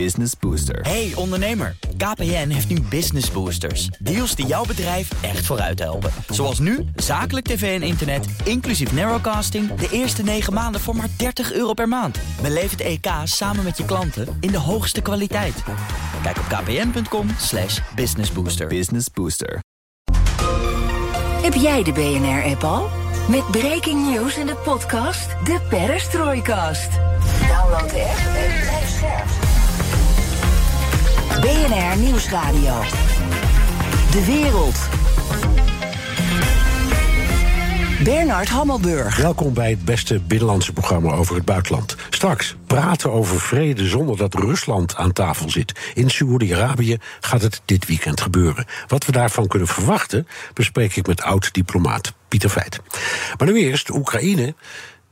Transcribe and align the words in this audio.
Business 0.00 0.32
Booster. 0.40 0.80
Hey 0.80 1.12
ondernemer, 1.14 1.76
KPN 1.96 2.48
heeft 2.48 2.68
nu 2.68 2.80
Business 2.80 3.30
Boosters. 3.30 3.86
Deals 3.86 4.34
die 4.34 4.46
jouw 4.46 4.64
bedrijf 4.64 5.22
echt 5.22 5.46
vooruit 5.46 5.78
helpen. 5.78 6.10
Zoals 6.28 6.58
nu, 6.58 6.84
zakelijk 6.96 7.46
tv 7.46 7.80
en 7.80 7.86
internet, 7.86 8.26
inclusief 8.44 8.92
narrowcasting... 8.92 9.74
de 9.74 9.88
eerste 9.90 10.22
9 10.22 10.52
maanden 10.52 10.80
voor 10.80 10.96
maar 10.96 11.08
30 11.16 11.52
euro 11.52 11.72
per 11.72 11.88
maand. 11.88 12.18
Beleef 12.42 12.70
het 12.70 12.80
EK 12.80 13.06
samen 13.24 13.64
met 13.64 13.76
je 13.76 13.84
klanten 13.84 14.36
in 14.40 14.50
de 14.50 14.58
hoogste 14.58 15.00
kwaliteit. 15.00 15.62
Kijk 16.22 16.38
op 16.38 16.44
kpn.com 16.44 17.28
slash 17.38 17.80
businessbooster. 17.94 18.66
Business 18.66 19.06
Booster. 19.12 19.62
Heb 21.42 21.54
jij 21.54 21.82
de 21.82 21.92
BNR-app 21.92 22.64
al? 22.64 22.88
Met 23.28 23.50
breaking 23.50 24.10
news 24.10 24.36
in 24.36 24.46
de 24.46 24.56
podcast 24.56 25.30
De 25.44 25.60
Perestroikast. 25.68 26.90
Download 27.48 27.90
de 27.90 28.02
app 28.02 28.36
en 28.36 28.60
blijf 28.60 28.88
scherp. 28.88 29.53
BNR 31.44 31.98
Nieuwsradio. 31.98 32.80
De 34.10 34.24
wereld. 34.26 34.78
Bernard 38.04 38.48
Hammelburg. 38.48 39.16
Welkom 39.16 39.54
bij 39.54 39.70
het 39.70 39.84
beste 39.84 40.20
binnenlandse 40.20 40.72
programma 40.72 41.12
over 41.12 41.34
het 41.34 41.44
buitenland. 41.44 41.96
Straks 42.10 42.56
praten 42.66 43.12
over 43.12 43.40
vrede 43.40 43.86
zonder 43.86 44.16
dat 44.16 44.34
Rusland 44.34 44.96
aan 44.96 45.12
tafel 45.12 45.50
zit. 45.50 45.92
In 45.94 46.10
Saoedi-Arabië 46.10 46.98
gaat 47.20 47.42
het 47.42 47.62
dit 47.64 47.86
weekend 47.86 48.20
gebeuren. 48.20 48.66
Wat 48.86 49.06
we 49.06 49.12
daarvan 49.12 49.46
kunnen 49.46 49.68
verwachten, 49.68 50.26
bespreek 50.54 50.96
ik 50.96 51.06
met 51.06 51.22
oud-diplomaat 51.22 52.12
Pieter 52.28 52.50
Feit. 52.50 52.80
Maar 53.38 53.52
nu 53.52 53.58
eerst 53.58 53.90
Oekraïne 53.90 54.54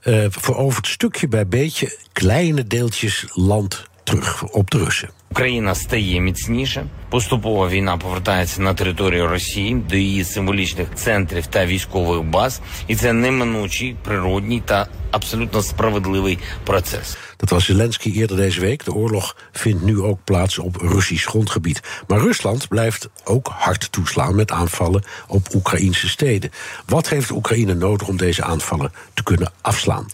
uh, 0.03 0.27
verovert 0.31 0.87
stukje 0.87 1.29
bij 1.29 1.49
beetje 1.49 1.99
kleine 2.13 2.67
deeltjes 2.67 3.27
land 3.33 3.85
terug 4.05 4.43
op 4.43 4.71
de 4.71 4.79
Russen. 4.79 5.22
Україна 5.33 5.75
стає 5.75 6.21
міцніше. 6.21 6.87
Поступово 7.11 7.69
війна 7.69 7.97
повертається 7.97 8.63
на 8.63 8.75
територію 8.75 9.29
Росії 9.29 9.75
до 9.75 9.97
її 9.97 10.25
символічних 10.25 10.89
центрів 10.95 11.47
та 11.47 11.67
військових 11.67 12.23
баз, 12.23 12.61
і 12.89 12.97
це 12.97 13.13
неминучий, 13.13 13.97
природній 14.05 14.63
та 14.67 14.87
абсолютно 15.11 15.63
справедливий 15.63 16.39
процес. 16.65 17.19
Dat 17.43 17.51
was 17.51 17.65
Zelensky 17.65 18.13
eerder 18.13 18.37
deze 18.37 18.61
week. 18.61 18.85
De 18.85 18.95
oorlog 18.95 19.37
vindt 19.53 19.83
nu 19.83 20.01
ook 20.01 20.25
plaats 20.25 20.59
op 20.59 20.77
Russisch 20.77 21.27
grondgebied. 21.29 21.81
Maar 22.07 22.19
Rusland 22.19 22.69
blijft 22.69 23.09
ook 23.25 23.49
hard 23.55 23.93
toeslaan 23.93 24.35
met 24.35 24.51
aanvallen 24.51 25.05
op 25.27 25.55
Oekraïnse 25.55 26.09
steden. 26.09 26.51
Wat 26.87 27.09
heeft 27.09 27.31
Oekraïne 27.31 27.75
nodig 27.75 28.09
om 28.09 28.17
deze 28.17 28.43
aanvallen 28.43 28.93
te 29.15 29.23
kunnen 29.23 29.53
afslaan? 29.61 30.07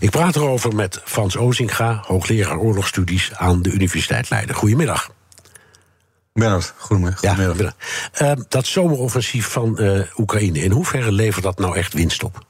Ik 0.00 0.10
praat 0.10 0.36
erover 0.36 0.74
met 0.74 1.00
Frans 1.04 1.36
Ozinga, 1.36 2.02
hoogleraar 2.06 2.58
oorlogsstudies 2.58 3.34
aan 3.34 3.62
de 3.62 3.70
Universiteit 3.70 4.30
Leiden. 4.30 4.54
Goedemiddag. 4.54 5.10
Bernard, 6.32 6.74
goedemiddag. 6.76 7.20
goedemiddag. 7.20 7.74
Ja, 8.18 8.36
uh, 8.36 8.42
dat 8.48 8.66
zomeroffensief 8.66 9.48
van 9.48 9.82
uh, 9.82 10.00
Oekraïne, 10.16 10.58
in 10.62 10.70
hoeverre 10.70 11.12
levert 11.12 11.44
dat 11.44 11.58
nou 11.58 11.76
echt 11.76 11.92
winst 11.92 12.22
op? 12.22 12.44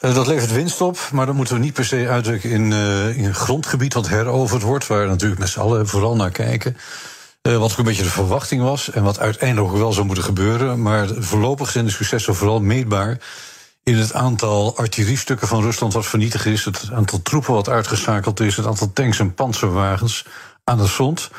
Uh, 0.00 0.14
dat 0.14 0.26
levert 0.26 0.52
winst 0.52 0.80
op, 0.80 0.98
maar 1.12 1.26
dat 1.26 1.34
moeten 1.34 1.54
we 1.54 1.60
niet 1.60 1.72
per 1.72 1.84
se 1.84 2.08
uitdrukken 2.08 2.50
in, 2.50 2.72
in 3.16 3.24
een 3.24 3.34
grondgebied 3.34 3.94
wat 3.94 4.08
heroverd 4.08 4.62
wordt, 4.62 4.86
waar 4.86 5.02
we 5.02 5.08
natuurlijk 5.08 5.40
met 5.40 5.48
z'n 5.48 5.60
allen 5.60 5.88
vooral 5.88 6.16
naar 6.16 6.30
kijken. 6.30 6.76
wat 7.42 7.72
ook 7.72 7.78
een 7.78 7.84
beetje 7.84 8.02
de 8.02 8.10
verwachting 8.10 8.62
was 8.62 8.90
en 8.90 9.02
wat 9.02 9.18
uiteindelijk 9.18 9.72
ook 9.72 9.78
wel 9.78 9.92
zou 9.92 10.06
moeten 10.06 10.24
gebeuren. 10.24 10.82
Maar 10.82 11.08
voorlopig 11.18 11.70
zijn 11.70 11.84
de 11.84 11.90
successen 11.90 12.34
vooral 12.34 12.60
meetbaar 12.60 13.18
in 13.82 13.96
het 13.96 14.12
aantal 14.12 14.76
artilleriestukken 14.76 15.48
van 15.48 15.62
Rusland 15.62 15.92
wat 15.92 16.06
vernietigd 16.06 16.46
is, 16.46 16.64
het 16.64 16.88
aantal 16.92 17.22
troepen 17.22 17.54
wat 17.54 17.68
uitgeschakeld 17.68 18.40
is, 18.40 18.56
het 18.56 18.66
aantal 18.66 18.92
tanks 18.92 19.18
en 19.18 19.34
panzerwagens 19.34 20.24
aan 20.64 20.78
het 20.78 20.90
front. 20.90 21.30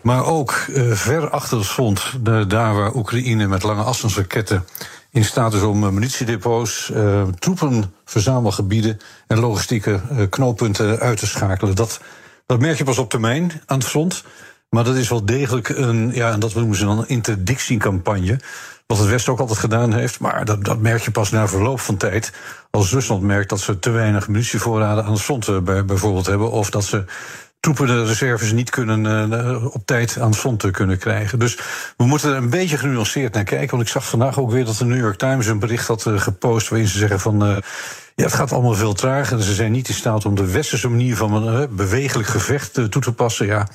Maar 0.00 0.24
ook 0.24 0.66
ver 0.90 1.30
achter 1.30 1.58
het 1.58 1.66
front, 1.66 2.00
daar 2.48 2.74
waar 2.74 2.94
Oekraïne 2.94 3.46
met 3.46 3.62
lange 3.62 3.82
afstandsraketten 3.82 4.64
in 5.10 5.24
staat 5.24 5.54
is 5.54 5.62
om 5.62 5.84
uh, 5.84 5.90
munitiedepots, 5.90 6.90
uh, 6.94 7.22
troepenverzamelgebieden 7.38 8.98
en 9.26 9.38
logistieke 9.38 10.00
knooppunten 10.30 10.98
uit 10.98 11.18
te 11.18 11.26
schakelen. 11.26 11.74
Dat, 11.74 12.00
dat 12.46 12.60
merk 12.60 12.78
je 12.78 12.84
pas 12.84 12.98
op 12.98 13.10
termijn 13.10 13.62
aan 13.66 13.78
het 13.78 13.86
front. 13.86 14.24
Maar 14.70 14.84
dat 14.84 14.96
is 14.96 15.08
wel 15.08 15.24
degelijk 15.24 15.68
een, 15.68 16.10
ja, 16.14 16.32
en 16.32 16.40
dat 16.40 16.54
noemen 16.54 16.76
ze 16.76 16.84
dan 16.84 16.98
een 16.98 17.08
interdictiecampagne. 17.08 18.40
Wat 18.86 18.98
het 18.98 19.08
Westen 19.08 19.32
ook 19.32 19.40
altijd 19.40 19.58
gedaan 19.58 19.92
heeft. 19.92 20.20
Maar 20.20 20.44
dat, 20.44 20.64
dat 20.64 20.78
merk 20.78 21.02
je 21.02 21.10
pas 21.10 21.30
na 21.30 21.48
verloop 21.48 21.80
van 21.80 21.96
tijd. 21.96 22.32
Als 22.70 22.92
Rusland 22.92 23.22
merkt 23.22 23.48
dat 23.48 23.60
ze 23.60 23.78
te 23.78 23.90
weinig 23.90 24.28
munitievoorraden 24.28 25.04
aan 25.04 25.12
het 25.12 25.20
front 25.20 25.64
bij, 25.64 25.84
bijvoorbeeld 25.84 26.26
hebben. 26.26 26.50
Of 26.50 26.70
dat 26.70 26.84
ze 26.84 27.04
troepen 27.60 27.86
de 27.86 28.04
reserves 28.04 28.52
niet 28.52 28.70
kunnen 28.70 29.32
uh, 29.32 29.74
op 29.74 29.86
tijd 29.86 30.18
aan 30.20 30.30
het 30.30 30.38
front 30.38 30.70
kunnen 30.70 30.98
krijgen. 30.98 31.38
Dus 31.38 31.58
we 31.96 32.04
moeten 32.04 32.30
er 32.30 32.36
een 32.36 32.50
beetje 32.50 32.78
genuanceerd 32.78 33.34
naar 33.34 33.44
kijken. 33.44 33.70
Want 33.70 33.82
ik 33.82 33.88
zag 33.88 34.08
vandaag 34.08 34.38
ook 34.38 34.50
weer 34.50 34.64
dat 34.64 34.76
de 34.76 34.84
New 34.84 34.98
York 34.98 35.18
Times 35.18 35.46
een 35.46 35.58
bericht 35.58 35.86
had 35.86 36.06
uh, 36.06 36.20
gepost 36.20 36.68
waarin 36.68 36.88
ze 36.88 36.98
zeggen 36.98 37.20
van. 37.20 37.48
Uh, 37.48 37.56
ja, 38.14 38.24
het 38.24 38.34
gaat 38.34 38.52
allemaal 38.52 38.74
veel 38.74 38.92
trager. 38.92 39.36
En 39.36 39.42
ze 39.42 39.54
zijn 39.54 39.72
niet 39.72 39.88
in 39.88 39.94
staat 39.94 40.24
om 40.24 40.34
de 40.34 40.50
westerse 40.50 40.88
manier 40.88 41.16
van 41.16 41.46
een 41.46 41.76
bewegelijk 41.76 42.28
gevecht 42.28 42.74
toe 42.90 43.02
te 43.02 43.12
passen. 43.12 43.46
Ja, 43.46 43.68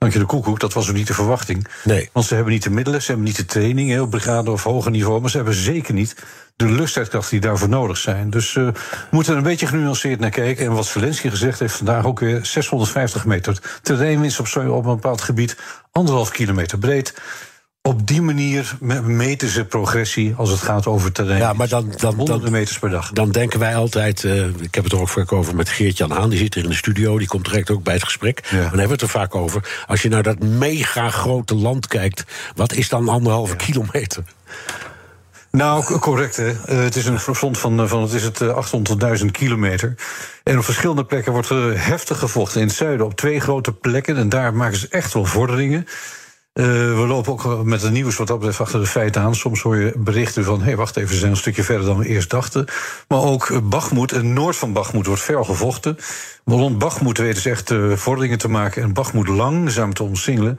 Dank 0.00 0.12
je 0.12 0.18
de 0.18 0.24
koekoek, 0.24 0.60
dat 0.60 0.72
was 0.72 0.88
ook 0.88 0.94
niet 0.94 1.06
de 1.06 1.14
verwachting. 1.14 1.66
Nee. 1.84 2.08
Want 2.12 2.26
ze 2.26 2.34
hebben 2.34 2.52
niet 2.52 2.62
de 2.62 2.70
middelen, 2.70 3.02
ze 3.02 3.06
hebben 3.06 3.26
niet 3.26 3.36
de 3.36 3.44
training 3.44 3.90
hè, 3.90 4.00
op 4.00 4.10
brigade 4.10 4.50
of 4.50 4.62
hoger 4.62 4.90
niveau, 4.90 5.20
maar 5.20 5.30
ze 5.30 5.36
hebben 5.36 5.54
zeker 5.54 5.94
niet 5.94 6.16
de 6.56 6.66
luchtstrijdkrachten 6.66 7.30
die 7.30 7.40
daarvoor 7.40 7.68
nodig 7.68 7.96
zijn. 7.96 8.30
Dus 8.30 8.54
uh, 8.54 8.66
we 8.66 9.06
moeten 9.10 9.32
er 9.32 9.38
een 9.38 9.44
beetje 9.44 9.66
genuanceerd 9.66 10.20
naar 10.20 10.30
kijken. 10.30 10.66
En 10.66 10.72
wat 10.72 10.86
Zelensky 10.86 11.28
gezegd 11.28 11.58
heeft 11.58 11.74
vandaag 11.74 12.04
ook 12.04 12.20
weer 12.20 12.44
650 12.46 13.24
meter 13.24 13.78
terreinwinst 13.82 14.40
op, 14.40 14.46
op 14.56 14.84
een 14.84 14.94
bepaald 14.94 15.20
gebied, 15.20 15.56
anderhalf 15.92 16.30
kilometer 16.30 16.78
breed 16.78 17.14
op 17.82 18.06
die 18.06 18.22
manier 18.22 18.76
meten 19.04 19.48
ze 19.48 19.64
progressie 19.64 20.34
als 20.36 20.50
het 20.50 20.60
gaat 20.60 20.86
over 20.86 21.12
terrein. 21.12 21.40
Ja, 21.40 21.52
maar 21.52 21.68
dan, 21.68 21.92
dan, 21.96 22.14
honderden 22.14 22.52
meters 22.52 22.78
per 22.78 22.90
dag. 22.90 23.10
Dan 23.12 23.30
denken 23.30 23.58
wij 23.58 23.76
altijd, 23.76 24.22
uh, 24.22 24.46
ik 24.46 24.74
heb 24.74 24.84
het 24.84 24.92
er 24.92 25.00
ook 25.00 25.08
vaak 25.08 25.32
over 25.32 25.54
met 25.56 25.68
Geert-Jan 25.68 26.10
Haan, 26.10 26.30
die 26.30 26.38
zit 26.38 26.54
hier 26.54 26.64
in 26.64 26.70
de 26.70 26.76
studio, 26.76 27.18
die 27.18 27.26
komt 27.26 27.44
direct 27.44 27.70
ook 27.70 27.82
bij 27.82 27.94
het 27.94 28.04
gesprek. 28.04 28.40
Ja. 28.50 28.50
Dan 28.50 28.60
hebben 28.60 28.86
we 28.86 28.92
het 28.92 29.02
er 29.02 29.08
vaak 29.08 29.34
over. 29.34 29.84
Als 29.86 30.02
je 30.02 30.08
naar 30.08 30.22
dat 30.22 30.38
mega 30.38 31.10
grote 31.10 31.54
land 31.54 31.86
kijkt, 31.86 32.24
wat 32.54 32.72
is 32.72 32.88
dan 32.88 33.08
anderhalve 33.08 33.54
ja. 33.58 33.64
kilometer? 33.64 34.24
Nou, 35.50 35.98
correct. 35.98 36.36
Hè. 36.36 36.48
Uh, 36.48 36.56
het 36.66 36.96
is 36.96 37.06
een 37.06 37.20
front 37.20 37.58
van, 37.58 37.88
van 37.88 38.02
het 38.02 38.12
is 38.12 38.22
het 38.22 38.40
800.000 39.20 39.26
kilometer. 39.30 39.94
En 40.42 40.58
op 40.58 40.64
verschillende 40.64 41.04
plekken 41.04 41.32
wordt 41.32 41.48
er 41.48 41.86
heftig 41.86 42.18
gevochten. 42.18 42.60
In 42.60 42.66
het 42.66 42.76
zuiden 42.76 43.06
op 43.06 43.14
twee 43.14 43.40
grote 43.40 43.72
plekken. 43.72 44.16
En 44.16 44.28
daar 44.28 44.54
maken 44.54 44.78
ze 44.78 44.86
echt 44.90 45.12
wel 45.12 45.24
vorderingen. 45.24 45.86
Uh, 46.54 46.66
we 46.66 47.04
lopen 47.06 47.32
ook 47.32 47.64
met 47.64 47.82
het 47.82 47.92
nieuws 47.92 48.16
wat 48.16 48.26
dat 48.26 48.38
betreft 48.38 48.60
achter 48.60 48.80
de 48.80 48.86
feiten 48.86 49.22
aan. 49.22 49.34
Soms 49.34 49.62
hoor 49.62 49.76
je 49.76 49.94
berichten 49.96 50.44
van, 50.44 50.58
hé, 50.58 50.64
hey, 50.64 50.76
wacht 50.76 50.96
even, 50.96 51.12
ze 51.12 51.18
zijn 51.18 51.30
een 51.30 51.36
stukje 51.36 51.62
verder 51.62 51.86
dan 51.86 51.98
we 51.98 52.06
eerst 52.06 52.30
dachten. 52.30 52.66
Maar 53.08 53.22
ook 53.22 53.68
Bachmoed, 53.68 54.10
het 54.10 54.22
noord 54.22 54.56
van 54.56 54.72
Bachmoed, 54.72 55.06
wordt 55.06 55.22
fel 55.22 55.44
gevochten. 55.44 55.96
Rond 56.44 56.78
Bachmoed 56.78 57.18
weten 57.18 57.42
ze 57.42 57.50
echt 57.50 57.70
uh, 57.70 57.96
vorderingen 57.96 58.38
te 58.38 58.48
maken... 58.48 58.82
en 58.82 58.92
Bachmoed 58.92 59.28
langzaam 59.28 59.94
te 59.94 60.02
omsingelen. 60.02 60.58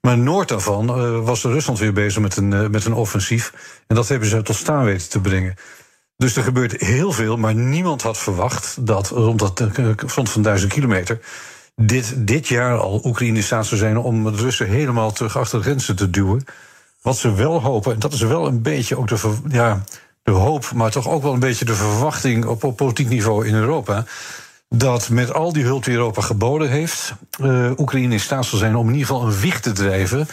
Maar 0.00 0.18
noord 0.18 0.48
daarvan 0.48 0.98
uh, 0.98 1.24
was 1.24 1.42
Rusland 1.42 1.78
weer 1.78 1.92
bezig 1.92 2.22
met 2.22 2.36
een, 2.36 2.70
met 2.70 2.84
een 2.84 2.94
offensief. 2.94 3.52
En 3.86 3.96
dat 3.96 4.08
hebben 4.08 4.28
ze 4.28 4.42
tot 4.42 4.56
staan 4.56 4.84
weten 4.84 5.08
te 5.08 5.20
brengen. 5.20 5.54
Dus 6.16 6.36
er 6.36 6.42
gebeurt 6.42 6.80
heel 6.80 7.12
veel, 7.12 7.36
maar 7.36 7.54
niemand 7.54 8.02
had 8.02 8.18
verwacht... 8.18 8.86
dat 8.86 9.08
rond 9.08 9.38
dat 9.38 9.62
front 10.06 10.30
van 10.30 10.42
duizend 10.42 10.72
kilometer 10.72 11.20
dit, 11.80 12.14
dit 12.16 12.48
jaar 12.48 12.78
al 12.78 13.00
Oekraïne 13.04 13.36
in 13.36 13.42
staat 13.42 13.66
zou 13.66 13.80
zijn 13.80 13.98
om 13.98 14.24
de 14.24 14.42
Russen 14.42 14.68
helemaal 14.68 15.12
terug 15.12 15.36
achter 15.36 15.58
de 15.58 15.64
grenzen 15.64 15.96
te 15.96 16.10
duwen. 16.10 16.44
Wat 17.02 17.16
ze 17.16 17.34
wel 17.34 17.62
hopen, 17.62 17.92
en 17.92 17.98
dat 17.98 18.12
is 18.12 18.20
wel 18.20 18.46
een 18.46 18.62
beetje 18.62 18.96
ook 18.96 19.08
de, 19.08 19.36
ja, 19.48 19.84
de 20.22 20.30
hoop, 20.30 20.72
maar 20.74 20.90
toch 20.90 21.08
ook 21.08 21.22
wel 21.22 21.32
een 21.32 21.40
beetje 21.40 21.64
de 21.64 21.74
verwachting 21.74 22.44
op, 22.44 22.64
op 22.64 22.76
politiek 22.76 23.08
niveau 23.08 23.46
in 23.46 23.54
Europa. 23.54 24.04
Dat 24.68 25.08
met 25.08 25.32
al 25.32 25.52
die 25.52 25.64
hulp 25.64 25.84
die 25.84 25.94
Europa 25.94 26.20
geboden 26.20 26.70
heeft, 26.70 27.14
uh, 27.40 27.70
Oekraïne 27.76 28.12
in 28.12 28.20
staat 28.20 28.46
zal 28.46 28.58
zijn 28.58 28.76
om 28.76 28.86
in 28.86 28.92
ieder 28.94 29.06
geval 29.06 29.26
een 29.26 29.40
wicht 29.40 29.62
te 29.62 29.72
drijven 29.72 30.28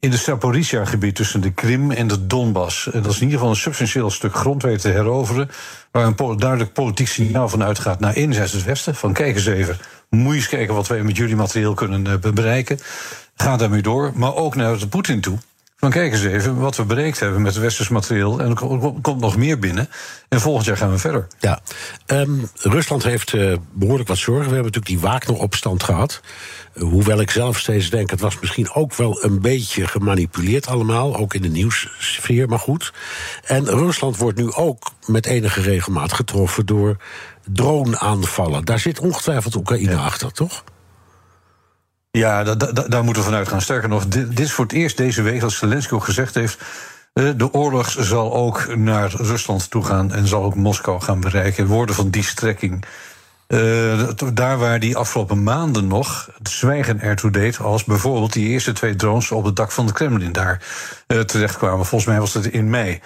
in 0.00 0.10
het 0.10 0.20
Zaporizhia-gebied 0.20 1.14
tussen 1.14 1.40
de 1.40 1.52
Krim 1.52 1.90
en 1.90 2.06
de 2.06 2.26
Donbass. 2.26 2.90
En 2.90 3.02
dat 3.02 3.12
is 3.12 3.16
in 3.16 3.22
ieder 3.22 3.38
geval 3.38 3.50
een 3.54 3.60
substantieel 3.60 4.10
stuk 4.10 4.34
grond 4.34 4.62
weten 4.62 4.80
te 4.80 4.88
heroveren. 4.88 5.50
Waar 5.90 6.06
een 6.16 6.36
duidelijk 6.38 6.72
politiek 6.72 7.08
signaal 7.08 7.48
van 7.48 7.62
uitgaat 7.62 8.00
naar 8.00 8.14
enerzijds 8.14 8.52
het 8.52 8.64
Westen. 8.64 8.94
Van 8.94 9.12
kijk 9.12 9.34
eens 9.34 9.46
even, 9.46 9.78
moet 10.08 10.34
eens 10.34 10.48
kijken 10.48 10.74
wat 10.74 10.86
wij 10.86 11.02
met 11.02 11.16
jullie 11.16 11.36
materieel 11.36 11.74
kunnen 11.74 12.06
uh, 12.06 12.32
bereiken. 12.32 12.78
Ga 13.36 13.56
daarmee 13.56 13.82
door. 13.82 14.12
Maar 14.14 14.34
ook 14.34 14.54
naar 14.54 14.78
de 14.78 14.88
Poetin 14.88 15.20
toe. 15.20 15.38
Van 15.76 15.90
kijk 15.90 16.12
eens 16.12 16.24
even 16.24 16.56
wat 16.56 16.76
we 16.76 16.84
bereikt 16.84 17.20
hebben 17.20 17.42
met 17.42 17.54
het 17.54 17.62
westers 17.62 17.88
materieel. 17.88 18.40
En 18.40 18.48
er 18.48 18.54
komt 19.00 19.20
nog 19.20 19.36
meer 19.36 19.58
binnen. 19.58 19.88
En 20.28 20.40
volgend 20.40 20.66
jaar 20.66 20.76
gaan 20.76 20.90
we 20.90 20.98
verder. 20.98 21.26
Ja, 21.38 21.60
um, 22.06 22.50
Rusland 22.54 23.02
heeft 23.02 23.32
uh, 23.32 23.56
behoorlijk 23.72 24.08
wat 24.08 24.18
zorgen. 24.18 24.48
We 24.48 24.54
hebben 24.54 24.72
natuurlijk 24.72 25.02
die 25.02 25.10
Wagner-opstand 25.10 25.82
gehad. 25.82 26.20
Hoewel 26.78 27.20
ik 27.20 27.30
zelf 27.30 27.58
steeds 27.58 27.90
denk, 27.90 28.10
het 28.10 28.20
was 28.20 28.40
misschien 28.40 28.70
ook 28.70 28.94
wel 28.94 29.24
een 29.24 29.40
beetje 29.40 29.86
gemanipuleerd 29.86 30.66
allemaal. 30.66 31.16
Ook 31.16 31.34
in 31.34 31.42
de 31.42 31.48
nieuwssfeer, 31.48 32.48
maar 32.48 32.58
goed. 32.58 32.92
En 33.44 33.64
Rusland 33.64 34.16
wordt 34.16 34.38
nu 34.38 34.52
ook 34.52 34.90
met 35.06 35.26
enige 35.26 35.60
regelmaat 35.60 36.12
getroffen 36.12 36.66
door 36.66 36.96
drone-aanvallen. 37.52 38.64
Daar 38.64 38.78
zit 38.78 38.98
ongetwijfeld 38.98 39.54
Oekraïne 39.54 39.90
ja. 39.90 40.04
achter, 40.04 40.32
toch? 40.32 40.64
Ja, 42.10 42.44
da, 42.44 42.54
da, 42.54 42.72
daar 42.72 43.04
moeten 43.04 43.22
we 43.22 43.28
vanuit 43.28 43.48
gaan. 43.48 43.60
Sterker 43.60 43.88
nog, 43.88 44.06
dit, 44.06 44.28
dit, 44.28 44.40
is 44.40 44.52
voor 44.52 44.64
het 44.64 44.74
eerst 44.74 44.96
deze 44.96 45.22
week, 45.22 45.42
als 45.42 45.56
Zelensky 45.56 45.94
ook 45.94 46.04
gezegd 46.04 46.34
heeft. 46.34 46.58
De 47.12 47.52
oorlog 47.52 47.96
zal 47.98 48.34
ook 48.34 48.76
naar 48.76 49.10
Rusland 49.16 49.70
toe 49.70 49.84
gaan 49.84 50.12
en 50.12 50.26
zal 50.26 50.42
ook 50.42 50.54
Moskou 50.54 51.00
gaan 51.00 51.20
bereiken. 51.20 51.66
Woorden 51.66 51.94
van 51.94 52.10
die 52.10 52.22
strekking. 52.22 52.84
Uh, 53.48 54.08
daar 54.34 54.58
waar 54.58 54.80
die 54.80 54.96
afgelopen 54.96 55.42
maanden 55.42 55.86
nog 55.86 56.30
zwijgen 56.42 57.00
ertoe 57.00 57.30
deed, 57.30 57.60
als 57.60 57.84
bijvoorbeeld 57.84 58.32
die 58.32 58.48
eerste 58.48 58.72
twee 58.72 58.96
drones 58.96 59.30
op 59.30 59.44
het 59.44 59.56
dak 59.56 59.70
van 59.70 59.86
de 59.86 59.92
Kremlin 59.92 60.32
daar 60.32 60.62
uh, 61.06 61.20
terechtkwamen. 61.20 61.86
Volgens 61.86 62.10
mij 62.10 62.20
was 62.20 62.32
dat 62.32 62.44
in 62.44 62.70
mei. 62.70 63.00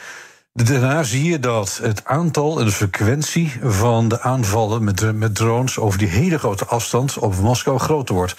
Daarna 0.53 1.03
zie 1.03 1.31
je 1.31 1.41
dat 1.41 1.79
het 1.83 2.05
aantal 2.05 2.59
en 2.59 2.65
de 2.65 2.73
frequentie 2.73 3.53
van 3.63 4.09
de 4.09 4.21
aanvallen 4.21 4.85
met, 4.85 5.17
met 5.17 5.35
drones 5.35 5.79
over 5.79 5.99
die 5.99 6.09
hele 6.09 6.39
grote 6.39 6.67
afstand 6.67 7.19
op 7.19 7.37
Moskou 7.37 7.79
groter 7.79 8.15
wordt. 8.15 8.35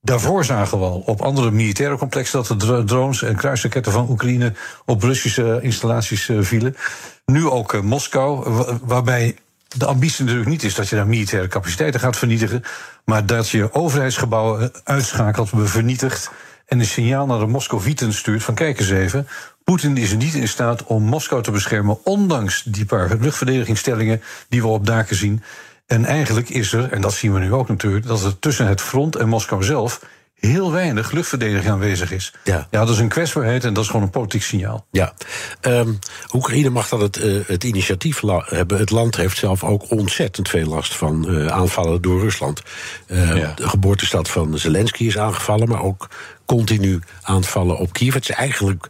Daarvoor 0.00 0.44
zagen 0.44 0.78
we 0.78 0.84
al 0.84 1.02
op 1.06 1.20
andere 1.20 1.50
militaire 1.50 1.96
complexen 1.96 2.44
dat 2.48 2.60
de 2.60 2.84
drones 2.84 3.22
en 3.22 3.36
kruisraketten 3.36 3.92
van 3.92 4.10
Oekraïne 4.10 4.52
op 4.84 5.02
Russische 5.02 5.58
installaties 5.62 6.28
uh, 6.28 6.42
vielen. 6.42 6.76
Nu 7.24 7.46
ook 7.46 7.82
Moskou, 7.82 8.50
waarbij 8.82 9.36
de 9.76 9.86
ambitie 9.86 10.24
natuurlijk 10.24 10.50
niet 10.50 10.62
is 10.62 10.74
dat 10.74 10.88
je 10.88 10.96
daar 10.96 11.06
militaire 11.06 11.48
capaciteiten 11.48 12.00
gaat 12.00 12.16
vernietigen, 12.16 12.62
maar 13.04 13.26
dat 13.26 13.48
je 13.48 13.72
overheidsgebouwen 13.72 14.72
uitschakelt, 14.84 15.50
vernietigt 15.54 16.30
en 16.66 16.78
een 16.78 16.86
signaal 16.86 17.26
naar 17.26 17.38
de 17.38 17.46
Moscovieten 17.46 18.12
stuurt 18.12 18.42
van 18.42 18.54
kijk 18.54 18.78
eens 18.78 18.90
even, 18.90 19.28
Poetin 19.64 19.96
is 19.96 20.14
niet 20.14 20.34
in 20.34 20.48
staat 20.48 20.84
om 20.84 21.02
Moskou 21.02 21.42
te 21.42 21.50
beschermen, 21.50 22.04
ondanks 22.04 22.62
die 22.62 22.84
paar 22.84 23.16
luchtverdedigingsstellingen 23.20 24.22
die 24.48 24.62
we 24.62 24.68
op 24.68 24.86
daken 24.86 25.16
zien. 25.16 25.42
En 25.86 26.04
eigenlijk 26.04 26.48
is 26.48 26.72
er, 26.72 26.92
en 26.92 27.00
dat 27.00 27.12
zien 27.12 27.32
we 27.32 27.38
nu 27.38 27.52
ook 27.52 27.68
natuurlijk, 27.68 28.06
dat 28.06 28.24
er 28.24 28.38
tussen 28.38 28.66
het 28.66 28.80
front 28.80 29.16
en 29.16 29.28
Moskou 29.28 29.64
zelf 29.64 30.00
heel 30.40 30.72
weinig 30.72 31.12
luchtverdediging 31.12 31.70
aanwezig 31.70 32.12
is. 32.12 32.32
Ja. 32.44 32.68
ja, 32.70 32.80
dat 32.80 32.88
is 32.88 32.98
een 32.98 33.08
kwetsbaarheid 33.08 33.64
en 33.64 33.72
dat 33.72 33.84
is 33.84 33.90
gewoon 33.90 34.04
een 34.04 34.10
politiek 34.10 34.42
signaal. 34.42 34.86
Ja, 34.90 35.14
um, 35.62 35.98
Oekraïne 36.34 36.70
mag 36.70 36.88
dan 36.88 37.00
het, 37.00 37.18
uh, 37.18 37.40
het 37.46 37.64
initiatief 37.64 38.20
hebben. 38.44 38.78
Het 38.78 38.90
land 38.90 39.16
heeft 39.16 39.36
zelf 39.36 39.64
ook 39.64 39.90
ontzettend 39.90 40.48
veel 40.48 40.66
last 40.66 40.96
van 40.96 41.26
uh, 41.28 41.46
aanvallen 41.46 42.02
door 42.02 42.20
Rusland. 42.20 42.62
Uh, 43.06 43.36
ja. 43.36 43.52
De 43.54 43.68
geboortestad 43.68 44.28
van 44.28 44.58
Zelensky 44.58 45.04
is 45.04 45.18
aangevallen, 45.18 45.68
maar 45.68 45.82
ook 45.82 46.08
continu 46.46 47.00
aanvallen 47.22 47.78
op 47.78 47.92
Kiev. 47.92 48.14
Het 48.14 48.28
is 48.28 48.34
eigenlijk 48.34 48.88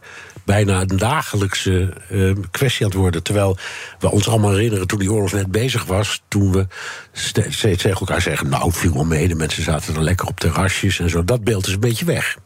bijna 0.49 0.81
een 0.81 0.97
dagelijkse 0.97 1.93
uh, 2.11 2.35
kwestie 2.51 2.85
aan 2.85 2.91
het 2.91 2.99
worden. 2.99 3.23
Terwijl 3.23 3.57
we 3.99 4.11
ons 4.11 4.27
allemaal 4.27 4.51
herinneren 4.51 4.87
toen 4.87 4.99
die 4.99 5.11
oorlog 5.11 5.31
net 5.31 5.51
bezig 5.51 5.85
was, 5.85 6.21
toen 6.27 6.51
we 6.51 6.67
steeds 7.11 7.81
tegen 7.81 7.99
elkaar 7.99 8.21
zeggen: 8.21 8.49
Nou, 8.49 8.71
viel 8.71 8.93
wel 8.93 9.05
mee, 9.05 9.27
de 9.27 9.35
mensen 9.35 9.63
zaten 9.63 9.95
er 9.95 10.03
lekker 10.03 10.27
op 10.27 10.39
terrasjes 10.39 10.99
en 10.99 11.09
zo. 11.09 11.23
Dat 11.23 11.43
beeld 11.43 11.67
is 11.67 11.73
een 11.73 11.79
beetje 11.79 12.05
weg. 12.05 12.37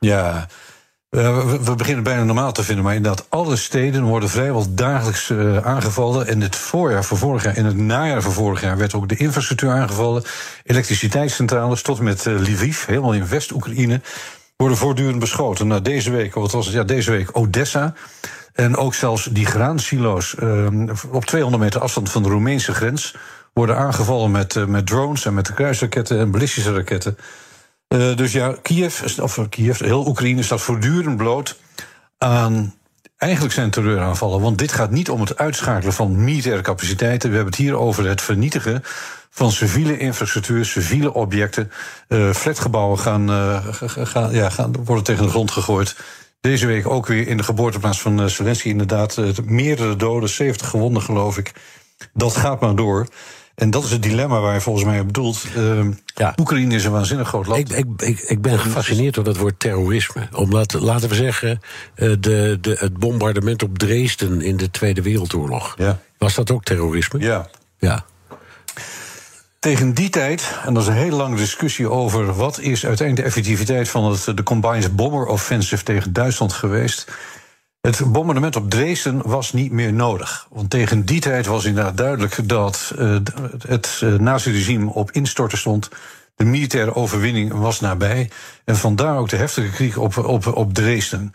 Ja. 0.00 0.46
We, 1.08 1.58
we 1.62 1.74
beginnen 1.74 2.04
bijna 2.04 2.24
normaal 2.24 2.52
te 2.52 2.62
vinden, 2.62 2.84
maar 2.84 2.94
inderdaad, 2.94 3.26
alle 3.28 3.56
steden 3.56 4.02
worden 4.02 4.28
vrijwel 4.28 4.74
dagelijks 4.74 5.28
uh, 5.28 5.56
aangevallen. 5.56 6.26
En 6.26 6.40
het 6.40 6.56
voorjaar 6.56 7.04
van 7.04 7.16
vorig 7.16 7.44
jaar 7.44 7.56
en 7.56 7.64
het 7.64 7.76
najaar 7.76 8.22
van 8.22 8.32
vorig 8.32 8.60
jaar 8.60 8.76
werd 8.76 8.94
ook 8.94 9.08
de 9.08 9.16
infrastructuur 9.16 9.70
aangevallen. 9.70 10.22
Elektriciteitscentrales 10.64 11.82
tot 11.82 12.00
met 12.00 12.24
uh, 12.24 12.40
Lviv, 12.40 12.86
helemaal 12.86 13.14
in 13.14 13.28
West-Oekraïne 13.28 14.00
worden 14.56 14.76
voortdurend 14.76 15.18
beschoten. 15.18 15.66
Nou, 15.66 15.82
deze 15.82 16.10
week, 16.10 16.34
wat 16.34 16.52
was 16.52 16.66
het? 16.66 16.74
Ja, 16.74 16.84
deze 16.84 17.10
week 17.10 17.36
Odessa. 17.36 17.94
En 18.52 18.76
ook 18.76 18.94
zelfs 18.94 19.24
die 19.24 19.46
graansilo's 19.46 20.34
uh, 20.42 20.66
op 21.10 21.24
200 21.24 21.62
meter 21.62 21.80
afstand 21.80 22.10
van 22.10 22.22
de 22.22 22.28
Roemeense 22.28 22.74
grens 22.74 23.14
worden 23.52 23.76
aangevallen 23.76 24.30
met, 24.30 24.54
uh, 24.54 24.64
met 24.64 24.86
drones 24.86 25.24
en 25.24 25.34
met 25.34 25.54
kruisraketten 25.54 26.18
en 26.18 26.30
ballistische 26.30 26.74
raketten. 26.74 27.16
Uh, 27.88 28.16
dus 28.16 28.32
ja, 28.32 28.54
Kiev, 28.62 29.20
of 29.20 29.48
Kiev, 29.48 29.78
heel 29.78 30.06
Oekraïne 30.06 30.42
staat 30.42 30.60
voortdurend 30.60 31.16
bloot 31.16 31.58
aan 32.18 32.74
eigenlijk 33.16 33.54
zijn 33.54 33.70
terreuraanvallen. 33.70 34.40
Want 34.40 34.58
dit 34.58 34.72
gaat 34.72 34.90
niet 34.90 35.10
om 35.10 35.20
het 35.20 35.36
uitschakelen 35.36 35.92
van 35.92 36.24
militaire 36.24 36.62
capaciteiten. 36.62 37.28
We 37.30 37.34
hebben 37.34 37.54
het 37.54 37.62
hier 37.62 37.76
over 37.76 38.08
het 38.08 38.20
vernietigen 38.20 38.82
van 39.30 39.52
civiele 39.52 39.98
infrastructuur, 39.98 40.64
civiele 40.64 41.14
objecten. 41.14 41.70
Uh, 42.08 42.32
flatgebouwen 42.32 42.98
gaan, 42.98 43.30
uh, 43.30 43.66
gaan, 43.86 44.32
ja, 44.32 44.50
gaan, 44.50 44.72
worden 44.84 45.04
tegen 45.04 45.24
de 45.24 45.30
grond 45.30 45.50
gegooid. 45.50 45.96
Deze 46.40 46.66
week 46.66 46.88
ook 46.88 47.06
weer 47.06 47.28
in 47.28 47.36
de 47.36 47.42
geboorteplaats 47.42 48.00
van 48.00 48.20
uh, 48.20 48.26
Zelensky 48.26 48.68
inderdaad 48.68 49.20
meerdere 49.44 49.96
doden, 49.96 50.28
70 50.28 50.68
gewonden 50.68 51.02
geloof 51.02 51.38
ik. 51.38 51.52
Dat 52.12 52.36
gaat 52.36 52.60
maar 52.60 52.74
door. 52.74 53.06
En 53.54 53.70
dat 53.70 53.84
is 53.84 53.90
het 53.90 54.02
dilemma 54.02 54.40
waar 54.40 54.54
je 54.54 54.60
volgens 54.60 54.84
mij 54.84 55.00
op 55.00 55.06
bedoelt. 55.06 55.44
Uh, 55.56 55.86
ja. 56.14 56.34
Oekraïne 56.40 56.74
is 56.74 56.84
een 56.84 56.92
waanzinnig 56.92 57.28
groot 57.28 57.46
land. 57.46 57.70
Ik, 57.70 57.76
ik, 57.76 58.02
ik, 58.02 58.20
ik 58.20 58.42
ben 58.42 58.58
gefascineerd 58.58 59.14
door 59.14 59.24
dat 59.24 59.36
woord 59.36 59.60
terrorisme. 59.60 60.28
Omdat, 60.32 60.72
laten 60.72 61.08
we 61.08 61.14
zeggen, 61.14 61.60
de, 61.94 62.58
de, 62.60 62.76
het 62.78 62.98
bombardement 62.98 63.62
op 63.62 63.78
Dresden 63.78 64.40
in 64.40 64.56
de 64.56 64.70
Tweede 64.70 65.02
Wereldoorlog. 65.02 65.74
Ja. 65.78 65.98
Was 66.18 66.34
dat 66.34 66.50
ook 66.50 66.64
terrorisme? 66.64 67.20
Ja. 67.20 67.48
Ja. 67.78 68.04
Tegen 69.66 69.94
die 69.94 70.10
tijd, 70.10 70.58
en 70.64 70.74
dat 70.74 70.82
is 70.82 70.88
een 70.88 70.94
hele 70.94 71.16
lange 71.16 71.36
discussie 71.36 71.90
over 71.90 72.34
wat 72.34 72.58
is 72.58 72.86
uiteindelijk 72.86 73.16
de 73.16 73.34
effectiviteit 73.34 73.88
van 73.88 74.04
het, 74.04 74.36
de 74.36 74.42
Combined 74.42 74.96
Bomber 74.96 75.26
Offensive 75.26 75.82
tegen 75.82 76.12
Duitsland 76.12 76.52
geweest. 76.52 77.12
Het 77.80 78.12
bombardement 78.12 78.56
op 78.56 78.70
Dresden 78.70 79.28
was 79.28 79.52
niet 79.52 79.72
meer 79.72 79.92
nodig. 79.92 80.46
Want 80.50 80.70
tegen 80.70 81.04
die 81.04 81.20
tijd 81.20 81.46
was 81.46 81.64
inderdaad 81.64 81.96
duidelijk 81.96 82.48
dat 82.48 82.92
uh, 82.98 83.16
het 83.66 84.00
uh, 84.04 84.14
nazi-regime 84.14 84.90
op 84.90 85.10
instorten 85.10 85.58
stond. 85.58 85.88
De 86.34 86.44
militaire 86.44 86.94
overwinning 86.94 87.52
was 87.52 87.80
nabij. 87.80 88.30
En 88.64 88.76
vandaar 88.76 89.18
ook 89.18 89.28
de 89.28 89.36
heftige 89.36 89.70
krieg 89.70 89.96
op, 89.96 90.16
op, 90.16 90.46
op 90.46 90.74
Dresden. 90.74 91.34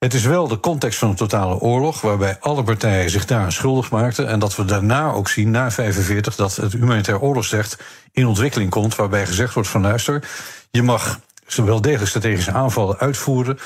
Het 0.00 0.14
is 0.14 0.24
wel 0.24 0.48
de 0.48 0.60
context 0.60 0.98
van 0.98 1.08
een 1.08 1.14
totale 1.14 1.54
oorlog, 1.54 2.00
waarbij 2.00 2.36
alle 2.40 2.62
partijen 2.62 3.10
zich 3.10 3.24
daar 3.24 3.52
schuldig 3.52 3.90
maakten. 3.90 4.28
En 4.28 4.38
dat 4.38 4.56
we 4.56 4.64
daarna 4.64 5.10
ook 5.10 5.28
zien, 5.28 5.50
na 5.50 5.70
45, 5.70 6.36
dat 6.36 6.56
het 6.56 6.72
humanitair 6.72 7.20
oorlogsrecht 7.20 7.78
in 8.12 8.26
ontwikkeling 8.26 8.70
komt, 8.70 8.96
waarbij 8.96 9.26
gezegd 9.26 9.54
wordt 9.54 9.68
van 9.68 9.80
luister, 9.80 10.28
je 10.70 10.82
mag 10.82 11.20
wel 11.56 11.80
degelijk 11.80 12.08
strategische 12.08 12.52
aanvallen 12.52 12.98
uitvoeren. 12.98 13.58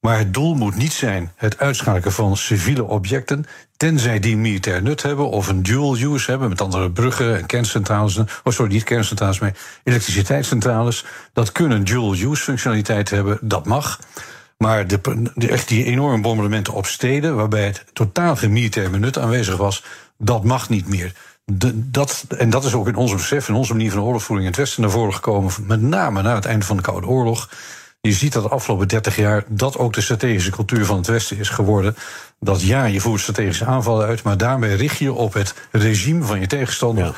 Maar 0.00 0.18
het 0.18 0.34
doel 0.34 0.54
moet 0.54 0.76
niet 0.76 0.92
zijn 0.92 1.32
het 1.36 1.58
uitschakelen 1.58 2.12
van 2.12 2.36
civiele 2.36 2.84
objecten, 2.84 3.46
tenzij 3.76 4.18
die 4.18 4.36
militair 4.36 4.82
nut 4.82 5.02
hebben 5.02 5.28
of 5.28 5.48
een 5.48 5.62
dual 5.62 5.96
use 5.96 6.30
hebben, 6.30 6.48
met 6.48 6.60
andere 6.60 6.90
bruggen 6.90 7.36
en 7.36 7.46
kerncentrales. 7.46 8.18
Oh, 8.18 8.26
sorry, 8.44 8.72
niet 8.72 8.84
kerncentrales, 8.84 9.38
maar 9.38 9.56
elektriciteitscentrales. 9.84 11.04
Dat 11.32 11.52
kunnen 11.52 11.84
dual 11.84 12.12
use 12.12 12.42
functionaliteit 12.42 13.10
hebben, 13.10 13.38
dat 13.40 13.66
mag. 13.66 13.98
Maar 14.58 14.86
de, 14.86 15.00
de, 15.34 15.48
echt 15.48 15.68
die 15.68 15.84
enorme 15.84 16.20
bombardementen 16.20 16.72
op 16.72 16.86
steden, 16.86 17.36
waarbij 17.36 17.64
het 17.64 17.84
totaal 17.92 18.36
geen 18.36 18.52
militair 18.52 18.98
nut 18.98 19.18
aanwezig 19.18 19.56
was, 19.56 19.84
dat 20.16 20.44
mag 20.44 20.68
niet 20.68 20.88
meer. 20.88 21.12
De, 21.44 21.90
dat, 21.90 22.24
en 22.28 22.50
dat 22.50 22.64
is 22.64 22.74
ook 22.74 22.88
in 22.88 22.96
ons 22.96 23.12
besef, 23.12 23.48
in 23.48 23.54
onze 23.54 23.72
manier 23.72 23.90
van 23.90 24.02
oorlogvoering 24.02 24.46
in 24.46 24.52
het 24.52 24.60
Westen 24.60 24.82
naar 24.82 24.90
voren 24.90 25.14
gekomen, 25.14 25.52
met 25.62 25.80
name 25.80 26.22
na 26.22 26.34
het 26.34 26.44
einde 26.44 26.64
van 26.64 26.76
de 26.76 26.82
Koude 26.82 27.06
Oorlog. 27.06 27.50
Je 28.00 28.12
ziet 28.12 28.32
dat 28.32 28.42
de 28.42 28.48
afgelopen 28.48 28.88
30 28.88 29.16
jaar 29.16 29.44
dat 29.48 29.76
ook 29.76 29.92
de 29.92 30.00
strategische 30.00 30.50
cultuur 30.50 30.84
van 30.84 30.96
het 30.96 31.06
Westen 31.06 31.38
is 31.38 31.48
geworden. 31.48 31.96
Dat 32.40 32.62
ja, 32.62 32.84
je 32.84 33.00
voert 33.00 33.20
strategische 33.20 33.64
aanvallen 33.64 34.06
uit, 34.06 34.22
maar 34.22 34.36
daarmee 34.36 34.74
richt 34.74 34.98
je 34.98 35.12
op 35.12 35.32
het 35.32 35.54
regime 35.70 36.24
van 36.24 36.40
je 36.40 36.46
tegenstander. 36.46 37.14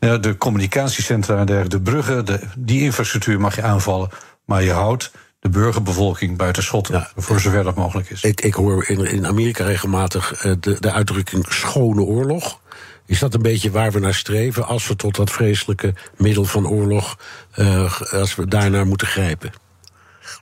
Ja. 0.00 0.18
De 0.18 0.36
communicatiecentra, 0.38 1.44
de 1.44 1.80
bruggen, 1.82 2.24
de, 2.24 2.40
die 2.56 2.80
infrastructuur 2.80 3.40
mag 3.40 3.56
je 3.56 3.62
aanvallen, 3.62 4.08
maar 4.44 4.62
je 4.62 4.72
houdt 4.72 5.12
de 5.44 5.50
burgerbevolking 5.50 6.36
buiten 6.36 6.62
schot. 6.62 6.88
Ja. 6.88 7.10
Voor 7.16 7.40
zover 7.40 7.64
dat 7.64 7.74
mogelijk 7.74 8.10
is. 8.10 8.22
Ik, 8.22 8.40
ik 8.40 8.54
hoor 8.54 8.88
in, 8.88 9.04
in 9.04 9.26
Amerika 9.26 9.64
regelmatig 9.64 10.44
uh, 10.44 10.52
de, 10.60 10.76
de 10.80 10.92
uitdrukking 10.92 11.46
schone 11.48 12.02
oorlog. 12.02 12.60
Is 13.06 13.18
dat 13.18 13.34
een 13.34 13.42
beetje 13.42 13.70
waar 13.70 13.92
we 13.92 13.98
naar 13.98 14.14
streven 14.14 14.66
als 14.66 14.88
we 14.88 14.96
tot 14.96 15.16
dat 15.16 15.30
vreselijke 15.30 15.94
middel 16.16 16.44
van 16.44 16.66
oorlog, 16.66 17.18
uh, 17.56 18.00
als 18.12 18.34
we 18.34 18.46
daarnaar 18.46 18.86
moeten 18.86 19.06
grijpen? 19.06 19.52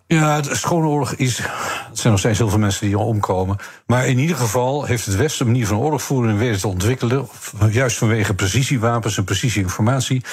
Ja, 0.06 0.40
de 0.40 0.54
schone 0.54 0.86
oorlog 0.86 1.12
is. 1.12 1.38
Er 1.38 1.50
zijn 1.92 2.12
nog 2.12 2.18
steeds 2.18 2.38
heel 2.38 2.48
veel 2.48 2.58
mensen 2.58 2.86
die 2.86 2.98
omkomen. 2.98 3.56
Maar 3.86 4.06
in 4.06 4.18
ieder 4.18 4.36
geval 4.36 4.84
heeft 4.84 5.06
het 5.06 5.16
Westen 5.16 5.46
een 5.46 5.52
manier 5.52 5.66
van 5.66 5.78
oorlogvoering 5.78 6.38
weten 6.38 6.60
te 6.60 6.68
ontwikkelen. 6.68 7.28
Juist 7.70 7.96
vanwege 7.96 8.34
precisiewapens 8.34 9.16
en 9.16 9.24
precisieinformatie. 9.24 10.24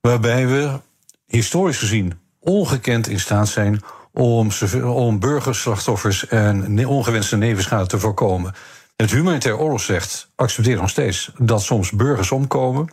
Waarbij 0.00 0.46
we 0.46 0.80
historisch 1.26 1.78
gezien 1.78 2.20
ongekend 2.40 3.08
in 3.08 3.20
staat 3.20 3.48
zijn 3.48 3.80
om, 4.12 4.50
om 4.84 5.18
burgerslachtoffers 5.18 6.26
en 6.26 6.86
ongewenste 6.86 7.36
nevenschade 7.36 7.86
te 7.86 7.98
voorkomen. 7.98 8.54
Het 8.96 9.10
humanitair 9.10 9.58
oorlogsrecht 9.58 10.30
accepteert 10.36 10.80
nog 10.80 10.90
steeds 10.90 11.30
dat 11.38 11.62
soms 11.62 11.90
burgers 11.90 12.30
omkomen. 12.30 12.88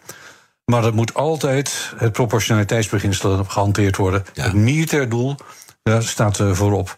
Maar 0.65 0.81
dat 0.81 0.93
moet 0.93 1.13
altijd 1.13 1.93
het 1.95 2.11
proportionaliteitsbeginsel 2.11 3.43
gehanteerd 3.43 3.97
worden. 3.97 4.23
Het 4.33 4.53
militair 4.53 5.09
doel 5.09 5.35
daar 5.83 6.03
staat 6.03 6.39
voorop. 6.51 6.97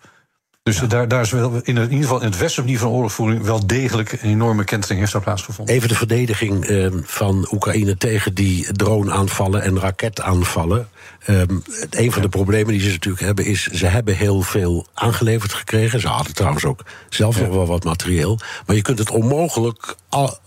Dus 0.63 0.79
daar, 0.79 1.07
daar 1.07 1.21
is 1.21 1.31
wel 1.31 1.53
in, 1.63 1.77
ieder 1.77 1.87
geval 1.89 2.19
in 2.19 2.25
het 2.25 2.37
westen 2.37 2.77
van 2.77 2.89
oorlogvoering 2.89 3.43
wel 3.43 3.67
degelijk 3.67 4.11
een 4.11 4.29
enorme 4.29 4.63
kentering 4.63 4.99
heeft 4.99 5.11
daar 5.11 5.21
plaatsgevonden. 5.21 5.75
Even 5.75 5.87
de 5.87 5.95
verdediging 5.95 6.65
ehm, 6.65 6.99
van 7.03 7.47
Oekraïne 7.51 7.97
tegen 7.97 8.33
die 8.33 8.73
drone-aanvallen 8.73 9.61
en 9.61 9.79
raketaanvallen. 9.79 10.89
Um, 11.27 11.63
een 11.89 12.11
van 12.11 12.21
de 12.21 12.29
problemen 12.29 12.73
die 12.73 12.81
ze 12.81 12.89
natuurlijk 12.89 13.23
hebben 13.23 13.45
is, 13.45 13.67
ze 13.67 13.85
hebben 13.85 14.15
heel 14.15 14.41
veel 14.41 14.87
aangeleverd 14.93 15.53
gekregen. 15.53 15.99
Ze 15.99 16.07
hadden 16.07 16.33
trouwens 16.33 16.65
ook 16.65 16.83
zelf 17.09 17.39
nog 17.39 17.49
wel 17.49 17.67
wat 17.67 17.83
materieel. 17.83 18.39
Maar 18.65 18.75
je 18.75 18.81
kunt 18.81 18.99
het 18.99 19.11
onmogelijk 19.11 19.95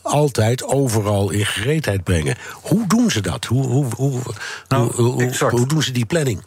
altijd 0.02 0.64
overal 0.64 1.30
in 1.30 1.46
gereedheid 1.46 2.04
brengen. 2.04 2.36
Hoe 2.52 2.86
doen 2.86 3.10
ze 3.10 3.20
dat? 3.20 3.44
Hoe, 3.44 3.66
hoe, 3.66 3.86
hoe, 3.96 4.20
nou, 4.68 4.94
hoe, 4.94 5.48
hoe 5.50 5.66
doen 5.66 5.82
ze 5.82 5.92
die 5.92 6.06
planning? 6.06 6.42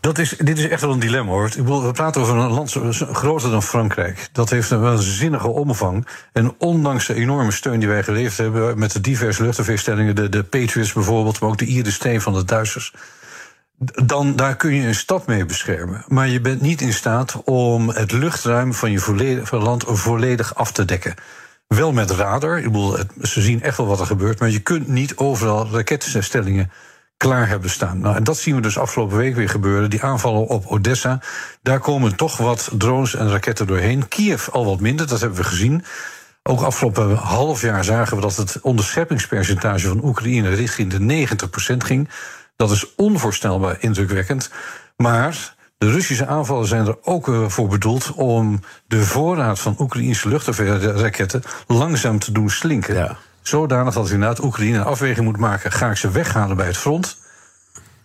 Dat 0.00 0.18
is, 0.18 0.34
dit 0.38 0.58
is 0.58 0.68
echt 0.68 0.80
wel 0.80 0.92
een 0.92 0.98
dilemma 0.98 1.30
hoor. 1.30 1.50
We 1.82 1.92
praten 1.92 2.20
over 2.20 2.36
een 2.36 2.50
land 2.50 2.76
groter 3.12 3.50
dan 3.50 3.62
Frankrijk. 3.62 4.28
Dat 4.32 4.50
heeft 4.50 4.70
een 4.70 4.80
waanzinnige 4.80 5.48
omvang. 5.48 6.06
En 6.32 6.54
ondanks 6.58 7.06
de 7.06 7.14
enorme 7.14 7.50
steun 7.50 7.78
die 7.78 7.88
wij 7.88 8.02
geleverd 8.02 8.36
hebben 8.36 8.78
met 8.78 8.92
de 8.92 9.00
diverse 9.00 9.42
luchtafweerstellingen, 9.42 10.16
de, 10.16 10.28
de 10.28 10.42
Patriots 10.42 10.92
bijvoorbeeld, 10.92 11.40
maar 11.40 11.50
ook 11.50 11.58
de 11.58 11.66
IRIS-T 11.66 12.08
van 12.16 12.32
de 12.32 12.44
Duitsers. 12.44 12.94
Dan 14.04 14.36
daar 14.36 14.56
kun 14.56 14.74
je 14.74 14.86
een 14.86 14.94
stad 14.94 15.26
mee 15.26 15.44
beschermen. 15.44 16.04
Maar 16.08 16.28
je 16.28 16.40
bent 16.40 16.60
niet 16.60 16.80
in 16.80 16.92
staat 16.92 17.42
om 17.44 17.88
het 17.88 18.12
luchtruim 18.12 18.74
van 18.74 18.90
je 18.90 18.98
volledig, 18.98 19.50
land 19.50 19.84
volledig 19.86 20.54
af 20.54 20.72
te 20.72 20.84
dekken. 20.84 21.14
Wel 21.66 21.92
met 21.92 22.10
radar. 22.10 22.58
Ik 22.58 22.64
bedoel, 22.64 22.96
ze 23.22 23.40
zien 23.40 23.62
echt 23.62 23.76
wel 23.76 23.86
wat 23.86 24.00
er 24.00 24.06
gebeurt. 24.06 24.40
Maar 24.40 24.50
je 24.50 24.60
kunt 24.60 24.88
niet 24.88 25.16
overal 25.16 25.68
rakettenstellingen 25.70 26.70
klaar 27.20 27.48
hebben 27.48 27.70
staan. 27.70 28.00
Nou, 28.00 28.16
en 28.16 28.24
dat 28.24 28.38
zien 28.38 28.54
we 28.54 28.60
dus 28.60 28.78
afgelopen 28.78 29.16
week 29.16 29.34
weer 29.34 29.48
gebeuren. 29.48 29.90
Die 29.90 30.02
aanvallen 30.02 30.46
op 30.46 30.66
Odessa. 30.66 31.20
Daar 31.62 31.78
komen 31.78 32.16
toch 32.16 32.36
wat 32.36 32.70
drones 32.78 33.14
en 33.14 33.30
raketten 33.30 33.66
doorheen. 33.66 34.08
Kiev 34.08 34.48
al 34.48 34.64
wat 34.64 34.80
minder, 34.80 35.06
dat 35.06 35.20
hebben 35.20 35.38
we 35.38 35.44
gezien. 35.44 35.84
Ook 36.42 36.60
afgelopen 36.60 37.16
half 37.16 37.60
jaar 37.60 37.84
zagen 37.84 38.16
we 38.16 38.22
dat 38.22 38.36
het 38.36 38.60
onderscheppingspercentage 38.60 39.88
van 39.88 40.04
Oekraïne 40.04 40.48
richting 40.48 40.90
de 40.90 41.26
90% 41.74 41.76
ging. 41.76 42.08
Dat 42.56 42.70
is 42.70 42.94
onvoorstelbaar 42.94 43.76
indrukwekkend. 43.80 44.50
Maar 44.96 45.54
de 45.78 45.90
Russische 45.90 46.26
aanvallen 46.26 46.66
zijn 46.66 46.86
er 46.86 46.96
ook 47.02 47.28
eh, 47.28 47.48
voor 47.48 47.68
bedoeld 47.68 48.12
om 48.12 48.60
de 48.86 49.04
voorraad 49.04 49.60
van 49.60 49.76
Oekraïnse 49.78 50.28
luchtafweerraketten 50.28 51.42
langzaam 51.66 52.18
te 52.18 52.32
doen 52.32 52.50
slinken. 52.50 52.94
Ja. 52.94 53.16
Zodanig 53.42 53.94
dat 53.94 54.10
inderdaad 54.10 54.44
Oekraïne 54.44 54.78
een 54.78 54.84
afweging 54.84 55.26
moet 55.26 55.36
maken: 55.36 55.72
ga 55.72 55.90
ik 55.90 55.96
ze 55.96 56.10
weghalen 56.10 56.56
bij 56.56 56.66
het 56.66 56.76
front? 56.76 57.18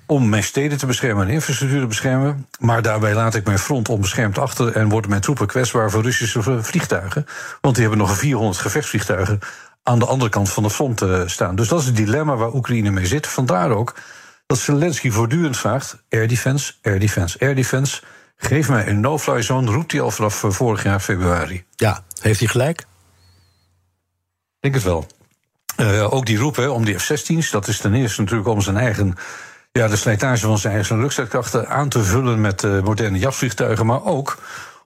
Om 0.05 0.29
mijn 0.29 0.43
steden 0.43 0.77
te 0.77 0.85
beschermen 0.85 1.27
en 1.27 1.33
infrastructuur 1.33 1.79
te 1.79 1.87
beschermen. 1.87 2.47
Maar 2.59 2.81
daarbij 2.81 3.13
laat 3.13 3.35
ik 3.35 3.45
mijn 3.45 3.59
front 3.59 3.89
onbeschermd 3.89 4.37
achter 4.37 4.75
en 4.75 4.89
worden 4.89 5.09
mijn 5.09 5.21
troepen 5.21 5.47
kwetsbaar 5.47 5.91
voor 5.91 6.01
Russische 6.01 6.63
vliegtuigen. 6.63 7.25
Want 7.61 7.75
die 7.75 7.87
hebben 7.87 8.05
nog 8.05 8.17
400 8.17 8.57
gevechtsvliegtuigen 8.57 9.39
aan 9.83 9.99
de 9.99 10.05
andere 10.05 10.29
kant 10.29 10.49
van 10.49 10.63
de 10.63 10.69
front 10.69 11.01
uh, 11.01 11.21
staan. 11.25 11.55
Dus 11.55 11.67
dat 11.67 11.79
is 11.79 11.85
het 11.85 11.95
dilemma 11.95 12.35
waar 12.35 12.53
Oekraïne 12.53 12.89
mee 12.89 13.05
zit. 13.05 13.27
Vandaar 13.27 13.71
ook 13.71 13.95
dat 14.45 14.59
Zelensky 14.59 15.11
voortdend 15.11 15.57
vraagt: 15.57 16.03
air 16.09 16.27
defense, 16.27 16.73
air 16.81 16.99
defense, 16.99 17.39
air 17.39 17.55
defense. 17.55 18.01
Geef 18.37 18.69
mij 18.69 18.87
een 18.87 18.99
no-fly 18.99 19.41
zone, 19.41 19.71
roept 19.71 19.91
hij 19.91 20.01
al 20.01 20.11
vanaf 20.11 20.43
eh, 20.43 20.49
vorig 20.51 20.83
jaar 20.83 20.99
februari. 20.99 21.65
Ja, 21.75 22.03
heeft 22.21 22.39
hij 22.39 22.47
gelijk? 22.47 22.79
Ik 22.79 22.85
denk 24.59 24.73
het 24.73 24.83
wel. 24.83 25.07
Uh, 25.77 26.13
ook 26.13 26.25
die 26.25 26.37
roep 26.37 26.55
hè, 26.55 26.67
om 26.67 26.85
die 26.85 26.99
F-16's, 26.99 27.49
dat 27.51 27.67
is 27.67 27.77
ten 27.77 27.93
eerste 27.93 28.21
natuurlijk 28.21 28.49
om 28.49 28.61
zijn 28.61 28.77
eigen. 28.77 29.15
Ja, 29.71 29.87
de 29.87 29.95
slijtage 29.95 30.45
van 30.45 30.57
zijn 30.57 30.73
eigen 30.73 30.99
luchtstrijdkrachten 30.99 31.67
aan 31.67 31.89
te 31.89 32.03
vullen 32.03 32.41
met 32.41 32.63
uh, 32.63 32.81
moderne 32.81 33.19
jachtvliegtuigen, 33.19 33.85
maar 33.85 34.03
ook 34.03 34.37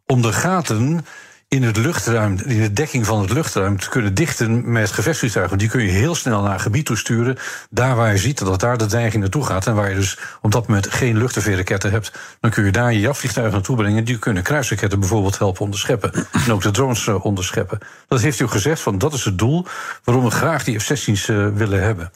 om 0.05 0.21
de 0.21 0.33
gaten 0.33 1.05
in 1.49 1.63
het 1.63 1.77
luchtruim, 1.77 2.37
in 2.45 2.61
de 2.61 2.73
dekking 2.73 3.05
van 3.05 3.21
het 3.21 3.31
luchtruim 3.31 3.79
te 3.79 3.89
kunnen 3.89 4.13
dichten 4.13 4.71
met 4.71 4.91
gevechtsvliegtuigen. 4.91 5.57
Die 5.57 5.69
kun 5.69 5.81
je 5.81 5.89
heel 5.89 6.15
snel 6.15 6.41
naar 6.41 6.53
een 6.53 6.59
gebied 6.59 6.85
toe 6.85 6.97
sturen. 6.97 7.37
Daar 7.69 7.95
waar 7.95 8.11
je 8.11 8.17
ziet 8.17 8.37
dat 8.37 8.59
daar 8.59 8.77
de 8.77 8.85
dreiging 8.85 9.21
naartoe 9.21 9.45
gaat. 9.45 9.67
En 9.67 9.75
waar 9.75 9.89
je 9.89 9.95
dus 9.95 10.17
op 10.41 10.51
dat 10.51 10.67
moment 10.67 10.93
geen 10.93 11.17
luchtafweerraketten 11.17 11.91
hebt. 11.91 12.11
Dan 12.39 12.51
kun 12.51 12.65
je 12.65 12.71
daar 12.71 12.93
je 12.93 12.99
jachtvliegtuigen 12.99 13.55
naartoe 13.55 13.75
brengen. 13.75 14.03
Die 14.03 14.19
kunnen 14.19 14.43
kruisraketten 14.43 14.99
bijvoorbeeld 14.99 15.37
helpen 15.37 15.61
onderscheppen. 15.61 16.11
En 16.31 16.51
ook 16.51 16.61
de 16.61 16.71
drones 16.71 17.07
eh, 17.07 17.25
onderscheppen. 17.25 17.79
Dat 18.07 18.21
heeft 18.21 18.39
u 18.39 18.47
gezegd, 18.47 18.81
van 18.81 18.97
dat 18.97 19.13
is 19.13 19.25
het 19.25 19.37
doel 19.37 19.65
waarom 20.03 20.23
we 20.23 20.31
graag 20.31 20.63
die 20.63 20.79
F-16's 20.79 21.27
uh, 21.27 21.47
willen 21.47 21.83
hebben. 21.83 22.11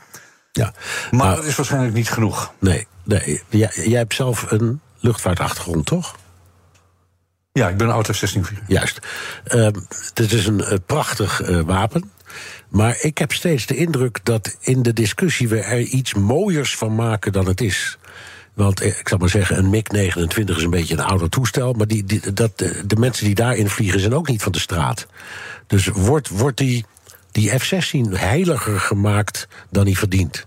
Ja, 0.51 0.73
maar, 1.11 1.25
maar 1.25 1.35
dat 1.35 1.45
is 1.45 1.55
waarschijnlijk 1.55 1.93
niet 1.93 2.09
genoeg. 2.09 2.53
Nee, 2.59 2.87
nee. 3.03 3.41
Jij, 3.49 3.71
jij 3.73 3.97
hebt 3.97 4.13
zelf 4.13 4.51
een 4.51 4.81
luchtvaartachtergrond, 4.99 5.85
toch? 5.85 6.15
Ja, 7.53 7.69
ik 7.69 7.77
ben 7.77 7.87
een 7.87 7.93
auto 7.93 8.13
16 8.13 8.45
vlieger. 8.45 8.65
Juist. 8.67 8.99
Uh, 9.47 9.67
het 10.13 10.31
is 10.31 10.45
een 10.45 10.59
uh, 10.59 10.73
prachtig 10.85 11.49
uh, 11.49 11.61
wapen. 11.61 12.11
Maar 12.69 12.97
ik 13.01 13.17
heb 13.17 13.33
steeds 13.33 13.65
de 13.65 13.75
indruk 13.75 14.19
dat 14.23 14.57
in 14.59 14.81
de 14.81 14.93
discussie 14.93 15.47
we 15.47 15.59
er 15.59 15.79
iets 15.79 16.13
mooiers 16.13 16.77
van 16.77 16.95
maken 16.95 17.31
dan 17.31 17.47
het 17.47 17.61
is. 17.61 17.97
Want 18.53 18.81
eh, 18.81 18.99
ik 18.99 19.07
zal 19.07 19.17
maar 19.17 19.29
zeggen, 19.29 19.57
een 19.57 19.69
MiG-29 19.69 20.55
is 20.55 20.63
een 20.63 20.69
beetje 20.69 20.93
een 20.93 21.03
ouder 21.03 21.29
toestel. 21.29 21.73
Maar 21.73 21.87
die, 21.87 22.03
die, 22.03 22.33
dat, 22.33 22.57
de 22.57 22.95
mensen 22.97 23.25
die 23.25 23.35
daarin 23.35 23.69
vliegen 23.69 23.99
zijn 23.99 24.13
ook 24.13 24.27
niet 24.27 24.43
van 24.43 24.51
de 24.51 24.59
straat. 24.59 25.07
Dus 25.67 25.87
wordt, 25.87 26.29
wordt 26.29 26.57
die, 26.57 26.85
die 27.31 27.59
F-16 27.59 28.09
heiliger 28.09 28.79
gemaakt 28.79 29.47
dan 29.69 29.85
hij 29.85 29.95
verdient? 29.95 30.45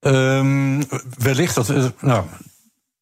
Um, 0.00 0.84
wellicht 1.18 1.54
dat. 1.54 1.92
Nou, 2.00 2.24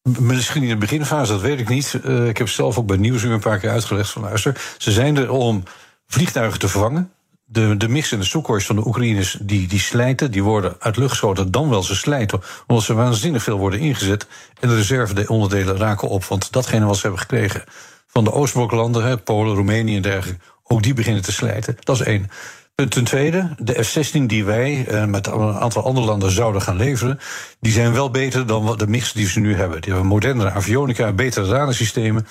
Misschien 0.03 0.63
in 0.63 0.69
de 0.69 0.77
beginfase, 0.77 1.31
dat 1.31 1.41
weet 1.41 1.59
ik 1.59 1.69
niet. 1.69 1.99
Uh, 2.05 2.27
ik 2.27 2.37
heb 2.37 2.49
zelf 2.49 2.77
ook 2.77 2.85
bij 2.85 2.97
Nieuwsuur 2.97 3.31
een 3.31 3.39
paar 3.39 3.59
keer 3.59 3.69
uitgelegd 3.69 4.09
van 4.09 4.21
luister. 4.21 4.75
Ze 4.77 4.91
zijn 4.91 5.17
er 5.17 5.29
om 5.31 5.63
vliegtuigen 6.07 6.59
te 6.59 6.67
vervangen. 6.67 7.11
De, 7.45 7.77
de 7.77 7.87
mix 7.87 8.11
en 8.11 8.19
de 8.19 8.25
Sukhoi 8.25 8.61
van 8.61 8.75
de 8.75 8.87
Oekraïners 8.87 9.37
die, 9.41 9.67
die 9.67 9.79
slijten, 9.79 10.31
die 10.31 10.43
worden 10.43 10.75
uit 10.79 10.97
lucht 10.97 11.09
geschoten, 11.09 11.51
dan 11.51 11.69
wel 11.69 11.83
ze 11.83 11.95
slijten, 11.95 12.41
omdat 12.67 12.85
ze 12.85 12.93
waanzinnig 12.93 13.43
veel 13.43 13.57
worden 13.57 13.79
ingezet. 13.79 14.27
En 14.59 14.69
de 14.69 14.75
reserve 14.75 15.27
onderdelen 15.27 15.77
raken 15.77 16.07
op, 16.09 16.23
want 16.23 16.51
datgene 16.51 16.85
wat 16.85 16.95
ze 16.95 17.01
hebben 17.01 17.19
gekregen 17.19 17.63
van 18.07 18.23
de 18.23 18.31
Oostbloklanden, 18.31 19.23
Polen, 19.23 19.55
Roemenië 19.55 19.95
en 19.95 20.01
dergelijke, 20.01 20.43
ook 20.63 20.83
die 20.83 20.93
beginnen 20.93 21.21
te 21.21 21.31
slijten. 21.31 21.77
Dat 21.79 21.99
is 21.99 22.05
één. 22.05 22.29
Ten 22.75 23.03
tweede, 23.03 23.55
de 23.57 23.83
F-16 23.83 24.21
die 24.25 24.43
wij 24.43 24.85
uh, 24.89 25.05
met 25.05 25.27
een 25.27 25.53
aantal 25.53 25.83
andere 25.83 26.05
landen 26.05 26.31
zouden 26.31 26.61
gaan 26.61 26.75
leveren, 26.75 27.19
die 27.59 27.71
zijn 27.71 27.93
wel 27.93 28.09
beter 28.09 28.47
dan 28.47 28.77
de 28.77 28.87
mix 28.87 29.13
die 29.13 29.27
ze 29.27 29.39
nu 29.39 29.55
hebben. 29.55 29.81
Die 29.81 29.91
hebben 29.91 30.09
modernere 30.09 30.51
avionica, 30.51 31.11
betere 31.11 31.47
radarsystemen. 31.47 32.27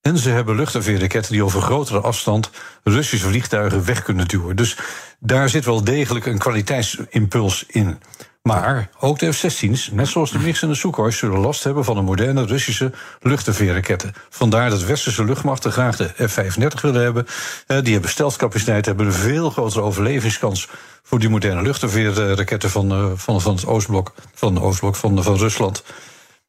En 0.00 0.18
ze 0.18 0.30
hebben 0.30 0.56
luchtafweerraketten 0.56 1.32
die 1.32 1.44
over 1.44 1.60
grotere 1.60 2.00
afstand 2.00 2.50
Russische 2.84 3.28
vliegtuigen 3.28 3.84
weg 3.84 4.02
kunnen 4.02 4.28
duwen. 4.28 4.56
Dus 4.56 4.76
daar 5.18 5.48
zit 5.48 5.64
wel 5.64 5.84
degelijk 5.84 6.26
een 6.26 6.38
kwaliteitsimpuls 6.38 7.64
in. 7.66 7.98
Maar 8.46 8.88
ook 9.00 9.18
de 9.18 9.32
F-16's, 9.32 9.90
net 9.92 10.08
zoals 10.08 10.30
de 10.30 10.38
MiGs 10.38 10.62
en 10.62 10.68
de 10.68 10.74
Sukhoi, 10.74 11.12
zullen 11.12 11.38
last 11.38 11.64
hebben 11.64 11.84
van 11.84 11.94
de 11.94 12.02
moderne 12.02 12.44
Russische 12.44 12.92
luchtafweerraketten. 13.20 14.12
Vandaar 14.28 14.70
dat 14.70 14.84
westerse 14.84 15.24
luchtmachten 15.24 15.72
graag 15.72 15.96
de 15.96 16.28
F-35 16.28 16.80
willen 16.80 17.02
hebben. 17.02 17.26
Eh, 17.66 17.82
die 17.82 17.92
hebben 17.92 18.10
steltcapaciteit, 18.10 18.86
hebben 18.86 19.06
een 19.06 19.12
veel 19.12 19.50
grotere 19.50 19.80
overlevingskans 19.80 20.68
voor 21.02 21.18
die 21.18 21.28
moderne 21.28 21.62
luchtafweerraketten 21.62 22.70
van, 22.70 22.90
eh, 22.90 23.10
van, 23.14 23.40
van 23.40 23.54
het 23.54 23.66
Oostblok, 23.66 24.14
van, 24.34 24.54
de 24.54 24.60
Oostblok 24.60 24.96
van, 24.96 25.22
van 25.22 25.36
Rusland. 25.36 25.82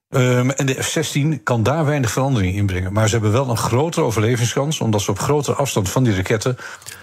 Um, 0.10 0.52
en 0.52 0.66
de 0.66 0.84
F-16 0.84 1.44
kan 1.44 1.64
daar 1.64 1.86
weinig 1.86 2.12
verandering 2.12 2.56
in 2.56 2.66
brengen. 2.66 2.94
Maar 2.94 3.08
ze 3.08 3.14
hebben 3.14 3.32
wel 3.32 3.50
een 3.50 3.58
grotere 3.58 4.06
overlevingskans, 4.06 4.80
omdat 4.80 5.02
ze 5.02 5.12
op 5.12 5.20
grotere 5.20 5.58
afstand 5.58 5.90
van 5.90 6.04
die 6.04 6.16
raketten 6.16 6.58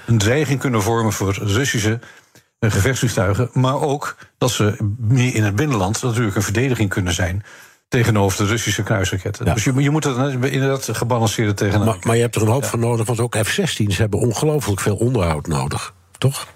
een 0.06 0.18
dreiging 0.18 0.60
kunnen 0.60 0.82
vormen 0.82 1.12
voor 1.12 1.34
Russische 1.40 2.00
gevechtsvliegtuigen. 2.71 3.50
Maar 3.52 3.80
ook 3.80 4.16
dat 4.38 4.50
ze 4.50 4.94
meer 4.99 5.35
in 5.35 5.44
het 5.44 5.56
binnenland 5.56 6.02
natuurlijk 6.02 6.37
een 6.37 6.42
verdediging 6.42 6.88
kunnen 6.88 7.12
zijn 7.12 7.44
tegenover 7.88 8.38
de 8.38 8.50
Russische 8.50 8.83
kruisraketten. 8.83 9.44
Dus 9.44 9.64
je, 9.64 9.75
je 9.75 9.90
moet 9.90 10.04
het 10.04 10.16
inderdaad 10.44 10.88
gebalanceerd 10.92 11.56
tegenaan. 11.56 11.87
Maar, 11.87 11.97
maar, 12.00 12.16
je 12.16 12.23
hebt 12.23 12.35
er 12.35 12.42
een 12.42 12.49
hoop 12.49 12.62
ja. 12.62 12.68
van 12.68 12.80
nodig, 12.80 13.06
want 13.06 13.21
ook 13.21 13.37
F-16's 13.37 13.99
hebben 13.99 14.21
ongelooflijk 14.21 14.80
veel 14.80 14.97
onderhoud 14.97 15.47
nodig, 15.47 15.94
toch? 16.18 16.47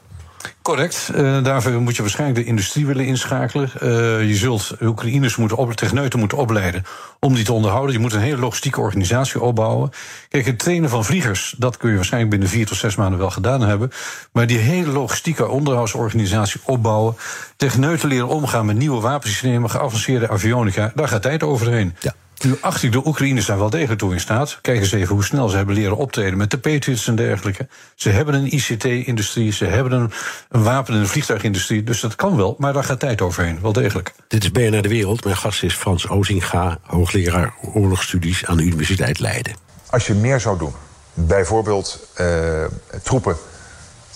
Correct. 0.62 1.10
Uh, 1.14 1.44
daarvoor 1.44 1.72
moet 1.72 1.96
je 1.96 2.02
waarschijnlijk 2.02 2.40
de 2.40 2.46
industrie 2.46 2.86
willen 2.86 3.06
inschakelen. 3.06 3.70
Uh, 3.82 3.88
je 4.28 4.34
zult 4.34 4.76
Oekraïners 4.82 5.36
moeten 5.36 5.56
op, 5.56 5.72
techneuten 5.72 6.18
moeten 6.18 6.38
opleiden 6.38 6.84
om 7.20 7.34
die 7.34 7.44
te 7.44 7.52
onderhouden. 7.52 7.94
Je 7.94 8.00
moet 8.00 8.12
een 8.12 8.20
hele 8.20 8.40
logistieke 8.40 8.80
organisatie 8.80 9.40
opbouwen. 9.40 9.90
Kijk, 10.28 10.46
het 10.46 10.58
trainen 10.58 10.90
van 10.90 11.04
vliegers, 11.04 11.54
dat 11.58 11.76
kun 11.76 11.90
je 11.90 11.96
waarschijnlijk 11.96 12.30
binnen 12.30 12.48
vier 12.48 12.66
tot 12.66 12.76
zes 12.76 12.96
maanden 12.96 13.18
wel 13.18 13.30
gedaan 13.30 13.60
hebben. 13.60 13.90
Maar 14.32 14.46
die 14.46 14.58
hele 14.58 14.92
logistieke 14.92 15.48
onderhoudsorganisatie 15.48 16.60
opbouwen. 16.64 17.16
Techneuten 17.56 18.08
leren 18.08 18.28
omgaan 18.28 18.66
met 18.66 18.76
nieuwe 18.76 19.00
wapensystemen, 19.00 19.70
geavanceerde 19.70 20.28
avionica, 20.28 20.92
daar 20.94 21.08
gaat 21.08 21.22
tijd 21.22 21.42
overheen. 21.42 21.94
Ja. 22.00 22.14
Nu 22.38 22.58
acht 22.60 22.82
ik 22.82 22.92
de 22.92 23.06
Oekraïners 23.06 23.46
daar 23.46 23.58
wel 23.58 23.70
degelijk 23.70 23.98
toe 23.98 24.12
in 24.12 24.20
staat. 24.20 24.58
Kijk 24.60 24.78
eens 24.78 24.92
even 24.92 25.14
hoe 25.14 25.24
snel 25.24 25.48
ze 25.48 25.56
hebben 25.56 25.74
leren 25.74 25.96
optreden 25.96 26.38
met 26.38 26.50
de 26.50 26.58
Patriots 26.58 27.08
en 27.08 27.14
dergelijke. 27.14 27.68
Ze 27.94 28.10
hebben 28.10 28.34
een 28.34 28.54
ICT-industrie, 28.54 29.52
ze 29.52 29.64
hebben 29.64 29.92
een, 29.92 30.12
een 30.48 30.62
wapen- 30.62 30.94
en 30.94 31.00
een 31.00 31.08
vliegtuigindustrie. 31.08 31.82
Dus 31.82 32.00
dat 32.00 32.16
kan 32.16 32.36
wel, 32.36 32.54
maar 32.58 32.72
daar 32.72 32.84
gaat 32.84 33.00
tijd 33.00 33.20
overheen, 33.20 33.58
wel 33.62 33.72
degelijk. 33.72 34.14
Dit 34.28 34.42
is 34.42 34.50
BNR 34.50 34.82
De 34.82 34.88
Wereld. 34.88 35.24
Mijn 35.24 35.36
gast 35.36 35.62
is 35.62 35.74
Frans 35.74 36.08
Ozinga, 36.08 36.78
hoogleraar 36.82 37.54
oorlogsstudies 37.74 38.44
aan 38.44 38.56
de 38.56 38.62
Universiteit 38.62 39.18
Leiden. 39.18 39.54
Als 39.90 40.06
je 40.06 40.14
meer 40.14 40.40
zou 40.40 40.58
doen, 40.58 40.72
bijvoorbeeld 41.14 42.08
uh, 42.20 42.64
troepen 43.02 43.36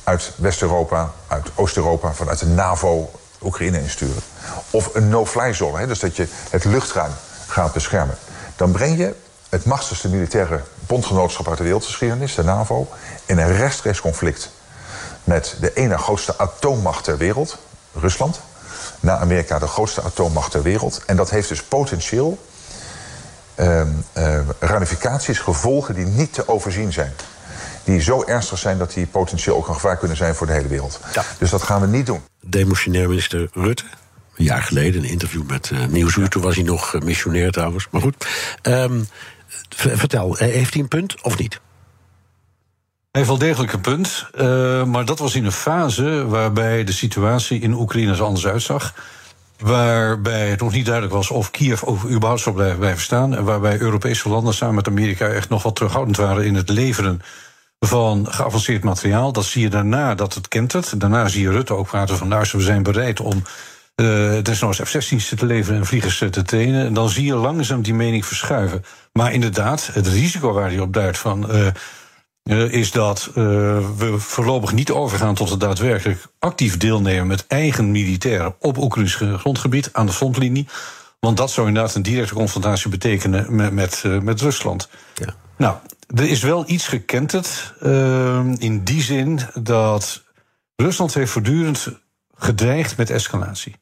uit 0.04 0.32
West-Europa, 0.36 1.12
uit 1.26 1.50
Oost-Europa, 1.54 2.12
vanuit 2.12 2.38
de 2.38 2.46
NAVO 2.46 3.10
Oekraïne 3.42 3.80
insturen. 3.80 4.22
Of 4.70 4.94
een 4.94 5.08
no-fly 5.08 5.52
zone, 5.52 5.86
dus 5.86 5.98
dat 5.98 6.16
je 6.16 6.26
het 6.50 6.64
luchtruim 6.64 7.12
gaat 7.52 7.72
beschermen. 7.72 8.16
Dan 8.56 8.72
breng 8.72 8.98
je 8.98 9.14
het 9.48 9.64
machtigste 9.64 10.08
militaire 10.08 10.60
bondgenootschap 10.86 11.48
uit 11.48 11.58
de 11.58 11.64
wereldgeschiedenis, 11.64 12.34
de 12.34 12.44
NAVO, 12.44 12.88
in 13.26 13.38
een 13.38 13.56
rechtstreeks 13.56 14.00
conflict 14.00 14.50
met 15.24 15.56
de 15.60 15.72
ene 15.72 15.98
grootste 15.98 16.38
atoommacht 16.38 17.04
ter 17.04 17.16
wereld, 17.16 17.58
Rusland. 17.94 18.40
Na 19.00 19.18
Amerika 19.18 19.58
de 19.58 19.66
grootste 19.66 20.02
atoommacht 20.02 20.50
ter 20.50 20.62
wereld. 20.62 21.02
En 21.06 21.16
dat 21.16 21.30
heeft 21.30 21.48
dus 21.48 21.62
potentieel 21.62 22.38
uh, 23.56 23.82
ramificaties, 24.58 25.38
gevolgen 25.38 25.94
die 25.94 26.06
niet 26.06 26.32
te 26.32 26.48
overzien 26.48 26.92
zijn. 26.92 27.12
Die 27.84 28.00
zo 28.00 28.24
ernstig 28.26 28.58
zijn 28.58 28.78
dat 28.78 28.92
die 28.92 29.06
potentieel 29.06 29.56
ook 29.56 29.68
een 29.68 29.74
gevaar 29.74 29.96
kunnen 29.96 30.16
zijn 30.16 30.34
voor 30.34 30.46
de 30.46 30.52
hele 30.52 30.68
wereld. 30.68 31.00
Ja. 31.14 31.24
Dus 31.38 31.50
dat 31.50 31.62
gaan 31.62 31.80
we 31.80 31.86
niet 31.86 32.06
doen. 32.06 32.22
Demotionair 32.40 33.08
minister 33.08 33.48
Rutte. 33.52 33.84
Een 34.36 34.44
jaar 34.44 34.62
geleden, 34.62 35.02
een 35.02 35.10
interview 35.10 35.42
met 35.46 35.70
uh, 35.72 35.86
Nieuwsuur. 35.86 36.28
Toen 36.28 36.42
was 36.42 36.54
hij 36.54 36.64
nog 36.64 36.98
missionair 37.04 37.52
trouwens. 37.52 37.86
Maar 37.90 38.00
goed. 38.00 38.26
Um, 38.62 39.06
vertel, 39.68 40.34
heeft 40.34 40.72
hij 40.72 40.82
een 40.82 40.88
punt 40.88 41.22
of 41.22 41.38
niet? 41.38 41.60
Hij 43.10 43.20
heeft 43.20 43.28
wel 43.28 43.38
degelijk 43.48 43.72
een 43.72 43.80
punt. 43.80 44.26
Maar 44.88 45.04
dat 45.04 45.18
was 45.18 45.34
in 45.34 45.44
een 45.44 45.52
fase 45.52 46.26
waarbij 46.26 46.84
de 46.84 46.92
situatie 46.92 47.60
in 47.60 47.72
Oekraïne 47.72 48.12
er 48.12 48.22
anders 48.22 48.46
uitzag. 48.46 48.94
Waarbij 49.58 50.48
het 50.48 50.60
nog 50.60 50.72
niet 50.72 50.84
duidelijk 50.84 51.14
was 51.14 51.30
of 51.30 51.50
Kiev 51.50 51.82
überhaupt 52.04 52.40
zou 52.40 52.54
blijven, 52.54 53.00
staan. 53.00 53.36
En 53.36 53.44
waarbij 53.44 53.80
Europese 53.80 54.28
landen 54.28 54.54
samen 54.54 54.74
met 54.74 54.88
Amerika 54.88 55.26
echt 55.26 55.48
nog 55.48 55.62
wat 55.62 55.74
terughoudend 55.76 56.16
waren 56.16 56.44
in 56.44 56.54
het 56.54 56.68
leveren 56.68 57.20
van 57.80 58.26
geavanceerd 58.30 58.84
materiaal. 58.84 59.32
Dat 59.32 59.44
zie 59.44 59.62
je 59.62 59.70
daarna 59.70 60.14
dat 60.14 60.34
het 60.34 60.48
kent 60.48 60.72
het. 60.72 60.94
Daarna 60.96 61.28
zie 61.28 61.42
je 61.42 61.50
Rutte 61.50 61.74
ook 61.74 61.86
praten 61.86 62.16
van 62.16 62.28
luister, 62.28 62.58
we 62.58 62.64
zijn 62.64 62.82
bereid 62.82 63.20
om 63.20 63.42
uh, 63.96 64.42
desnoods 64.42 64.80
F-16's 64.80 65.28
te 65.36 65.46
leveren 65.46 65.78
en 65.78 65.86
vliegers 65.86 66.18
te 66.18 66.42
trainen. 66.42 66.86
En 66.86 66.94
dan 66.94 67.08
zie 67.08 67.24
je 67.24 67.34
langzaam 67.34 67.82
die 67.82 67.94
mening 67.94 68.26
verschuiven. 68.26 68.84
Maar 69.12 69.32
inderdaad, 69.32 69.90
het 69.92 70.06
risico 70.06 70.52
waar 70.52 70.70
hij 70.70 70.80
op 70.80 70.92
duidt 70.92 71.18
van. 71.18 71.56
Uh, 71.56 71.66
uh, 72.44 72.72
is 72.72 72.90
dat 72.90 73.26
uh, 73.28 73.34
we 73.96 74.14
voorlopig 74.16 74.72
niet 74.72 74.90
overgaan 74.90 75.34
tot 75.34 75.50
het 75.50 75.60
daadwerkelijk 75.60 76.26
actief 76.38 76.76
deelnemen 76.76 77.26
met 77.26 77.46
eigen 77.46 77.90
militairen 77.90 78.54
op 78.58 78.76
Oekraïns 78.76 79.14
grondgebied 79.14 79.88
aan 79.92 80.06
de 80.06 80.12
frontlinie. 80.12 80.68
Want 81.20 81.36
dat 81.36 81.50
zou 81.50 81.66
inderdaad 81.66 81.94
een 81.94 82.02
directe 82.02 82.34
confrontatie 82.34 82.90
betekenen 82.90 83.54
met, 83.54 83.72
met, 83.72 84.02
uh, 84.06 84.20
met 84.20 84.40
Rusland. 84.40 84.88
Ja. 85.14 85.34
Nou, 85.56 85.76
er 86.14 86.28
is 86.28 86.42
wel 86.42 86.64
iets 86.66 86.88
gekenterd 86.88 87.74
in 88.58 88.80
die 88.84 89.02
zin 89.02 89.40
dat 89.54 90.22
Rusland 90.76 91.14
heeft 91.14 91.30
voortdurend 91.30 91.88
gedreigd 92.34 92.96
met 92.96 93.10
escalatie. 93.10 93.76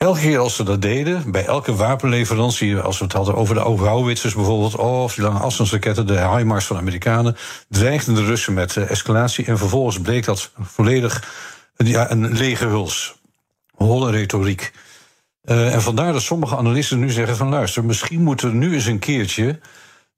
Elke 0.00 0.20
keer 0.20 0.38
als 0.38 0.56
ze 0.56 0.62
dat 0.62 0.82
deden, 0.82 1.30
bij 1.30 1.44
elke 1.44 1.74
wapenleverantie, 1.74 2.78
als 2.78 2.98
we 2.98 3.04
het 3.04 3.12
hadden 3.12 3.34
over 3.34 3.54
de 3.54 3.60
Howitzers 3.60 4.34
bijvoorbeeld, 4.34 4.76
of 4.76 5.14
die 5.14 5.24
lange 5.24 5.38
afstandsraketten, 5.38 6.06
de 6.06 6.28
HIMARS 6.28 6.64
van 6.64 6.76
de 6.76 6.82
Amerikanen, 6.82 7.36
dreigden 7.68 8.14
de 8.14 8.24
Russen 8.24 8.54
met 8.54 8.76
uh, 8.76 8.90
escalatie. 8.90 9.44
En 9.44 9.58
vervolgens 9.58 10.00
bleek 10.00 10.24
dat 10.24 10.50
volledig 10.60 11.32
ja, 11.76 12.10
een 12.10 12.32
lege 12.32 12.66
huls. 12.66 13.14
Holle 13.74 14.10
retoriek. 14.10 14.72
Uh, 15.44 15.74
en 15.74 15.82
vandaar 15.82 16.12
dat 16.12 16.22
sommige 16.22 16.56
analisten 16.56 16.98
nu 16.98 17.10
zeggen 17.10 17.36
van 17.36 17.48
luister, 17.48 17.84
misschien 17.84 18.22
moet 18.22 18.42
er 18.42 18.54
nu 18.54 18.74
eens 18.74 18.86
een 18.86 18.98
keertje 18.98 19.58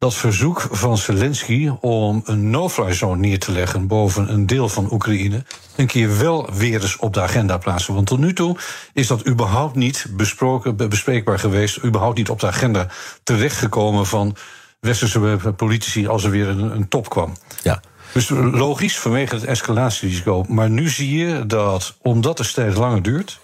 dat 0.02 0.14
verzoek 0.14 0.68
van 0.70 0.98
Zelensky 0.98 1.70
om 1.80 2.22
een 2.24 2.50
no-fly 2.50 2.92
zone 2.92 3.16
neer 3.16 3.38
te 3.38 3.52
leggen 3.52 3.86
boven 3.86 4.32
een 4.32 4.46
deel 4.46 4.68
van 4.68 4.92
Oekraïne 4.92 5.44
een 5.76 5.86
keer 5.86 6.18
wel 6.18 6.52
weer 6.52 6.82
eens 6.82 6.96
op 6.96 7.14
de 7.14 7.20
agenda 7.20 7.58
plaatsen. 7.58 7.94
Want 7.94 8.06
tot 8.06 8.18
nu 8.18 8.32
toe 8.32 8.56
is 8.92 9.06
dat 9.06 9.26
überhaupt 9.26 9.74
niet 9.74 10.06
besproken, 10.10 10.76
bespreekbaar 10.76 11.38
geweest, 11.38 11.84
überhaupt 11.84 12.16
niet 12.16 12.30
op 12.30 12.40
de 12.40 12.46
agenda 12.46 12.88
terechtgekomen 13.22 14.06
van 14.06 14.36
westerse 14.80 15.52
politici 15.56 16.06
als 16.06 16.24
er 16.24 16.30
weer 16.30 16.48
een, 16.48 16.74
een 16.74 16.88
top 16.88 17.08
kwam. 17.08 17.36
Ja. 17.62 17.80
Dus 18.12 18.28
logisch 18.28 18.98
vanwege 18.98 19.34
het 19.34 19.44
escalatierisico. 19.44 20.44
Maar 20.48 20.70
nu 20.70 20.88
zie 20.88 21.18
je 21.18 21.46
dat 21.46 21.96
omdat 22.00 22.36
de 22.36 22.44
strijd 22.44 22.76
langer 22.76 23.02
duurt, 23.02 23.40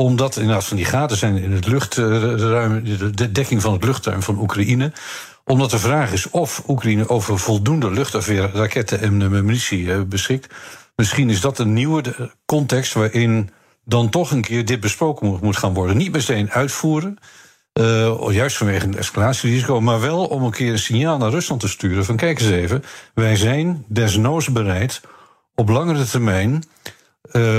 omdat 0.00 0.36
inderdaad 0.36 0.64
van 0.64 0.76
die 0.76 0.86
gaten 0.86 1.16
zijn 1.16 1.36
in 1.36 1.52
het 1.52 1.66
luchtruim, 1.66 2.84
de 3.14 3.32
dekking 3.32 3.62
van 3.62 3.72
het 3.72 3.84
luchtruim 3.84 4.22
van 4.22 4.38
Oekraïne, 4.38 4.92
omdat 5.48 5.70
de 5.70 5.78
vraag 5.78 6.12
is 6.12 6.30
of 6.30 6.62
Oekraïne 6.68 7.08
over 7.08 7.38
voldoende 7.38 7.90
luchtafweer, 7.90 8.50
raketten 8.52 9.00
en 9.00 9.44
munitie 9.44 10.04
beschikt. 10.04 10.54
Misschien 10.96 11.30
is 11.30 11.40
dat 11.40 11.58
een 11.58 11.72
nieuwe 11.72 12.32
context 12.46 12.92
waarin 12.92 13.50
dan 13.84 14.08
toch 14.08 14.30
een 14.30 14.42
keer 14.42 14.64
dit 14.64 14.80
besproken 14.80 15.38
moet 15.42 15.56
gaan 15.56 15.74
worden. 15.74 15.96
Niet 15.96 16.12
meteen 16.12 16.50
uitvoeren, 16.50 17.18
uh, 17.72 18.16
juist 18.30 18.56
vanwege 18.56 18.86
het 18.86 18.96
escalatierisico, 18.96 19.80
maar 19.80 20.00
wel 20.00 20.26
om 20.26 20.42
een 20.42 20.50
keer 20.50 20.72
een 20.72 20.78
signaal 20.78 21.18
naar 21.18 21.30
Rusland 21.30 21.60
te 21.60 21.68
sturen: 21.68 22.04
van 22.04 22.16
kijk 22.16 22.40
eens 22.40 22.50
even, 22.50 22.84
wij 23.14 23.36
zijn 23.36 23.84
desnoods 23.86 24.52
bereid 24.52 25.00
op 25.54 25.68
langere 25.68 26.04
termijn. 26.04 26.64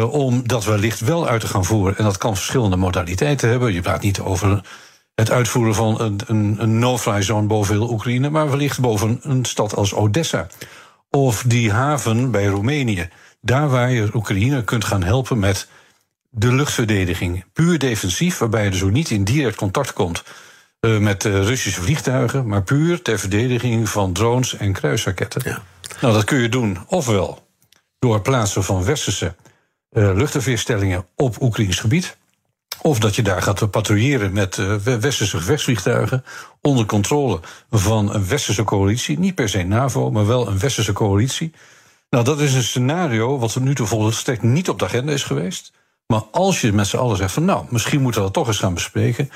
Om 0.10 0.48
dat 0.48 0.66
wellicht 0.66 1.00
wel 1.00 1.28
uit 1.28 1.42
te 1.42 1.48
gaan 1.48 1.66
voeren. 1.66 1.98
En 1.98 2.04
dat 2.04 2.18
kan 2.18 2.36
verschillende 2.36 2.76
modaliteiten 2.76 3.50
hebben. 3.50 3.74
Je 3.74 3.82
praat 3.82 4.02
niet 4.02 4.20
over 4.20 4.62
het 5.20 5.32
uitvoeren 5.32 5.76
van 5.76 6.02
een, 6.02 6.20
een, 6.28 6.56
een 6.60 6.80
no-fly 6.80 7.22
zone 7.22 7.48
boven 7.48 7.76
heel 7.76 7.92
Oekraïne, 7.92 8.30
maar 8.30 8.50
wellicht 8.50 8.80
boven 8.80 9.20
een 9.22 9.46
stad 9.46 9.76
als 9.76 9.94
Odessa. 9.94 10.48
Of 11.10 11.44
die 11.48 11.72
haven 11.72 12.32
bij 12.32 12.46
Roemenië. 12.46 13.10
Daar 13.42 13.70
waar 13.70 13.92
je 13.92 14.10
Oekraïne 14.14 14.64
kunt 14.64 14.86
gaan 14.86 15.04
helpen 15.04 15.40
met 15.40 15.68
de 16.30 16.54
luchtverdediging. 16.54 17.46
Puur 17.54 17.80
defensief, 17.80 18.38
waarbij 18.38 18.64
je 18.64 18.70
dus 18.70 18.84
ook 18.84 18.92
niet 18.92 19.10
in 19.10 19.24
direct 19.24 19.56
contact 19.56 19.94
komt 19.94 20.24
uh, 20.82 20.98
met 20.98 21.26
uh, 21.26 21.34
Russische 21.34 21.82
vliegtuigen, 21.82 22.48
maar 22.48 22.64
puur 22.64 23.02
ter 23.02 23.20
verdediging 23.20 23.90
van 23.90 24.14
drones 24.14 24.58
en 24.58 24.74
kruisraketten. 24.74 25.42
Ja. 25.46 25.62
Nou, 26.02 26.14
dat 26.14 26.24
kun 26.24 26.40
je 26.40 26.50
doen 26.50 26.78
ofwel 26.88 27.48
door 28.00 28.22
plaatsen 28.22 28.64
van 28.64 28.84
westerse 28.84 29.36
uh, 29.92 31.00
op 31.16 31.42
Oekraïns 31.42 31.80
gebied. 31.80 32.18
Of 32.82 33.00
dat 33.00 33.16
je 33.16 33.22
daar 33.22 33.42
gaat 33.42 33.72
patrouilleren 33.72 34.34
met 34.34 34.58
uh, 34.58 34.76
westerse 34.76 35.38
gevechtsvliegtuigen 35.38 36.24
onder 36.62 36.86
controle 36.86 37.40
van 37.70 38.14
een 38.14 38.28
westerse 38.28 38.64
coalitie. 38.64 39.20
Niet 39.20 39.36
per 39.36 39.50
se 39.50 39.64
NAVO, 39.64 40.12
maar 40.12 40.28
wel 40.28 40.48
een 40.48 40.60
westerse 40.60 40.94
coalitie. 40.94 41.54
Nou, 42.10 42.24
dat 42.24 42.40
is 42.40 42.54
een 42.54 42.64
scenario 42.64 43.40
wat 43.40 43.56
er 43.56 43.62
nu 43.62 43.76
toe 43.76 43.88
volstrekt 43.88 44.44
niet 44.44 44.70
op 44.70 44.80
de 44.80 44.86
agenda 44.86 45.12
is 45.12 45.24
geweest. 45.24 45.72
Maar 46.08 46.22
als 46.32 46.62
je 46.62 46.74
met 46.74 46.88
z'n 46.88 46.98
allen 46.98 47.18
zegt 47.18 47.34
van 47.34 47.46
nou, 47.46 47.66
misschien 47.70 48.02
moeten 48.02 48.22
we 48.22 48.26
dat 48.26 48.36
toch 48.36 48.48
eens 48.48 48.60
gaan 48.60 48.74
bespreken 48.74 49.30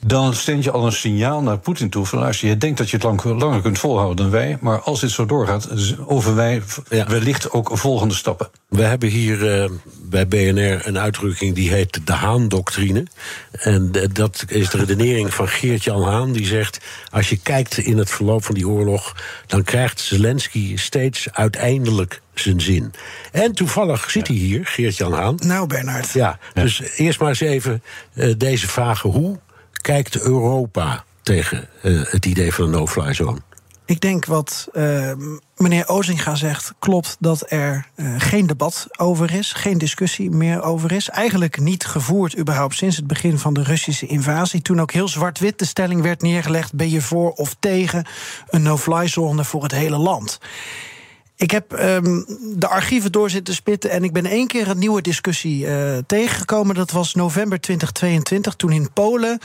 dan 0.00 0.34
zend 0.34 0.64
je 0.64 0.70
al 0.70 0.86
een 0.86 0.92
signaal 0.92 1.42
naar 1.42 1.58
Poetin 1.58 1.90
toe 1.90 2.06
van 2.06 2.22
als 2.22 2.40
je 2.40 2.56
denkt 2.56 2.78
dat 2.78 2.90
je 2.90 2.96
het 2.96 3.04
lang, 3.04 3.24
langer 3.24 3.60
kunt 3.60 3.78
volhouden 3.78 4.16
dan 4.16 4.30
wij, 4.30 4.58
maar 4.60 4.80
als 4.80 5.00
dit 5.00 5.10
zo 5.10 5.26
doorgaat, 5.26 5.68
over 6.06 6.34
wij 6.34 6.62
ja. 6.88 7.06
wellicht 7.06 7.50
ook 7.50 7.70
volgende 7.72 8.14
stappen. 8.14 8.48
We 8.68 8.82
hebben 8.82 9.08
hier 9.08 9.62
uh, 9.62 9.70
bij 10.02 10.28
BNR 10.28 10.86
een 10.86 10.98
uitdrukking 10.98 11.54
die 11.54 11.70
heet 11.70 12.06
de 12.06 12.12
Haan-doctrine. 12.12 13.06
En 13.50 13.92
dat 14.12 14.44
is 14.48 14.70
de 14.70 14.78
redenering 14.78 15.34
van 15.34 15.48
Geert-Jan 15.48 16.02
Haan, 16.02 16.32
die 16.32 16.46
zegt: 16.46 16.78
als 17.10 17.28
je 17.28 17.38
kijkt 17.42 17.78
in 17.78 17.98
het 17.98 18.10
verloop 18.10 18.44
van 18.44 18.54
die 18.54 18.68
oorlog, 18.68 19.16
dan 19.46 19.62
krijgt 19.62 20.00
Zelensky 20.00 20.76
steeds 20.76 21.28
uiteindelijk 21.32 22.22
zijn 22.34 22.60
zin. 22.60 22.92
En 23.32 23.52
toevallig 23.52 24.10
zit 24.10 24.26
hij 24.26 24.36
hier, 24.36 24.66
Geert-Jan 24.66 25.12
Haan. 25.12 25.38
Nou, 25.44 25.66
Bernard. 25.66 26.10
Ja, 26.12 26.38
dus 26.54 26.82
eerst 26.96 27.20
maar 27.20 27.28
eens 27.28 27.40
even 27.40 27.82
uh, 28.14 28.34
deze 28.36 28.68
vragen: 28.68 29.10
hoe 29.10 29.38
kijkt 29.88 30.20
Europa 30.20 31.04
tegen 31.22 31.68
uh, 31.82 32.02
het 32.04 32.26
idee 32.26 32.54
van 32.54 32.64
een 32.64 32.70
no-fly 32.70 33.14
zone? 33.14 33.38
Ik 33.84 34.00
denk 34.00 34.24
wat 34.24 34.68
uh, 34.72 35.12
meneer 35.56 35.88
Ozinga 35.88 36.34
zegt 36.34 36.74
klopt 36.78 37.16
dat 37.20 37.44
er 37.50 37.86
uh, 37.96 38.14
geen 38.18 38.46
debat 38.46 38.86
over 38.98 39.34
is, 39.34 39.52
geen 39.52 39.78
discussie 39.78 40.30
meer 40.30 40.62
over 40.62 40.92
is. 40.92 41.08
Eigenlijk 41.08 41.60
niet 41.60 41.84
gevoerd 41.84 42.38
überhaupt 42.38 42.74
sinds 42.74 42.96
het 42.96 43.06
begin 43.06 43.38
van 43.38 43.54
de 43.54 43.62
Russische 43.62 44.06
invasie. 44.06 44.62
Toen 44.62 44.80
ook 44.80 44.92
heel 44.92 45.08
zwart-wit 45.08 45.58
de 45.58 45.64
stelling 45.64 46.02
werd 46.02 46.22
neergelegd: 46.22 46.74
ben 46.74 46.90
je 46.90 47.00
voor 47.00 47.30
of 47.30 47.56
tegen 47.60 48.06
een 48.48 48.62
no-fly 48.62 49.06
zone 49.06 49.44
voor 49.44 49.62
het 49.62 49.72
hele 49.72 49.98
land? 49.98 50.38
Ik 51.38 51.50
heb 51.50 51.72
um, 51.72 52.24
de 52.56 52.68
archieven 52.68 53.12
door 53.12 53.30
zitten 53.30 53.54
spitten 53.54 53.90
en 53.90 54.04
ik 54.04 54.12
ben 54.12 54.26
één 54.26 54.46
keer 54.46 54.68
een 54.68 54.78
nieuwe 54.78 55.02
discussie 55.02 55.66
uh, 55.66 55.98
tegengekomen. 56.06 56.74
Dat 56.74 56.90
was 56.90 57.14
november 57.14 57.60
2022, 57.60 58.54
toen 58.54 58.72
in 58.72 58.92
Polen 58.92 59.38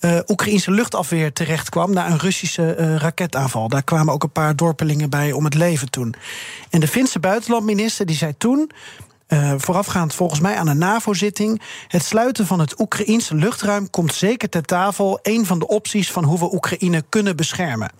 uh, 0.00 0.18
Oekraïnse 0.26 0.70
luchtafweer 0.70 1.32
terecht 1.32 1.68
kwam 1.68 1.92
na 1.92 2.10
een 2.10 2.18
Russische 2.18 2.76
uh, 2.78 2.96
raketaanval. 2.96 3.68
Daar 3.68 3.82
kwamen 3.82 4.14
ook 4.14 4.22
een 4.22 4.30
paar 4.30 4.56
dorpelingen 4.56 5.10
bij 5.10 5.32
om 5.32 5.44
het 5.44 5.54
leven 5.54 5.90
toen. 5.90 6.14
En 6.70 6.80
de 6.80 6.88
Finse 6.88 7.18
buitenlandminister 7.18 8.06
die 8.06 8.16
zei 8.16 8.34
toen. 8.38 8.70
Voorafgaand 9.56 10.14
volgens 10.14 10.40
mij 10.40 10.56
aan 10.56 10.68
een 10.68 10.78
NAVO-zitting. 10.78 11.62
Het 11.88 12.04
sluiten 12.04 12.46
van 12.46 12.60
het 12.60 12.80
Oekraïense 12.80 13.34
luchtruim 13.34 13.90
komt 13.90 14.14
zeker 14.14 14.48
ter 14.48 14.62
tafel. 14.62 15.18
Een 15.22 15.46
van 15.46 15.58
de 15.58 15.66
opties 15.66 16.10
van 16.10 16.24
hoe 16.24 16.38
we 16.38 16.54
Oekraïne 16.54 17.04
kunnen 17.08 17.36
beschermen. 17.36 17.90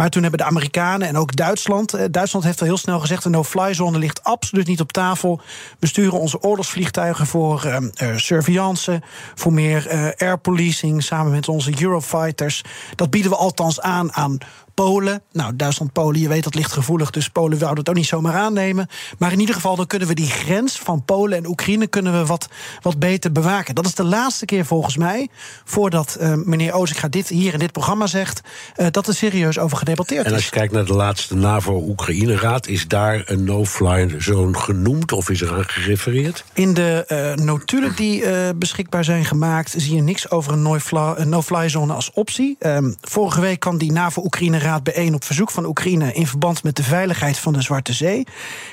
Maar 0.00 0.10
toen 0.10 0.22
hebben 0.22 0.40
de 0.40 0.46
Amerikanen 0.46 1.08
en 1.08 1.16
ook 1.16 1.36
Duitsland. 1.36 1.94
Eh, 1.94 2.04
Duitsland 2.10 2.44
heeft 2.44 2.60
al 2.60 2.66
heel 2.66 2.76
snel 2.76 3.00
gezegd: 3.00 3.22
de 3.22 3.28
no-fly 3.28 3.74
zone 3.74 3.98
ligt 3.98 4.24
absoluut 4.24 4.66
niet 4.66 4.80
op 4.80 4.92
tafel. 4.92 5.40
We 5.78 5.86
sturen 5.86 6.20
onze 6.20 6.42
oorlogsvliegtuigen 6.42 7.26
voor 7.26 7.64
uh, 7.66 8.16
surveillance, 8.16 9.02
voor 9.34 9.52
meer 9.52 9.92
uh, 9.92 10.08
air 10.16 10.38
policing 10.38 11.02
samen 11.02 11.32
met 11.32 11.48
onze 11.48 11.82
Eurofighters. 11.82 12.64
Dat 12.94 13.10
bieden 13.10 13.30
we 13.30 13.36
althans 13.36 13.80
aan 13.80 14.12
aan 14.12 14.38
Polen. 14.74 15.22
Nou, 15.32 15.56
Duitsland-Polen, 15.56 16.20
je 16.20 16.28
weet 16.28 16.44
dat 16.44 16.54
ligt 16.54 16.72
gevoelig, 16.72 17.10
dus 17.10 17.28
Polen 17.28 17.58
wou 17.58 17.78
het 17.78 17.88
ook 17.88 17.94
niet 17.94 18.06
zomaar 18.06 18.34
aannemen. 18.34 18.88
Maar 19.18 19.32
in 19.32 19.40
ieder 19.40 19.54
geval, 19.54 19.76
dan 19.76 19.86
kunnen 19.86 20.08
we 20.08 20.14
die 20.14 20.30
grens 20.30 20.78
van 20.78 21.04
Polen 21.04 21.38
en 21.38 21.46
Oekraïne 21.46 21.86
kunnen 21.86 22.12
we 22.12 22.26
wat, 22.26 22.48
wat 22.82 22.98
beter 22.98 23.32
bewaken. 23.32 23.74
Dat 23.74 23.86
is 23.86 23.94
de 23.94 24.04
laatste 24.04 24.44
keer 24.44 24.64
volgens 24.64 24.96
mij, 24.96 25.28
voordat 25.64 26.16
uh, 26.20 26.34
meneer 26.34 26.72
Ozinga 26.72 27.08
dit 27.08 27.28
hier 27.28 27.52
in 27.52 27.58
dit 27.58 27.72
programma 27.72 28.06
zegt, 28.06 28.40
uh, 28.76 28.86
dat 28.90 29.06
er 29.06 29.14
serieus 29.14 29.58
over 29.58 29.76
gedebatteerd 29.76 30.24
is. 30.24 30.30
En 30.30 30.34
als 30.34 30.44
je 30.44 30.50
kijkt 30.50 30.72
naar 30.72 30.84
de 30.84 30.94
laatste 30.94 31.34
NAVO-Oekraïne-raad, 31.34 32.66
is 32.66 32.88
daar 32.88 33.22
een 33.26 33.44
no-fly 33.44 34.14
zone 34.18 34.58
genoemd 34.58 35.12
of 35.12 35.30
is 35.30 35.40
er 35.40 35.52
aan 35.52 35.64
gerefereerd? 35.64 36.44
In 36.52 36.74
de 36.74 37.04
uh, 37.38 37.44
notulen 37.44 37.96
die 37.96 38.24
beschikbaar 38.54 39.04
zijn 39.04 39.24
gemaakt, 39.24 39.74
zie 39.76 39.94
je 39.94 40.02
niks 40.02 40.30
over 40.30 40.52
een 40.52 41.28
no-fly 41.28 41.68
zone 41.68 41.92
als 41.92 42.10
optie. 42.12 42.56
Um, 42.60 42.96
vorige 43.00 43.40
week 43.40 43.60
kwam 43.60 43.78
die 43.78 43.92
NAVO-Oekraïne-raad 43.92 44.58
Raad 44.60 44.82
bijeen 44.82 45.14
op 45.14 45.24
verzoek 45.24 45.50
van 45.50 45.66
Oekraïne 45.66 46.12
in 46.12 46.26
verband 46.26 46.62
met 46.62 46.76
de 46.76 46.82
veiligheid 46.82 47.38
van 47.38 47.52
de 47.52 47.62
Zwarte 47.62 47.92
Zee. 47.92 48.26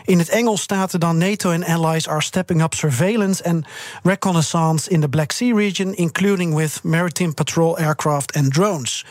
In 0.05 0.19
het 0.19 0.29
Engels 0.29 0.61
staat 0.61 0.93
er 0.93 0.99
dan 0.99 1.17
NATO 1.17 1.51
and 1.51 1.65
allies 1.65 2.07
are 2.07 2.21
stepping 2.21 2.63
up 2.63 2.73
surveillance 2.73 3.43
and 3.43 3.65
reconnaissance 4.03 4.89
in 4.89 5.01
the 5.01 5.09
Black 5.09 5.31
Sea 5.31 5.55
region, 5.55 5.95
including 5.95 6.55
with 6.55 6.79
maritime 6.83 7.33
patrol 7.33 7.77
aircraft 7.77 8.33
and 8.33 8.53
drones. 8.53 9.05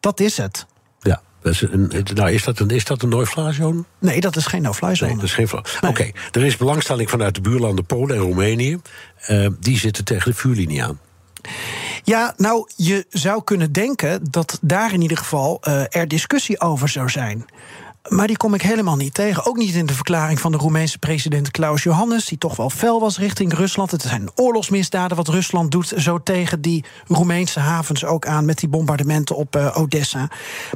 Dat 0.00 0.20
is 0.20 0.36
het. 0.36 0.66
Ja. 1.00 1.22
is, 1.42 1.60
een, 1.60 1.92
nou, 2.14 2.30
is 2.30 2.44
dat 2.44 2.58
een, 2.58 2.70
is 2.70 2.84
dat 2.84 3.02
een 3.02 3.08
no-fly 3.08 3.52
zone? 3.52 3.84
Nee, 3.98 4.20
dat 4.20 4.36
is 4.36 4.46
geen 4.46 4.62
no-fly 4.62 4.94
zone. 4.94 5.10
Nee, 5.10 5.20
dat 5.20 5.28
is 5.28 5.34
geen 5.34 5.48
nee. 5.80 5.90
Oké, 5.90 6.10
er 6.30 6.44
is 6.44 6.56
belangstelling 6.56 7.10
vanuit 7.10 7.34
de 7.34 7.40
buurlanden 7.40 7.84
Polen 7.84 8.16
en 8.16 8.22
Roemenië. 8.22 8.80
Uh, 9.28 9.48
die 9.60 9.78
zitten 9.78 10.04
tegen 10.04 10.30
de 10.30 10.36
vuurlinie 10.36 10.84
aan. 10.84 10.98
Ja, 12.02 12.34
nou, 12.36 12.68
je 12.76 13.06
zou 13.08 13.44
kunnen 13.44 13.72
denken 13.72 14.30
dat 14.30 14.58
daar 14.60 14.92
in 14.92 15.02
ieder 15.02 15.16
geval 15.16 15.60
uh, 15.68 15.82
er 15.88 16.08
discussie 16.08 16.60
over 16.60 16.88
zou 16.88 17.08
zijn. 17.08 17.44
Maar 18.08 18.26
die 18.26 18.36
kom 18.36 18.54
ik 18.54 18.62
helemaal 18.62 18.96
niet 18.96 19.14
tegen. 19.14 19.46
Ook 19.46 19.56
niet 19.56 19.74
in 19.74 19.86
de 19.86 19.94
verklaring 19.94 20.40
van 20.40 20.52
de 20.52 20.58
Roemeense 20.58 20.98
president 20.98 21.50
Klaus 21.50 21.82
Johannes, 21.82 22.24
die 22.24 22.38
toch 22.38 22.56
wel 22.56 22.70
fel 22.70 23.00
was 23.00 23.18
richting 23.18 23.52
Rusland. 23.52 23.90
Het 23.90 24.02
zijn 24.02 24.30
oorlogsmisdaden 24.34 25.16
wat 25.16 25.28
Rusland 25.28 25.70
doet, 25.70 25.92
zo 25.96 26.22
tegen 26.22 26.60
die 26.60 26.84
Roemeense 27.06 27.60
havens 27.60 28.04
ook 28.04 28.26
aan 28.26 28.44
met 28.44 28.58
die 28.58 28.68
bombardementen 28.68 29.36
op 29.36 29.56
uh, 29.56 29.76
Odessa. 29.76 30.28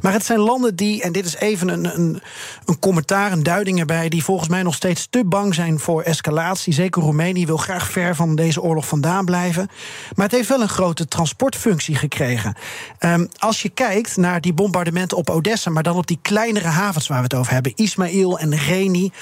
Maar 0.03 0.13
het 0.13 0.25
zijn 0.25 0.39
landen 0.39 0.77
die, 0.77 1.03
en 1.03 1.13
dit 1.13 1.27
is 1.27 1.37
even 1.37 1.69
een, 1.69 1.85
een, 1.99 2.23
een 2.65 2.79
commentaar, 2.79 3.33
een 3.33 3.43
duiding 3.43 3.79
erbij, 3.79 4.09
die 4.09 4.25
volgens 4.25 4.49
mij 4.49 4.63
nog 4.63 4.75
steeds 4.75 5.07
te 5.11 5.25
bang 5.25 5.55
zijn 5.55 5.79
voor 5.79 6.03
escalatie. 6.03 6.73
Zeker 6.73 7.03
Roemenië 7.03 7.47
wil 7.47 7.57
graag 7.57 7.91
ver 7.91 8.15
van 8.15 8.35
deze 8.35 8.63
oorlog 8.63 8.89
vandaan 8.89 9.25
blijven. 9.25 9.69
Maar 10.15 10.27
het 10.27 10.35
heeft 10.35 10.49
wel 10.49 10.61
een 10.61 10.69
grote 10.69 11.09
transportfunctie 11.09 11.95
gekregen. 11.95 12.55
Um, 12.99 13.29
als 13.39 13.63
je 13.63 13.69
kijkt 13.69 14.17
naar 14.17 14.41
die 14.41 14.53
bombardementen 14.53 15.17
op 15.17 15.31
Odessa, 15.31 15.71
maar 15.71 15.83
dan 15.83 15.97
op 15.97 16.07
die 16.07 16.19
kleinere 16.23 16.69
havens 16.69 17.13
waar 17.14 17.29
we 17.29 17.35
het 17.37 17.40
over 17.40 17.53
hebben, 17.53 17.72
Ismail 17.74 18.38
en 18.38 18.57
Reni. 18.57 19.12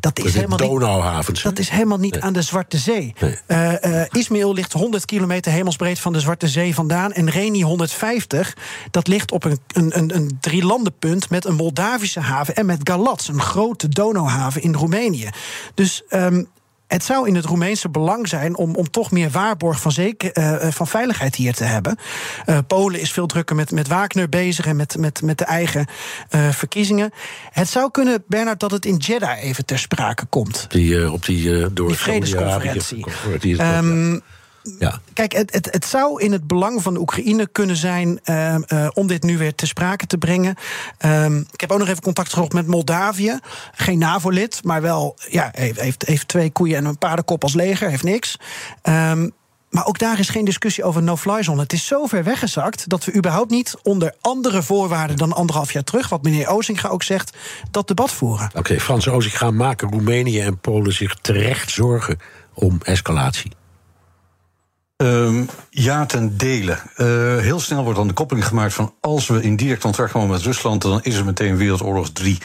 Dat 0.00 0.18
is, 0.18 0.34
helemaal 0.34 0.58
niet, 0.58 1.42
dat 1.42 1.58
is 1.58 1.68
helemaal 1.68 1.98
niet 1.98 2.12
nee. 2.12 2.22
aan 2.22 2.32
de 2.32 2.42
Zwarte 2.42 2.78
Zee. 2.78 3.14
Nee. 3.20 3.38
Uh, 3.46 3.72
uh, 3.82 4.02
Ismail 4.10 4.54
ligt 4.54 4.72
100 4.72 5.04
kilometer 5.04 5.52
hemelsbreed 5.52 5.98
van 5.98 6.12
de 6.12 6.20
Zwarte 6.20 6.48
Zee 6.48 6.74
vandaan. 6.74 7.12
En 7.12 7.30
Reni 7.30 7.62
150. 7.62 8.56
Dat 8.90 9.06
ligt 9.06 9.32
op 9.32 9.44
een, 9.44 9.58
een, 9.68 10.16
een 10.16 10.36
drielandenpunt 10.40 11.30
met 11.30 11.44
een 11.44 11.54
Moldavische 11.54 12.20
haven. 12.20 12.54
En 12.54 12.66
met 12.66 12.80
Galats, 12.82 13.28
een 13.28 13.40
grote 13.40 13.88
Donauhaven 13.88 14.62
in 14.62 14.74
Roemenië. 14.74 15.28
Dus 15.74 16.02
um, 16.10 16.48
het 16.88 17.04
zou 17.04 17.28
in 17.28 17.34
het 17.34 17.44
Roemeense 17.44 17.88
belang 17.88 18.28
zijn 18.28 18.56
om, 18.56 18.74
om 18.74 18.90
toch 18.90 19.10
meer 19.10 19.30
waarborg 19.30 19.80
van, 19.80 19.92
zeker, 19.92 20.38
uh, 20.38 20.70
van 20.70 20.86
veiligheid 20.86 21.34
hier 21.34 21.54
te 21.54 21.64
hebben. 21.64 21.98
Uh, 22.46 22.58
Polen 22.66 23.00
is 23.00 23.12
veel 23.12 23.26
drukker 23.26 23.56
met, 23.56 23.70
met 23.70 23.88
Wagner 23.88 24.28
bezig 24.28 24.66
en 24.66 24.76
met, 24.76 24.96
met, 24.98 25.22
met 25.22 25.38
de 25.38 25.44
eigen 25.44 25.86
uh, 26.30 26.48
verkiezingen. 26.48 27.10
Het 27.50 27.68
zou 27.68 27.90
kunnen, 27.90 28.24
Bernard, 28.26 28.60
dat 28.60 28.70
het 28.70 28.86
in 28.86 28.96
Jeddah 28.96 29.42
even 29.42 29.64
ter 29.64 29.78
sprake 29.78 30.26
komt. 30.26 30.66
Die, 30.68 31.12
op 31.12 31.24
die, 31.24 31.72
door 31.72 31.88
die 31.88 31.96
vredesconferentie. 31.96 33.06
Um, 33.42 34.12
ja. 34.12 34.20
Kijk, 35.12 35.32
het, 35.32 35.52
het, 35.52 35.68
het 35.70 35.84
zou 35.84 36.22
in 36.22 36.32
het 36.32 36.46
belang 36.46 36.82
van 36.82 36.94
de 36.94 37.00
Oekraïne 37.00 37.46
kunnen 37.46 37.76
zijn 37.76 38.20
uh, 38.24 38.54
uh, 38.68 38.88
om 38.94 39.06
dit 39.06 39.22
nu 39.22 39.38
weer 39.38 39.54
te 39.54 39.66
sprake 39.66 40.06
te 40.06 40.18
brengen. 40.18 40.56
Um, 41.04 41.46
ik 41.52 41.60
heb 41.60 41.72
ook 41.72 41.78
nog 41.78 41.88
even 41.88 42.02
contact 42.02 42.32
gehad 42.32 42.52
met 42.52 42.66
Moldavië. 42.66 43.38
Geen 43.72 43.98
NAVO-lid, 43.98 44.64
maar 44.64 44.82
wel 44.82 45.16
ja, 45.28 45.50
heeft, 45.52 46.06
heeft 46.06 46.28
twee 46.28 46.50
koeien 46.50 46.76
en 46.76 46.84
een 46.84 46.98
paardenkop 46.98 47.42
als 47.42 47.54
leger, 47.54 47.88
heeft 47.88 48.02
niks. 48.02 48.38
Um, 48.82 49.32
maar 49.70 49.86
ook 49.86 49.98
daar 49.98 50.18
is 50.18 50.28
geen 50.28 50.44
discussie 50.44 50.84
over 50.84 51.02
no-fly 51.02 51.42
zone. 51.42 51.60
Het 51.60 51.72
is 51.72 51.86
zo 51.86 52.06
ver 52.06 52.24
weggezakt 52.24 52.88
dat 52.88 53.04
we 53.04 53.14
überhaupt 53.14 53.50
niet 53.50 53.74
onder 53.82 54.14
andere 54.20 54.62
voorwaarden 54.62 55.16
dan 55.16 55.32
anderhalf 55.32 55.72
jaar 55.72 55.84
terug, 55.84 56.08
wat 56.08 56.22
meneer 56.22 56.48
Ozinga 56.48 56.88
ook 56.88 57.02
zegt, 57.02 57.36
dat 57.70 57.88
debat 57.88 58.10
voeren. 58.10 58.46
Oké, 58.46 58.58
okay, 58.58 58.80
Frans 58.80 59.08
Ozinga 59.08 59.50
maken 59.50 59.90
Roemenië 59.90 60.40
en 60.40 60.58
Polen 60.58 60.92
zich 60.92 61.14
terecht 61.14 61.70
zorgen 61.70 62.18
om 62.54 62.78
escalatie. 62.82 63.52
Um, 65.02 65.48
ja, 65.70 66.06
ten 66.06 66.36
dele. 66.36 66.78
Uh, 66.96 67.06
heel 67.38 67.60
snel 67.60 67.82
wordt 67.82 67.98
dan 67.98 68.08
de 68.08 68.14
koppeling 68.14 68.46
gemaakt 68.46 68.74
van 68.74 68.94
als 69.00 69.26
we 69.26 69.42
in 69.42 69.56
direct 69.56 69.80
contact 69.80 70.12
komen 70.12 70.28
met 70.28 70.42
Rusland, 70.42 70.82
dan 70.82 71.02
is 71.02 71.14
het 71.14 71.24
meteen 71.24 71.56
Wereldoorlog 71.56 72.10
3. 72.10 72.38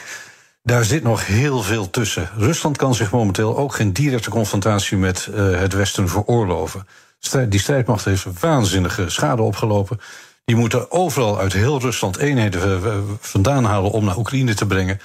Daar 0.62 0.84
zit 0.84 1.02
nog 1.02 1.26
heel 1.26 1.62
veel 1.62 1.90
tussen. 1.90 2.30
Rusland 2.36 2.76
kan 2.76 2.94
zich 2.94 3.10
momenteel 3.10 3.56
ook 3.56 3.74
geen 3.74 3.92
directe 3.92 4.30
confrontatie 4.30 4.96
met 4.96 5.28
uh, 5.30 5.58
het 5.58 5.72
Westen 5.72 6.08
veroorloven. 6.08 6.86
Die 7.48 7.60
strijdmacht 7.60 8.04
heeft 8.04 8.26
waanzinnige 8.40 9.10
schade 9.10 9.42
opgelopen. 9.42 10.00
Die 10.44 10.56
moeten 10.56 10.90
overal 10.90 11.38
uit 11.38 11.52
heel 11.52 11.80
Rusland 11.80 12.16
eenheden 12.16 13.04
vandaan 13.20 13.64
halen 13.64 13.90
om 13.90 14.04
naar 14.04 14.16
Oekraïne 14.16 14.54
te 14.54 14.66
brengen. 14.66 15.00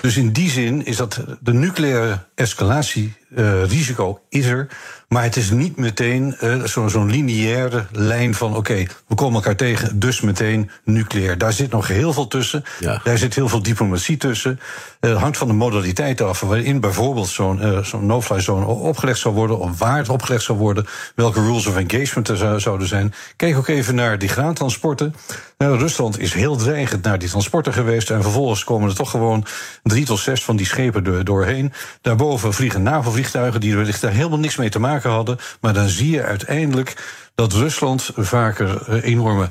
Dus 0.00 0.16
in 0.16 0.32
die 0.32 0.50
zin 0.50 0.84
is 0.84 0.96
dat 0.96 1.24
de 1.40 1.52
nucleaire 1.52 2.18
escalatierisico 2.34 3.20
uh, 3.36 4.14
is 4.28 4.46
er. 4.46 4.68
Maar 5.08 5.22
het 5.22 5.36
is 5.36 5.50
niet 5.50 5.76
meteen 5.76 6.36
uh, 6.42 6.64
zo'n 6.64 6.90
zo 6.90 7.04
lineaire 7.04 7.86
lijn 7.92 8.34
van: 8.34 8.48
oké, 8.48 8.58
okay, 8.58 8.88
we 9.06 9.14
komen 9.14 9.34
elkaar 9.34 9.56
tegen, 9.56 9.98
dus 9.98 10.20
meteen 10.20 10.70
nucleair. 10.84 11.38
Daar 11.38 11.52
zit 11.52 11.70
nog 11.70 11.88
heel 11.88 12.12
veel 12.12 12.28
tussen. 12.28 12.62
Ja. 12.80 13.00
Daar 13.04 13.18
zit 13.18 13.34
heel 13.34 13.48
veel 13.48 13.62
diplomatie 13.62 14.16
tussen. 14.16 14.60
Het 15.00 15.10
uh, 15.10 15.20
hangt 15.20 15.36
van 15.36 15.46
de 15.46 15.52
modaliteit 15.52 16.20
af 16.20 16.40
waarin 16.40 16.80
bijvoorbeeld 16.80 17.28
zo'n 17.28 17.80
zo'n 17.82 18.06
no-fly 18.06 18.40
zone 18.40 18.66
opgelegd 18.66 19.18
zou 19.18 19.34
worden, 19.34 19.58
of 19.58 19.78
waar 19.78 19.98
het 19.98 20.08
opgelegd 20.08 20.42
zou 20.42 20.58
worden, 20.58 20.86
welke 21.14 21.40
rules 21.40 21.66
of 21.66 21.76
engagement 21.76 22.28
er 22.28 22.36
zou, 22.36 22.60
zouden 22.60 22.86
zijn. 22.86 23.14
Kijk 23.36 23.56
ook 23.56 23.68
even 23.68 23.94
naar 23.94 24.18
die 24.18 24.28
graantransporten. 24.28 25.14
Nou, 25.58 25.78
Rusland 25.78 26.18
is 26.18 26.34
heel 26.34 26.56
dreigend 26.56 27.02
naar 27.02 27.18
die 27.18 27.28
transporten 27.28 27.72
geweest. 27.72 28.10
En 28.10 28.22
vervolgens 28.22 28.64
komen 28.64 28.88
er 28.88 28.94
toch 28.94 29.10
gewoon 29.10 29.46
drie 29.82 30.04
tot 30.04 30.18
zes 30.18 30.44
van 30.44 30.56
die 30.56 30.66
schepen 30.66 31.04
door, 31.04 31.24
doorheen. 31.24 31.72
Daarboven 32.00 32.52
vliegen 32.52 32.82
NAVO-vliegtuigen 32.82 33.21
die 33.60 33.76
wellicht 33.76 34.00
daar 34.00 34.12
helemaal 34.12 34.38
niks 34.38 34.56
mee 34.56 34.70
te 34.70 34.78
maken 34.78 35.10
hadden. 35.10 35.38
Maar 35.60 35.74
dan 35.74 35.88
zie 35.88 36.10
je 36.10 36.22
uiteindelijk 36.22 37.20
dat 37.34 37.52
Rusland 37.52 38.10
vaker 38.16 39.02
enorme 39.02 39.48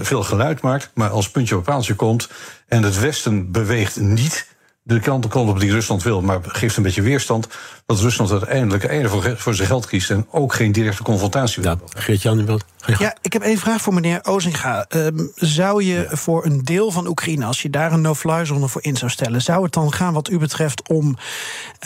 veel 0.00 0.22
geluid 0.22 0.60
maakt. 0.60 0.90
Maar 0.94 1.10
als 1.10 1.30
puntje 1.30 1.56
op 1.56 1.64
paaltje 1.64 1.94
komt 1.94 2.28
en 2.68 2.82
het 2.82 2.98
Westen 2.98 3.52
beweegt 3.52 4.00
niet 4.00 4.46
de 4.84 5.00
kant 5.00 5.34
op 5.34 5.60
die 5.60 5.70
Rusland 5.70 6.02
wil, 6.02 6.20
maar 6.20 6.40
geeft 6.42 6.76
een 6.76 6.82
beetje 6.82 7.02
weerstand. 7.02 7.48
Dat 7.86 8.00
Rusland 8.00 8.30
uiteindelijk 8.30 8.84
einde 8.84 9.08
voor, 9.08 9.34
voor 9.36 9.54
zijn 9.54 9.68
geld 9.68 9.86
kiest 9.86 10.10
en 10.10 10.26
ook 10.30 10.54
geen 10.54 10.72
directe 10.72 11.02
confrontatie 11.02 11.62
wil. 11.62 11.72
Ja, 11.72 12.00
Geert-Jan, 12.00 12.46
wilt. 12.46 12.64
Ja, 12.98 13.16
ik 13.20 13.32
heb 13.32 13.42
één 13.42 13.58
vraag 13.58 13.80
voor 13.80 13.94
meneer 13.94 14.24
Ozinga. 14.24 14.86
Um, 14.88 15.32
zou 15.34 15.84
je 15.84 16.06
ja. 16.10 16.16
voor 16.16 16.44
een 16.44 16.62
deel 16.62 16.90
van 16.90 17.06
Oekraïne, 17.06 17.44
als 17.44 17.62
je 17.62 17.70
daar 17.70 17.92
een 17.92 18.00
no-fly 18.00 18.44
zone 18.44 18.68
voor 18.68 18.82
in 18.82 18.96
zou 18.96 19.10
stellen, 19.10 19.42
zou 19.42 19.62
het 19.62 19.72
dan 19.72 19.92
gaan, 19.92 20.12
wat 20.12 20.30
u 20.30 20.38
betreft, 20.38 20.88
om 20.88 21.16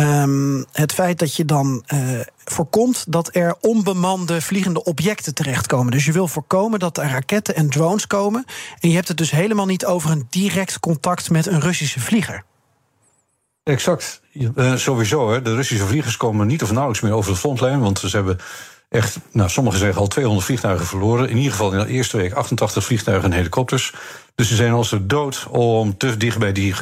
um, 0.01 0.65
het 0.73 0.93
feit 0.93 1.19
dat 1.19 1.35
je 1.35 1.45
dan 1.45 1.85
uh, 1.95 2.01
voorkomt 2.45 3.05
dat 3.09 3.29
er 3.33 3.57
onbemande 3.61 4.41
vliegende 4.41 4.85
objecten 4.85 5.35
terechtkomen? 5.35 5.93
Dus 5.93 6.05
je 6.05 6.13
wil 6.13 6.29
voorkomen 6.29 6.79
dat 6.79 6.99
er 6.99 7.11
raketten 7.11 7.55
en 7.57 7.71
drones 7.71 8.07
komen. 8.07 8.45
En 8.81 8.89
je 8.89 8.95
hebt 8.95 9.09
het 9.09 9.17
dus 9.17 9.31
helemaal 9.31 9.67
niet 9.67 9.87
over 9.87 10.11
een 10.11 10.27
direct 10.31 10.81
contact 10.81 11.31
met 11.31 11.47
een 11.47 11.61
Russische 11.61 12.01
vlieger. 12.01 12.45
Exact. 13.67 14.21
Uh, 14.33 14.77
sowieso, 14.77 15.33
hè. 15.33 15.43
de 15.43 15.55
Russische 15.55 15.87
vliegers 15.87 16.17
komen 16.17 16.47
niet 16.47 16.63
of 16.63 16.71
nauwelijks 16.71 17.03
meer 17.03 17.13
over 17.13 17.33
de 17.33 17.39
frontlijn. 17.39 17.81
Want 17.81 17.99
ze 17.99 18.17
hebben 18.17 18.39
echt, 18.89 19.19
nou, 19.33 19.51
sommigen 19.51 19.79
zeggen 19.79 20.01
al 20.01 20.07
200 20.07 20.47
vliegtuigen 20.47 20.87
verloren. 20.87 21.29
In 21.29 21.37
ieder 21.37 21.51
geval 21.51 21.73
in 21.73 21.79
de 21.79 21.87
eerste 21.87 22.17
week 22.17 22.33
88 22.33 22.85
vliegtuigen 22.85 23.31
en 23.31 23.37
helikopters. 23.37 23.93
Dus 24.35 24.49
ze 24.49 24.55
zijn 24.55 24.73
als 24.73 24.89
ze 24.89 25.07
dood 25.07 25.47
om 25.51 25.97
te 25.97 26.17
dicht 26.17 26.39
bij 26.39 26.53
die 26.53 26.73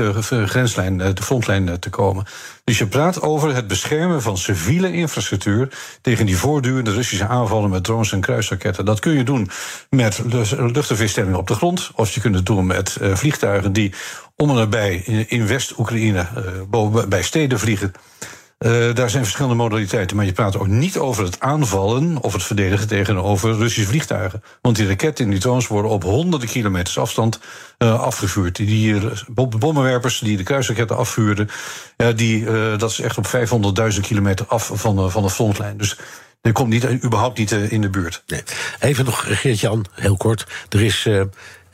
grenslijn, 0.47 1.01
eh, 1.01 1.15
de 1.15 1.23
frontlijn 1.23 1.69
eh, 1.69 1.75
te 1.75 1.91
komen. 1.91 2.25
Dus 2.65 2.79
je 2.79 2.87
praat 2.87 3.23
over 3.23 3.55
het 3.55 3.67
beschermen 3.67 4.23
van 4.23 4.39
civiele 4.39 4.93
infrastructuur 4.93 5.69
tegen 6.01 6.27
die 6.27 6.37
voortdurende 6.37 6.93
Russische 6.93 7.27
aanvallen 7.27 7.71
met 7.71 7.85
drones 7.85 8.13
en 8.13 8.21
kruisraketten. 8.21 8.85
Dat 8.85 9.01
kun 9.01 9.13
je 9.13 9.25
doen 9.25 9.51
met 9.91 10.23
luchtafweerstelling 10.57 11.37
op 11.37 11.47
de 11.47 11.55
grond, 11.55 11.91
of 11.95 12.11
je 12.11 12.21
kunt 12.21 12.35
het 12.35 12.47
doen 12.47 12.67
met 12.67 12.99
vliegtuigen 13.01 13.73
die 13.73 13.95
om 14.37 14.49
en 14.49 14.55
nabij 14.55 14.97
in, 15.29 15.47
West-Oekraïne 15.47 16.27
uh, 16.71 17.05
bij 17.05 17.23
steden 17.23 17.59
vliegen. 17.59 17.93
Uh, 18.59 18.95
daar 18.95 19.11
zijn 19.11 19.23
verschillende 19.23 19.57
modaliteiten. 19.57 20.17
Maar 20.17 20.25
je 20.25 20.33
praat 20.33 20.59
ook 20.59 20.67
niet 20.67 20.99
over 20.99 21.25
het 21.25 21.41
aanvallen 21.41 22.23
of 22.23 22.33
het 22.33 22.43
verdedigen 22.43 22.89
tegenover 22.89 23.57
Russische 23.57 23.89
vliegtuigen. 23.89 24.43
Want 24.61 24.77
die 24.77 24.87
raketten 24.87 25.25
en 25.25 25.31
die 25.31 25.41
drones 25.41 25.67
worden 25.67 25.91
op 25.91 26.03
honderden 26.03 26.49
kilometers 26.49 26.99
afstand 26.99 27.41
uh, 27.79 28.01
afgevuurd. 28.01 28.57
Die 28.57 29.01
bommenwerpers 29.59 30.19
die 30.19 30.37
de 30.37 30.43
kruisraketten 30.43 30.97
afvuurden, 30.97 31.49
die, 32.15 32.45
dat 32.77 32.91
is 32.91 33.01
echt 33.01 33.19
op 33.19 33.27
500.000 33.95 34.01
kilometer 34.01 34.47
af 34.47 34.71
van, 34.75 35.11
van 35.11 35.23
de 35.23 35.31
frontlijn. 35.31 35.77
Dus 35.77 35.99
die 36.41 36.53
komt 36.53 36.69
niet, 36.69 37.05
überhaupt 37.05 37.39
niet 37.39 37.51
in 37.51 37.81
de 37.81 37.91
buurt. 37.91 38.23
Nee. 38.27 38.43
Even 38.81 39.05
nog, 39.05 39.41
Geert-Jan, 39.41 39.85
heel 39.93 40.17
kort. 40.17 40.47
Er 40.69 40.83
is 40.83 41.09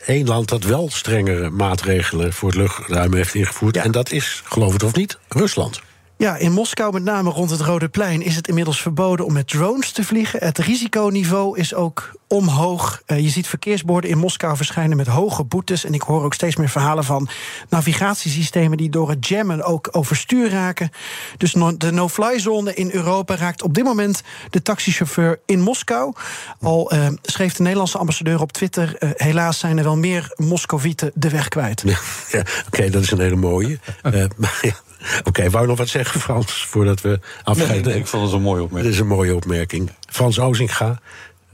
één 0.06 0.26
land 0.26 0.48
dat 0.48 0.62
wel 0.62 0.90
strengere 0.90 1.50
maatregelen 1.50 2.32
voor 2.32 2.48
het 2.48 2.58
luchtruim 2.58 3.14
heeft 3.14 3.34
ingevoerd. 3.34 3.76
En 3.76 3.90
dat 3.90 4.10
is, 4.10 4.42
geloof 4.44 4.72
het 4.72 4.82
of 4.82 4.94
niet, 4.94 5.18
Rusland. 5.28 5.80
Ja, 6.20 6.36
in 6.36 6.52
Moskou, 6.52 6.92
met 6.92 7.02
name 7.02 7.30
rond 7.30 7.50
het 7.50 7.60
Rode 7.60 7.88
Plein, 7.88 8.22
is 8.22 8.36
het 8.36 8.48
inmiddels 8.48 8.82
verboden 8.82 9.26
om 9.26 9.32
met 9.32 9.48
drones 9.48 9.92
te 9.92 10.04
vliegen. 10.04 10.44
Het 10.44 10.58
risiconiveau 10.58 11.58
is 11.58 11.74
ook 11.74 12.10
omhoog. 12.28 13.02
Uh, 13.06 13.18
je 13.18 13.28
ziet 13.28 13.46
verkeersborden 13.46 14.10
in 14.10 14.18
Moskou 14.18 14.56
verschijnen 14.56 14.96
met 14.96 15.06
hoge 15.06 15.44
boetes. 15.44 15.84
En 15.84 15.94
ik 15.94 16.02
hoor 16.02 16.24
ook 16.24 16.34
steeds 16.34 16.56
meer 16.56 16.68
verhalen 16.68 17.04
van 17.04 17.28
navigatiesystemen 17.68 18.76
die 18.76 18.90
door 18.90 19.08
het 19.08 19.28
jammen 19.28 19.62
ook 19.62 19.88
overstuur 19.92 20.50
raken. 20.50 20.90
Dus 21.36 21.52
de 21.76 21.92
no-fly 21.92 22.38
zone 22.38 22.74
in 22.74 22.90
Europa 22.92 23.36
raakt 23.36 23.62
op 23.62 23.74
dit 23.74 23.84
moment 23.84 24.22
de 24.50 24.62
taxichauffeur 24.62 25.40
in 25.46 25.60
Moskou. 25.60 26.12
Al 26.60 26.94
uh, 26.94 27.06
schreef 27.22 27.54
de 27.54 27.62
Nederlandse 27.62 27.98
ambassadeur 27.98 28.40
op 28.40 28.52
Twitter: 28.52 28.96
uh, 28.98 29.10
helaas 29.14 29.58
zijn 29.58 29.78
er 29.78 29.84
wel 29.84 29.96
meer 29.96 30.32
Moscovieten 30.36 31.10
de 31.14 31.30
weg 31.30 31.48
kwijt. 31.48 31.82
Ja, 31.84 31.98
ja 32.30 32.44
Oké, 32.66 32.90
dat 32.90 33.02
is 33.02 33.10
een 33.10 33.20
hele 33.20 33.36
mooie. 33.36 33.78
maar 34.36 34.58
ja. 34.60 34.74
Oké, 35.18 35.28
okay, 35.28 35.50
wou 35.50 35.66
nog 35.66 35.78
wat 35.78 35.88
zeggen, 35.88 36.20
Frans, 36.20 36.66
voordat 36.66 37.00
we 37.00 37.20
afscheiden? 37.42 37.90
Nee, 37.90 38.00
ik 38.00 38.06
vond 38.06 38.24
het 38.24 38.32
een 38.32 38.42
mooie 38.42 38.62
opmerking. 38.62 38.92
Dat 38.92 38.92
is 38.92 39.08
een 39.08 39.16
mooie 39.16 39.34
opmerking. 39.34 39.90
Frans 40.08 40.38
Ozinga, 40.38 41.00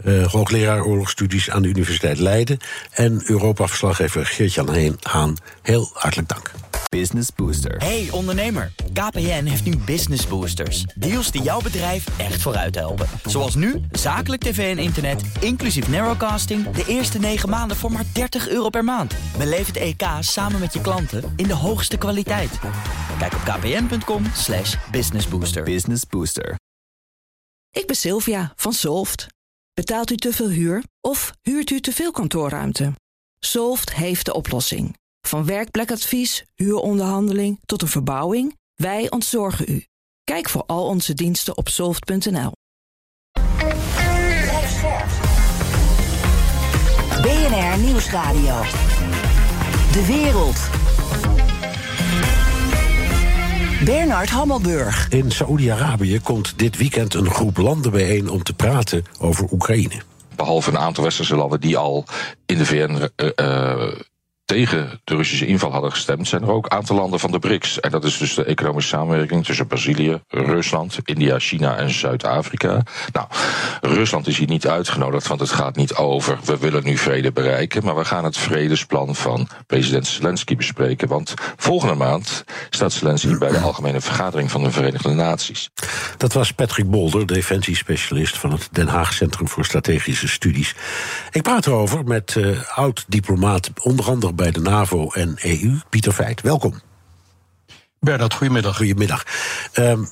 uh, 0.05 0.27
hoogleraar 0.27 0.85
oorlogsstudies 0.85 1.51
aan 1.51 1.63
de 1.63 1.69
Universiteit 1.69 2.19
Leiden... 2.19 2.59
en 2.91 3.23
Europa-verslaggever 3.25 4.27
Geert-Jan 4.27 4.97
Haan. 5.03 5.37
Heel 5.63 5.91
hartelijk 5.93 6.29
dank. 6.29 6.51
Business 6.89 7.29
Booster. 7.35 7.77
Hey 7.77 8.09
ondernemer, 8.11 8.73
KPN 8.93 9.45
heeft 9.45 9.65
nu 9.65 9.77
Business 9.77 10.27
Boosters. 10.27 10.85
Deals 10.95 11.31
die 11.31 11.43
jouw 11.43 11.61
bedrijf 11.61 12.05
echt 12.19 12.43
vooruit 12.43 12.75
helpen. 12.75 13.09
Zoals 13.25 13.55
nu, 13.55 13.81
zakelijk 13.91 14.43
tv 14.43 14.77
en 14.77 14.83
internet, 14.83 15.23
inclusief 15.41 15.89
narrowcasting... 15.89 16.71
de 16.71 16.85
eerste 16.87 17.19
9 17.19 17.49
maanden 17.49 17.77
voor 17.77 17.93
maar 17.93 18.05
30 18.13 18.49
euro 18.49 18.69
per 18.69 18.85
maand. 18.85 19.15
Beleef 19.39 19.67
het 19.67 19.77
EK 19.77 20.03
samen 20.21 20.61
met 20.61 20.73
je 20.73 20.81
klanten 20.81 21.33
in 21.37 21.47
de 21.47 21.55
hoogste 21.55 21.97
kwaliteit. 21.97 22.51
Kijk 23.19 23.33
op 23.35 23.41
kpn.com 23.45 24.25
slash 24.35 24.77
businessbooster. 24.91 25.63
Business 25.63 26.03
Booster. 26.11 26.55
Ik 27.71 27.87
ben 27.87 27.97
Sylvia 27.97 28.53
van 28.57 28.73
Solft. 28.73 29.36
Betaalt 29.81 30.11
u 30.11 30.17
te 30.17 30.33
veel 30.33 30.49
huur 30.49 30.85
of 31.01 31.33
huurt 31.43 31.71
u 31.71 31.81
te 31.81 31.93
veel 31.93 32.11
kantoorruimte? 32.11 32.93
Solft 33.39 33.95
heeft 33.95 34.25
de 34.25 34.35
oplossing. 34.35 34.97
Van 35.21 35.47
werkplekadvies, 35.47 36.45
huuronderhandeling 36.55 37.61
tot 37.67 37.83
een 37.83 37.89
verbouwing, 37.89 38.57
wij 38.75 39.11
ontzorgen 39.11 39.71
u. 39.73 39.85
Kijk 40.25 40.49
voor 40.49 40.63
al 40.67 40.87
onze 40.87 41.15
diensten 41.15 41.57
op 41.57 41.69
soft.nl. 41.69 42.53
BNR 47.23 47.79
Nieuwsradio. 47.79 48.63
De 49.93 50.05
wereld. 50.07 50.76
Bernard 53.85 54.31
Hammelburg. 54.31 55.09
In 55.09 55.31
Saoedi-Arabië 55.31 56.21
komt 56.21 56.59
dit 56.59 56.77
weekend 56.77 57.15
een 57.15 57.31
groep 57.31 57.57
landen 57.57 57.91
bijeen 57.91 58.29
om 58.29 58.43
te 58.43 58.55
praten 58.55 59.05
over 59.19 59.49
Oekraïne. 59.53 60.01
Behalve 60.37 60.71
een 60.71 60.79
aantal 60.79 61.05
westerse 61.05 61.37
landen 61.37 61.61
die 61.61 61.77
al 61.77 62.05
in 62.47 62.59
de 62.59 62.67
VN 62.67 63.11
uh, 63.17 63.31
uh, 63.37 63.93
tegen 64.47 65.01
de 65.05 65.17
Russische 65.17 65.47
inval 65.47 65.73
hadden 65.73 65.91
gestemd, 65.91 66.29
zijn 66.29 66.43
er 66.43 66.51
ook 66.51 66.65
een 66.65 66.79
aantal 66.79 66.97
landen 66.97 67.21
van 67.21 67.31
de 67.31 67.39
BRICS. 67.39 67.81
En 67.81 67.91
dat 67.91 68.05
is 68.05 68.19
dus 68.19 68.35
de 68.35 68.45
economische 68.45 68.89
samenwerking 68.89 69.45
tussen 69.45 69.67
Brazilië, 69.67 70.23
Rusland, 70.29 70.99
India, 71.05 71.39
China 71.39 71.77
en 71.77 71.91
Zuid-Afrika. 71.91 72.83
Nou, 73.13 73.27
Rusland 73.81 74.27
is 74.27 74.39
hier 74.39 74.49
niet 74.49 74.67
uitgenodigd, 74.67 75.27
want 75.27 75.41
het 75.41 75.51
gaat 75.51 75.77
niet 75.77 75.95
over 75.95 76.39
we 76.45 76.59
willen 76.59 76.85
nu 76.85 76.97
vrede 76.97 77.33
bereiken, 77.33 77.85
maar 77.85 77.97
we 77.97 78.05
gaan 78.05 78.25
het 78.25 78.39
vredesplan 78.39 79.15
van 79.15 79.49
president 79.67 80.07
Zelensky 80.07 80.57
bespreken. 80.57 81.09
Want 81.09 81.35
volgende 81.57 81.95
maand 81.95 82.45
staat 82.71 82.93
Zelensky 82.93 83.39
bij 83.39 83.51
de 83.51 83.59
Algemene 83.59 84.01
Vergadering 84.01 84.51
van 84.51 84.63
de 84.63 84.71
Verenigde 84.71 85.11
Naties. 85.11 85.71
Dat 86.17 86.33
was 86.33 86.53
Patrick 86.53 86.91
Bolder, 86.91 87.27
defensiespecialist 87.27 88.39
van 88.39 88.53
het 88.53 88.69
Den 88.73 88.89
Haag 88.89 89.13
Centrum 89.13 89.49
voor 89.49 89.65
Strategische 89.65 90.29
Studies. 90.29 90.75
Ik 91.31 91.43
praat 91.43 91.67
erover 91.67 92.05
met 92.05 92.35
uh, 92.39 92.59
oud-diplomaat, 92.75 93.71
onder 93.83 94.07
andere 94.07 94.35
bij 94.37 94.51
de 94.51 94.61
NAVO 94.61 95.11
en 95.11 95.37
EU. 95.43 95.79
Pieter 95.91 96.13
Feit, 96.13 96.41
welkom. 96.41 96.81
Bernard, 98.01 98.35
goedemiddag. 98.35 98.77
Goedemiddag. 98.77 99.25
Um, 99.75 100.09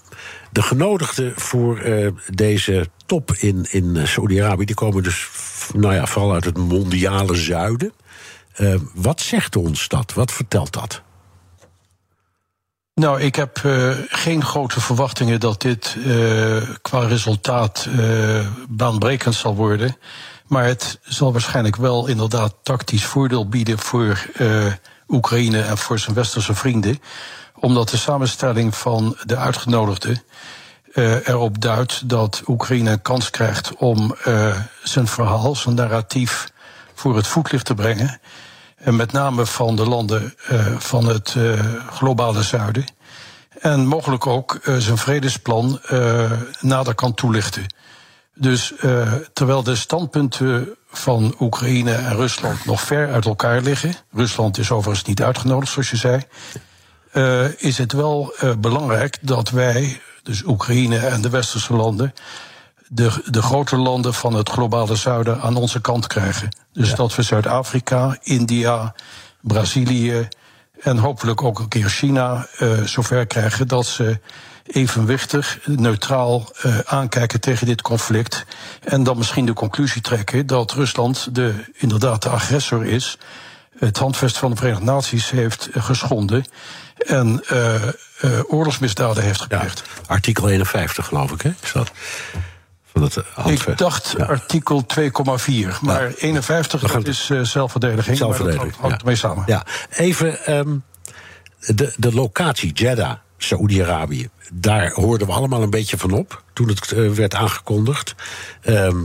de 0.52 0.62
genodigden 0.62 1.32
voor 1.36 1.80
uh, 1.80 2.10
deze 2.28 2.88
top 3.06 3.32
in, 3.32 3.66
in 3.70 3.96
eh, 3.96 4.06
Saudi-Arabië... 4.06 4.64
die 4.64 4.74
komen 4.74 5.02
dus 5.02 5.28
nou 5.74 5.94
ja, 5.94 6.06
vooral 6.06 6.32
uit 6.32 6.44
het 6.44 6.58
mondiale 6.58 7.34
zuiden. 7.34 7.92
Uh, 8.58 8.74
wat 8.94 9.20
zegt 9.20 9.56
ons 9.56 9.88
dat? 9.88 10.12
Wat 10.12 10.32
vertelt 10.32 10.72
dat? 10.72 11.02
Nou, 12.94 13.20
ik 13.20 13.34
heb 13.34 13.62
uh, 13.66 13.96
geen 14.08 14.44
grote 14.44 14.80
verwachtingen 14.80 15.40
dat 15.40 15.60
dit 15.60 15.96
uh, 15.98 16.62
qua 16.82 17.06
resultaat 17.06 17.88
baanbrekend 18.68 19.34
zal 19.34 19.54
worden. 19.54 19.96
Maar 20.46 20.64
het 20.64 20.98
zal 21.02 21.32
waarschijnlijk 21.32 21.76
wel 21.76 22.06
inderdaad 22.06 22.54
tactisch 22.62 23.04
voordeel 23.04 23.48
bieden 23.48 23.78
voor 23.78 24.26
uh, 24.36 24.72
Oekraïne 25.08 25.62
en 25.62 25.78
voor 25.78 25.98
zijn 25.98 26.14
westerse 26.14 26.54
vrienden. 26.54 27.00
Omdat 27.54 27.88
de 27.88 27.96
samenstelling 27.96 28.74
van 28.74 29.16
de 29.24 29.36
uitgenodigden 29.36 30.22
uh, 30.94 31.28
erop 31.28 31.60
duidt 31.60 32.08
dat 32.08 32.42
Oekraïne 32.46 32.90
een 32.90 33.02
kans 33.02 33.30
krijgt 33.30 33.74
om 33.74 34.16
uh, 34.26 34.56
zijn 34.82 35.06
verhaal, 35.06 35.56
zijn 35.56 35.74
narratief 35.74 36.48
voor 36.94 37.16
het 37.16 37.26
voetlicht 37.26 37.64
te 37.66 37.74
brengen. 37.74 38.20
En 38.76 38.96
met 38.96 39.12
name 39.12 39.46
van 39.46 39.76
de 39.76 39.88
landen 39.88 40.34
van 40.78 41.06
het 41.06 41.36
globale 41.90 42.42
zuiden. 42.42 42.84
En 43.60 43.86
mogelijk 43.86 44.26
ook 44.26 44.58
zijn 44.78 44.98
vredesplan 44.98 45.80
nader 46.60 46.94
kan 46.94 47.14
toelichten. 47.14 47.66
Dus 48.34 48.72
uh, 48.80 49.12
terwijl 49.32 49.62
de 49.62 49.74
standpunten 49.74 50.74
van 50.88 51.34
Oekraïne 51.40 51.92
en 51.92 52.16
Rusland 52.16 52.64
nog 52.64 52.80
ver 52.80 53.12
uit 53.12 53.24
elkaar 53.24 53.60
liggen, 53.60 53.94
Rusland 54.12 54.58
is 54.58 54.70
overigens 54.70 55.08
niet 55.08 55.22
uitgenodigd, 55.22 55.72
zoals 55.72 55.90
je 55.90 55.96
zei, 55.96 56.22
uh, 57.12 57.62
is 57.62 57.78
het 57.78 57.92
wel 57.92 58.34
uh, 58.42 58.52
belangrijk 58.58 59.18
dat 59.20 59.50
wij, 59.50 60.00
dus 60.22 60.42
Oekraïne 60.42 60.98
en 60.98 61.20
de 61.20 61.30
westerse 61.30 61.74
landen, 61.74 62.14
de, 62.88 63.22
de 63.30 63.42
grote 63.42 63.76
landen 63.76 64.14
van 64.14 64.34
het 64.34 64.48
globale 64.48 64.94
zuiden 64.94 65.40
aan 65.40 65.56
onze 65.56 65.80
kant 65.80 66.06
krijgen. 66.06 66.48
Dus 66.72 66.90
ja. 66.90 66.94
dat 66.96 67.14
we 67.14 67.22
Zuid-Afrika, 67.22 68.18
India, 68.22 68.94
Brazilië 69.40 70.28
en 70.80 70.98
hopelijk 70.98 71.42
ook 71.42 71.58
een 71.58 71.68
keer 71.68 71.88
China 71.88 72.46
zover 72.84 73.26
krijgen 73.26 73.68
dat 73.68 73.86
ze 73.86 74.20
evenwichtig, 74.66 75.58
neutraal 75.64 76.52
uh, 76.66 76.78
aankijken 76.78 77.40
tegen 77.40 77.66
dit 77.66 77.82
conflict. 77.82 78.44
En 78.80 79.02
dan 79.02 79.16
misschien 79.16 79.46
de 79.46 79.52
conclusie 79.52 80.02
trekken 80.02 80.46
dat 80.46 80.72
Rusland 80.72 81.34
de, 81.34 81.54
inderdaad 81.74 82.22
de 82.22 82.28
agressor 82.28 82.86
is. 82.86 83.18
Het 83.78 83.98
handvest 83.98 84.38
van 84.38 84.50
de 84.50 84.56
Verenigde 84.56 84.84
Naties 84.84 85.30
heeft 85.30 85.68
geschonden. 85.72 86.44
En 87.06 87.44
uh, 87.52 87.74
uh, 87.74 88.40
oorlogsmisdaden 88.46 89.22
heeft 89.22 89.40
gepleegd. 89.40 89.82
Ja, 89.86 90.14
artikel 90.14 90.48
51, 90.48 91.06
geloof 91.06 91.30
ik, 91.30 91.40
hè? 91.40 91.50
Is 91.62 91.72
dat? 91.72 91.92
Van 92.92 93.02
het 93.02 93.16
handvest. 93.34 93.68
Ik 93.68 93.78
dacht 93.78 94.14
ja. 94.16 94.24
artikel 94.24 94.84
2,4. 95.00 95.10
Maar 95.80 96.08
ja. 96.08 96.14
51, 96.16 96.92
dat 96.92 97.06
is 97.06 97.30
uh, 97.30 97.40
zelfverdediging. 97.40 98.16
Zelfverdediging. 98.16 98.76
Maar 98.80 98.90
dat 98.90 98.90
hangt, 98.90 99.00
hangt 99.00 99.00
ja. 99.00 99.06
mee 99.06 99.16
samen. 99.16 99.44
Ja, 99.46 99.66
even 99.90 100.56
um, 100.56 100.84
de, 101.58 101.94
de 101.96 102.12
locatie, 102.12 102.72
Jeddah 102.72 103.16
Saoedi-Arabië. 103.36 104.28
Daar 104.52 104.92
hoorden 104.92 105.26
we 105.26 105.32
allemaal 105.32 105.62
een 105.62 105.70
beetje 105.70 105.98
van 105.98 106.12
op 106.12 106.42
toen 106.52 106.68
het 106.68 106.92
eh, 106.92 107.10
werd 107.10 107.34
aangekondigd. 107.34 108.14
Ehm, 108.60 108.98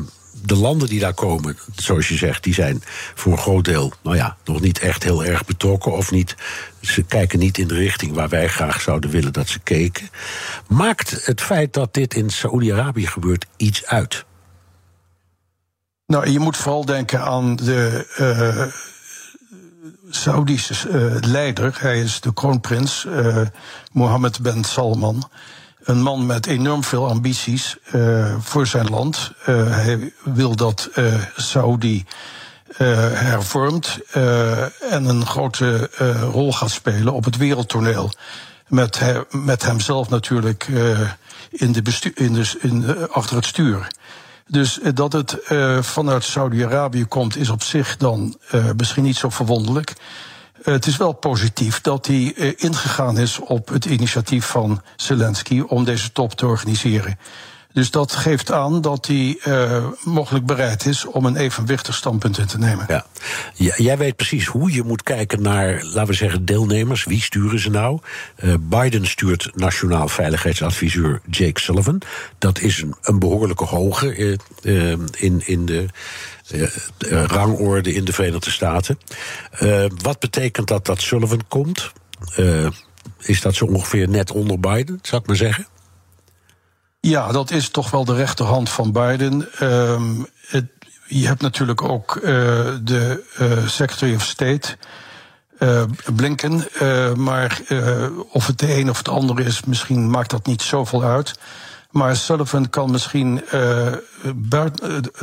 de 0.44 0.56
landen 0.56 0.88
die 0.88 1.00
daar 1.00 1.13
komen, 1.13 1.58
zoals 1.76 2.08
je 2.08 2.18
zegt, 2.18 2.44
die 2.44 2.54
zijn 2.54 2.84
voor 3.15 3.32
een 3.32 3.38
groot 3.38 3.65
deel, 3.65 3.94
nou 4.04 4.15
ja, 4.15 4.38
nog 4.46 4.62
niet 4.62 4.80
echt 4.80 5.04
heel 5.04 5.26
erg 5.26 5.46
betrokken. 5.46 5.92
Of 5.92 6.12
niet, 6.12 6.36
ze 6.82 7.04
kijken 7.04 7.39
niet 7.39 7.58
in 7.58 7.68
de 7.68 7.76
richting 7.76 8.13
waar 8.13 8.30
wij 8.30 8.48
graag 8.48 8.82
zouden 8.82 9.10
willen 9.10 9.34
dat 9.34 9.48
ze 9.48 9.60
keken. 9.60 10.10
Maakt 10.68 11.26
het 11.26 11.42
feit 11.42 11.74
dat 11.74 11.94
dit 11.94 12.13
in 12.13 12.30
Saoedi-Arabië 12.30 13.08
gebeurt 13.08 13.46
iets 13.58 13.86
uit? 13.86 14.26
Nou, 16.06 16.30
je 16.30 16.39
moet 16.39 16.58
vooral 16.58 16.86
denken 16.86 17.22
aan 17.22 17.56
de 17.56 18.08
uh, 18.20 18.74
Saoedische 20.10 20.89
uh, 20.89 21.15
leider. 21.21 21.78
Hij 21.80 22.02
is 22.02 22.21
de 22.21 22.34
kroonprins 22.34 23.06
uh, 23.08 23.41
Mohammed 23.91 24.41
ben 24.41 24.63
Salman. 24.63 25.30
Een 25.84 26.02
man 26.02 26.25
met 26.25 26.45
enorm 26.45 26.84
veel 26.84 27.08
ambities 27.08 27.78
voor 28.39 28.67
zijn 28.67 28.89
land. 28.89 29.32
hij 29.43 30.13
wil 30.23 30.56
dat 30.56 30.89
Saudi 31.36 32.06
hervormt 32.75 33.99
en 34.89 35.06
een 35.06 35.25
grote 35.25 35.89
rol 36.32 36.54
gaat 36.54 36.69
spelen 36.69 37.13
op 37.13 37.25
het 37.25 37.38
wereldtoneel. 37.38 38.12
Met, 38.67 39.02
met 39.32 39.63
hemzelf 39.63 40.10
natuurlijk 40.10 40.67
in 41.49 41.71
de 41.71 42.12
in 42.13 42.45
in, 42.60 43.08
achter 43.12 43.36
het 43.36 43.45
stuur. 43.45 43.88
Dus 44.49 44.79
eh, 44.79 44.91
dat 44.93 45.13
het 45.13 45.38
uh, 45.51 45.81
vanuit 45.81 46.23
Saudi-Arabië 46.23 47.05
komt, 47.05 47.38
is 47.38 47.49
op 47.49 47.63
zich 47.63 47.97
dan 47.97 48.38
uh, 48.51 48.69
misschien 48.77 49.03
niet 49.03 49.15
zo 49.15 49.29
verwonderlijk. 49.29 49.93
Het 50.63 50.85
is 50.85 50.97
wel 50.97 51.13
positief 51.13 51.81
dat 51.81 52.05
hij 52.05 52.33
ingegaan 52.57 53.17
is 53.17 53.39
op 53.39 53.67
het 53.67 53.85
initiatief 53.85 54.45
van 54.45 54.81
Zelensky 54.95 55.59
om 55.59 55.83
deze 55.83 56.12
top 56.12 56.33
te 56.33 56.45
organiseren. 56.45 57.19
Dus 57.73 57.91
dat 57.91 58.12
geeft 58.12 58.51
aan 58.51 58.82
dat 58.82 59.08
hij 59.08 59.39
uh, 59.47 59.88
mogelijk 60.03 60.45
bereid 60.45 60.86
is 60.86 61.05
om 61.05 61.25
een 61.25 61.36
evenwichtig 61.36 61.95
standpunt 61.95 62.38
in 62.38 62.45
te 62.45 62.58
nemen. 62.58 62.86
Ja. 62.88 63.05
jij 63.75 63.97
weet 63.97 64.15
precies 64.15 64.45
hoe 64.45 64.71
je 64.71 64.84
moet 64.84 65.03
kijken 65.03 65.41
naar, 65.41 65.84
laten 65.84 66.08
we 66.08 66.13
zeggen, 66.13 66.45
deelnemers. 66.45 67.03
Wie 67.03 67.21
sturen 67.21 67.60
ze 67.60 67.69
nou? 67.69 67.99
Uh, 68.43 68.53
Biden 68.60 69.08
stuurt 69.08 69.51
nationaal 69.55 70.08
veiligheidsadviseur 70.08 71.21
Jake 71.29 71.60
Sullivan. 71.60 72.01
Dat 72.38 72.60
is 72.60 72.82
een, 72.82 72.95
een 73.01 73.19
behoorlijke 73.19 73.65
hoge 73.65 74.38
uh, 74.62 74.91
in, 75.17 75.41
in 75.45 75.65
de. 75.65 75.86
rangorde 77.10 77.93
in 77.93 78.05
de 78.05 78.13
Verenigde 78.13 78.51
Staten. 78.51 78.99
wat 80.01 80.19
betekent 80.19 80.67
dat 80.67 80.86
dat 80.86 81.01
Sullivan 81.01 81.41
komt? 81.47 81.91
is 83.19 83.41
dat 83.41 83.55
zo 83.55 83.65
ongeveer 83.65 84.10
net 84.10 84.32
onder 84.32 84.60
Biden, 84.60 84.99
zou 85.01 85.21
ik 85.21 85.27
maar 85.27 85.36
zeggen? 85.36 85.67
Ja, 87.01 87.31
dat 87.31 87.51
is 87.51 87.69
toch 87.69 87.91
wel 87.91 88.05
de 88.05 88.15
rechterhand 88.15 88.69
van 88.69 88.91
Biden. 88.91 89.47
Het, 90.47 90.65
je 91.07 91.27
hebt 91.27 91.41
natuurlijk 91.41 91.81
ook 91.81 92.15
uh, 92.15 92.23
de 92.83 93.23
uh, 93.39 93.67
Secretary 93.67 94.15
of 94.15 94.23
State. 94.23 94.77
Uh, 95.59 95.83
Blinken, 96.15 96.67
maar 97.17 97.62
of 98.31 98.47
het 98.47 98.59
de 98.59 98.75
een 98.75 98.89
of 98.89 98.97
het 98.97 99.07
ander 99.07 99.39
is, 99.39 99.63
misschien 99.63 100.09
maakt 100.09 100.29
dat 100.29 100.45
niet 100.45 100.62
zoveel 100.62 101.03
uit. 101.03 101.39
Maar 101.91 102.15
Sullivan 102.15 102.69
kan 102.69 102.91
misschien 102.91 103.41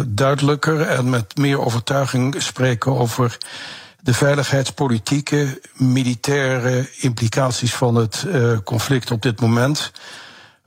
duidelijker 0.06 0.80
en 0.80 1.10
met 1.10 1.36
meer 1.36 1.60
overtuiging 1.60 2.42
spreken 2.42 2.98
over 2.98 3.38
de 4.00 4.14
veiligheidspolitieke, 4.14 5.60
militaire 5.72 6.88
implicaties 6.96 7.74
van 7.74 7.94
het 7.94 8.26
conflict 8.64 9.10
op 9.10 9.22
dit 9.22 9.40
moment 9.40 9.92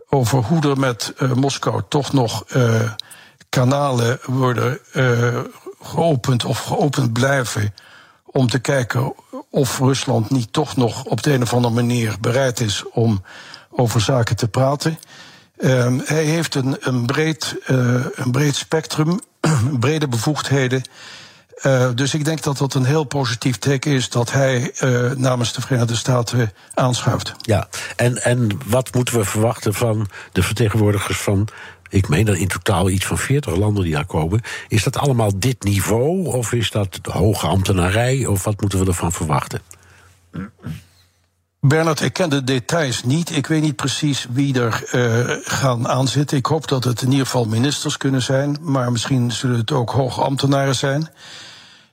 over 0.10 0.44
hoe 0.44 0.70
er 0.70 0.80
met 0.80 1.14
uh, 1.18 1.34
Moskou 1.34 1.82
toch 1.90 2.14
nog 2.14 2.44
uh, 2.56 2.92
kanalen 3.50 4.20
worden 4.26 4.80
uh, 4.94 5.40
geopend 5.82 6.46
of 6.46 6.60
geopend 6.60 7.14
blijven. 7.14 7.74
Om 8.26 8.50
te 8.50 8.60
kijken 8.60 9.14
of 9.50 9.80
Rusland 9.80 10.30
niet 10.30 10.54
toch 10.54 10.76
nog 10.76 11.04
op 11.04 11.24
de 11.24 11.34
een 11.34 11.42
of 11.42 11.54
andere 11.54 11.74
manier 11.74 12.16
bereid 12.22 12.60
is 12.60 12.84
om 12.92 13.24
over 13.70 14.02
zaken 14.02 14.36
te 14.36 14.48
praten. 14.48 15.00
Um, 15.58 16.02
hij 16.06 16.24
heeft 16.24 16.56
een, 16.56 16.78
een, 16.80 17.06
breed, 17.06 17.56
een 18.16 18.32
breed 18.32 18.56
spectrum, 18.56 19.20
brede 19.80 20.08
bevoegdheden. 20.08 20.84
Uh, 21.64 21.90
dus 21.96 22.14
ik 22.14 22.26
denk 22.26 22.42
dat 22.42 22.58
dat 22.58 22.74
een 22.74 22.86
heel 22.86 23.04
positief 23.04 23.58
teken 23.58 23.92
is 23.92 24.10
dat 24.10 24.32
hij 24.32 24.72
uh, 24.84 25.12
namens 25.12 25.54
de 25.54 25.62
Verenigde 25.62 25.96
Staten 25.96 26.52
aanschuift. 26.74 27.34
Ja, 27.42 27.68
en, 27.96 28.24
en 28.24 28.60
wat 28.66 28.94
moeten 28.94 29.18
we 29.18 29.26
verwachten 29.26 29.74
van 29.74 30.10
de 30.32 30.44
vertegenwoordigers 30.44 31.18
van. 31.18 31.48
Ik 31.90 32.10
meen 32.10 32.26
dat 32.26 32.36
in 32.36 32.48
totaal 32.48 32.90
iets 32.90 33.06
van 33.06 33.18
40 33.18 33.56
landen 33.56 33.84
die 33.84 33.94
daar 33.94 34.06
komen. 34.06 34.42
Is 34.68 34.84
dat 34.84 34.98
allemaal 34.98 35.40
dit 35.40 35.64
niveau? 35.64 36.26
Of 36.26 36.54
is 36.54 36.72
dat 36.72 37.00
de 37.02 37.12
hoge 37.12 37.48
ambtenarij? 37.48 38.26
Of 38.26 38.44
wat 38.44 38.62
moeten 38.62 38.80
we 38.80 38.86
ervan 38.86 39.12
verwachten? 39.12 39.62
Bernard, 41.62 42.02
ik 42.02 42.14
ken 42.14 42.30
de 42.30 42.44
details 42.44 43.04
niet. 43.04 43.36
Ik 43.36 43.48
weet 43.48 43.62
niet 43.62 43.76
precies 43.76 44.28
wie 44.30 44.60
er 44.60 44.84
uh, 44.92 45.36
gaan 45.44 45.88
aanzitten. 45.88 46.38
Ik 46.38 46.46
hoop 46.46 46.68
dat 46.68 46.84
het 46.84 47.02
in 47.02 47.12
ieder 47.12 47.26
geval 47.26 47.46
ministers 47.46 47.98
kunnen 47.98 48.22
zijn. 48.22 48.58
Maar 48.62 48.92
misschien 48.92 49.32
zullen 49.32 49.58
het 49.58 49.72
ook 49.72 49.90
hoge 49.90 50.22
ambtenaren 50.22 50.76
zijn. 50.76 51.10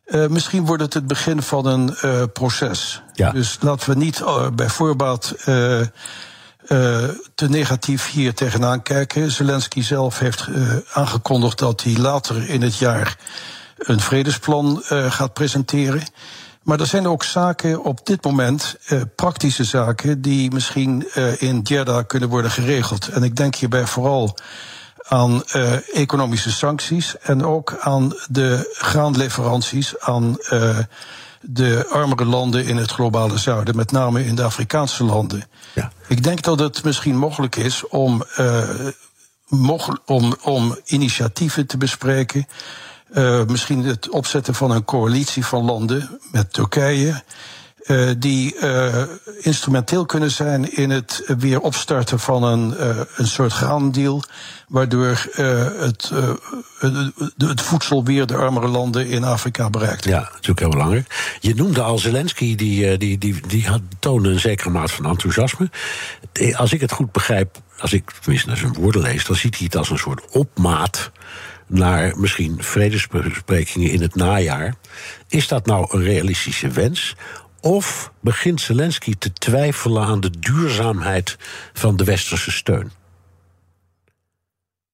Uh, 0.07 0.27
misschien 0.27 0.67
wordt 0.67 0.83
het 0.83 0.95
het 0.95 1.07
begin 1.07 1.43
van 1.43 1.67
een 1.67 1.97
uh, 2.05 2.23
proces. 2.33 3.03
Ja. 3.13 3.31
Dus 3.31 3.59
laten 3.61 3.91
we 3.91 3.97
niet 3.97 4.21
uh, 4.21 4.49
bij 4.51 4.69
voorbaat 4.69 5.35
te 7.35 7.49
negatief 7.49 8.11
hier 8.11 8.35
tegenaan 8.35 8.83
kijken. 8.83 9.31
Zelensky 9.31 9.83
zelf 9.83 10.19
heeft 10.19 10.49
aangekondigd 10.93 11.59
dat 11.59 11.83
hij 11.83 11.97
later 11.97 12.49
in 12.49 12.63
het 12.63 12.77
jaar 12.77 13.17
een 13.79 14.01
vredesplan 14.01 14.83
gaat 14.89 15.33
presenteren. 15.33 16.03
Maar 16.63 16.81
er 16.81 16.87
zijn 16.87 17.09
ook 17.09 17.25
zaken 17.25 17.85
op 17.85 18.07
dit 18.07 18.25
moment, 18.25 18.77
praktische 19.17 19.65
zaken, 19.65 20.23
die 20.23 20.51
misschien 20.51 21.07
in 21.39 21.61
Jeddah 21.63 22.07
kunnen 22.07 22.29
worden 22.29 22.51
geregeld. 22.51 23.09
En 23.09 23.23
ik 23.23 23.37
denk 23.37 23.55
hierbij 23.55 23.87
vooral 23.87 24.37
aan 25.09 25.43
uh, 25.55 25.97
economische 25.97 26.51
sancties 26.51 27.19
en 27.19 27.45
ook 27.45 27.77
aan 27.81 28.13
de 28.29 28.75
graanleveranties 28.79 29.99
aan 29.99 30.37
uh, 30.51 30.79
de 31.41 31.87
armere 31.91 32.25
landen 32.25 32.65
in 32.65 32.77
het 32.77 32.91
globale 32.91 33.39
zuiden, 33.39 33.77
met 33.77 33.93
name 33.93 34.25
in 34.25 34.35
de 34.35 34.43
Afrikaanse 34.43 35.05
landen. 35.05 35.45
Ja. 35.75 35.93
Ik 36.09 36.23
denk 36.23 36.43
dat 36.43 36.59
het 36.59 36.85
misschien 36.85 37.17
mogelijk 37.17 37.57
is 37.57 37.87
om, 37.89 38.23
uh, 38.39 38.69
om, 40.05 40.37
om 40.43 40.79
initiatieven 40.85 41.67
te 41.67 41.77
bespreken. 41.77 42.47
Misschien 43.47 43.85
het 43.85 44.09
opzetten 44.09 44.55
van 44.55 44.71
een 44.71 44.85
coalitie 44.85 45.45
van 45.45 45.65
landen 45.65 46.21
met 46.33 46.53
Turkije. 46.53 47.23
Uh, 47.87 48.11
die 48.19 48.57
uh, 48.63 49.03
instrumenteel 49.41 50.07
kunnen 50.07 50.31
zijn 50.31 50.77
in 50.77 50.91
het 50.91 51.23
weer 51.39 51.61
opstarten 51.61 52.21
van 52.21 52.43
een, 52.43 52.75
uh, 52.81 53.01
een 53.17 53.27
soort 53.27 53.53
graandeal. 53.53 54.23
Waardoor 54.69 55.27
het, 55.79 56.11
het 57.37 57.61
voedsel 57.61 58.05
weer 58.05 58.27
de 58.27 58.37
armere 58.37 58.69
landen 58.69 59.07
in 59.07 59.25
Afrika 59.25 59.71
bereikt. 59.71 60.05
Ja, 60.05 60.21
natuurlijk 60.21 60.59
heel 60.59 60.69
belangrijk. 60.69 61.37
Je 61.41 61.55
noemde 61.55 61.83
al 61.83 61.99
Zelensky, 61.99 62.55
die, 62.55 62.99
die, 62.99 63.19
die, 63.19 63.41
die 63.47 63.67
had, 63.67 63.81
toonde 63.99 64.29
een 64.29 64.41
zekere 64.41 64.71
maat 64.71 64.91
van 64.91 65.07
enthousiasme. 65.07 65.71
Als 66.57 66.73
ik 66.73 66.81
het 66.81 66.93
goed 66.93 67.13
begrijp, 67.13 67.57
als 67.79 67.93
ik 67.93 68.11
tenminste 68.21 68.49
naar 68.49 68.59
zijn 68.59 68.75
woorden 68.75 69.03
lees, 69.03 69.25
dan 69.25 69.37
ziet 69.37 69.57
hij 69.57 69.65
het 69.65 69.77
als 69.77 69.91
een 69.91 69.99
soort 69.99 70.31
opmaat 70.31 71.11
naar 71.67 72.19
misschien 72.19 72.57
vredesbesprekingen 72.59 73.91
in 73.91 74.03
het 74.03 74.15
najaar. 74.15 74.75
Is 75.29 75.49
dat 75.49 75.67
nou 75.67 75.87
een 75.91 76.03
realistische 76.03 76.69
wens? 76.69 77.17
Of 77.61 78.13
begint 78.21 78.61
Zelensky 78.61 79.15
te 79.19 79.33
twijfelen 79.33 80.05
aan 80.05 80.21
de 80.21 80.31
duurzaamheid 80.31 81.37
van 81.73 81.97
de 81.97 82.05
westerse 82.05 82.51
steun? 82.51 82.93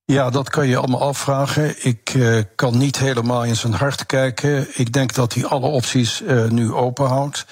Ja, 0.05 0.31
dat 0.31 0.51
kan 0.51 0.69
je 0.69 0.77
allemaal 0.77 1.01
afvragen. 1.01 1.87
Ik 1.87 2.15
uh, 2.15 2.43
kan 2.55 2.79
niet 2.79 2.99
helemaal 2.99 3.45
in 3.45 3.57
zijn 3.57 3.73
hart 3.73 4.07
kijken. 4.07 4.67
Ik 4.75 4.93
denk 4.93 5.15
dat 5.15 5.35
hij 5.35 5.45
alle 5.45 5.67
opties 5.67 6.23
uh, 6.23 6.49
nu 6.49 6.73
openhoudt. 6.73 7.47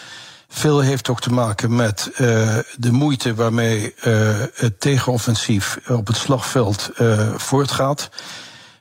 Veel 0.49 0.81
heeft 0.81 1.09
ook 1.09 1.21
te 1.21 1.33
maken 1.33 1.77
met 1.77 2.11
uh, 2.13 2.19
de 2.77 2.93
moeite 2.93 3.35
waarmee 3.35 3.95
het 4.55 4.81
tegenoffensief 4.81 5.79
op 5.89 6.07
het 6.07 6.17
slagveld 6.17 6.91
voortgaat. 7.37 8.11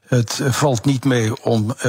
Het 0.10 0.41
valt 0.43 0.86
niet 0.86 1.04
mee 1.04 1.43
om 1.43 1.69
uh, 1.69 1.84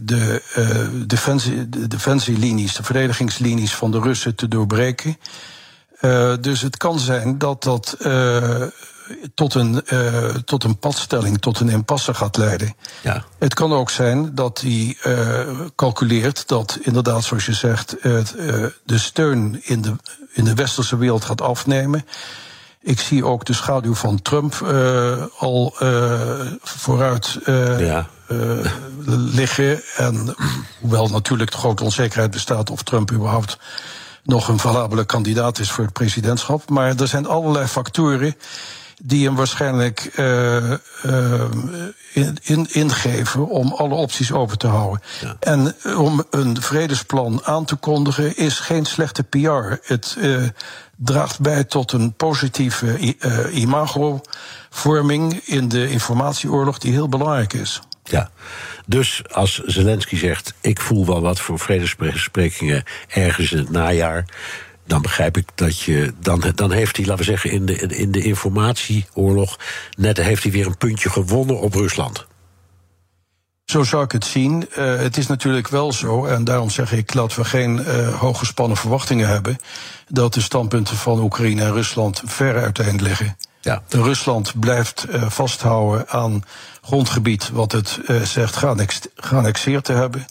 de, 0.00 0.42
uh, 0.56 1.06
defensie, 1.06 1.68
de 1.68 1.86
defensielinies, 1.86 2.74
de 2.74 2.82
verdedigingslinies 2.82 3.74
van 3.74 3.90
de 3.90 4.00
Russen 4.00 4.34
te 4.34 4.48
doorbreken. 4.48 5.18
Uh, 6.00 6.34
dus 6.40 6.60
het 6.60 6.76
kan 6.76 6.98
zijn 6.98 7.38
dat 7.38 7.62
dat 7.62 7.96
tot, 9.34 9.54
een, 9.54 9.82
tot 10.44 10.64
een 10.64 10.78
padstelling, 10.78 11.40
tot 11.40 11.60
een 11.60 11.68
impasse 11.68 12.14
gaat 12.14 12.36
leiden. 12.36 12.74
Ja. 13.02 13.24
Het 13.38 13.54
kan 13.54 13.72
ook 13.72 13.90
zijn 13.90 14.34
dat 14.34 14.60
hij 14.60 14.96
calculeert 15.74 16.48
dat 16.48 16.78
inderdaad, 16.82 17.24
zoals 17.24 17.46
je 17.46 17.54
zegt, 17.54 17.96
de 18.84 18.98
steun 18.98 19.60
in 19.62 19.82
de, 19.82 19.96
in 20.32 20.44
de 20.44 20.54
westerse 20.54 20.96
wereld 20.96 21.24
gaat 21.24 21.40
afnemen. 21.40 22.04
Ik 22.84 23.00
zie 23.00 23.24
ook 23.24 23.44
de 23.44 23.52
schaduw 23.52 23.94
van 23.94 24.22
Trump 24.22 24.54
al 25.38 25.74
vooruit 26.62 27.38
ja. 27.78 28.06
liggen. 29.06 29.82
En 29.96 30.34
hoewel 30.80 31.08
natuurlijk 31.08 31.50
de 31.50 31.56
grote 31.56 31.84
onzekerheid 31.84 32.30
bestaat 32.30 32.70
of 32.70 32.82
Trump 32.82 33.12
überhaupt 33.12 33.58
nog 34.24 34.48
een 34.48 34.58
valabele 34.58 35.04
kandidaat 35.04 35.58
is 35.58 35.70
voor 35.70 35.84
het 35.84 35.92
presidentschap. 35.92 36.70
Maar 36.70 36.96
er 36.96 37.08
zijn 37.08 37.26
allerlei 37.26 37.66
factoren 37.66 38.36
die 39.02 39.26
hem 39.26 39.34
waarschijnlijk 39.34 40.12
uh, 40.16 40.70
uh, 40.70 41.44
in, 42.12 42.38
in, 42.42 42.66
ingeven 42.70 43.48
om 43.48 43.72
alle 43.72 43.94
opties 43.94 44.32
open 44.32 44.58
te 44.58 44.66
houden. 44.66 45.02
Ja. 45.20 45.36
En 45.40 45.74
om 45.96 46.24
een 46.30 46.62
vredesplan 46.62 47.40
aan 47.44 47.64
te 47.64 47.76
kondigen 47.76 48.36
is 48.36 48.58
geen 48.58 48.84
slechte 48.84 49.22
PR. 49.22 49.78
Het 49.82 50.16
draagt 50.96 51.40
bij 51.40 51.64
tot 51.64 51.92
een 51.92 52.12
positieve 52.12 53.14
imagovorming 53.52 55.40
in 55.44 55.68
de 55.68 55.90
informatieoorlog 55.90 56.78
die 56.78 56.92
heel 56.92 57.08
belangrijk 57.08 57.52
is. 57.52 57.80
Ja, 58.04 58.30
dus 58.86 59.22
als 59.32 59.62
Zelensky 59.64 60.16
zegt: 60.16 60.54
Ik 60.60 60.80
voel 60.80 61.06
wel 61.06 61.20
wat 61.20 61.40
voor 61.40 61.58
vredesbesprekingen 61.58 62.84
ergens 63.08 63.52
in 63.52 63.58
het 63.58 63.70
najaar 63.70 64.24
dan 64.86 65.02
begrijp 65.02 65.36
ik 65.36 65.48
dat 65.54 65.80
je. 65.80 66.14
Dan, 66.20 66.44
dan 66.54 66.72
heeft 66.72 66.96
hij, 66.96 67.06
laten 67.06 67.24
we 67.24 67.30
zeggen, 67.30 67.50
in 67.50 67.66
de, 67.66 67.76
in 67.76 68.12
de 68.12 68.22
informatieoorlog. 68.22 69.58
net 69.96 70.16
heeft 70.16 70.42
hij 70.42 70.52
weer 70.52 70.66
een 70.66 70.76
puntje 70.76 71.10
gewonnen 71.10 71.60
op 71.60 71.74
Rusland. 71.74 72.26
Zo 73.64 73.82
zou 73.82 74.04
ik 74.04 74.12
het 74.12 74.24
zien. 74.24 74.68
Uh, 74.78 74.96
het 74.96 75.16
is 75.16 75.26
natuurlijk 75.26 75.68
wel 75.68 75.92
zo, 75.92 76.24
en 76.24 76.44
daarom 76.44 76.70
zeg 76.70 76.92
ik 76.92 77.12
dat 77.12 77.34
we 77.34 77.44
geen 77.44 77.78
uh, 77.78 78.20
hooggespannen 78.20 78.76
verwachtingen 78.76 79.28
hebben. 79.28 79.58
dat 80.08 80.34
de 80.34 80.40
standpunten 80.40 80.96
van 80.96 81.20
Oekraïne 81.20 81.62
en 81.62 81.72
Rusland 81.72 82.22
ver 82.24 82.62
uiteen 82.62 83.02
liggen. 83.02 83.36
Ja. 83.60 83.82
Rusland 83.88 84.60
blijft 84.60 85.06
uh, 85.10 85.30
vasthouden 85.30 86.08
aan 86.08 86.42
grondgebied 86.82 87.50
wat 87.50 87.72
het 87.72 87.98
zegt 88.22 88.56
geannexeerd 89.16 89.84
te 89.84 89.92
hebben. 89.92 90.26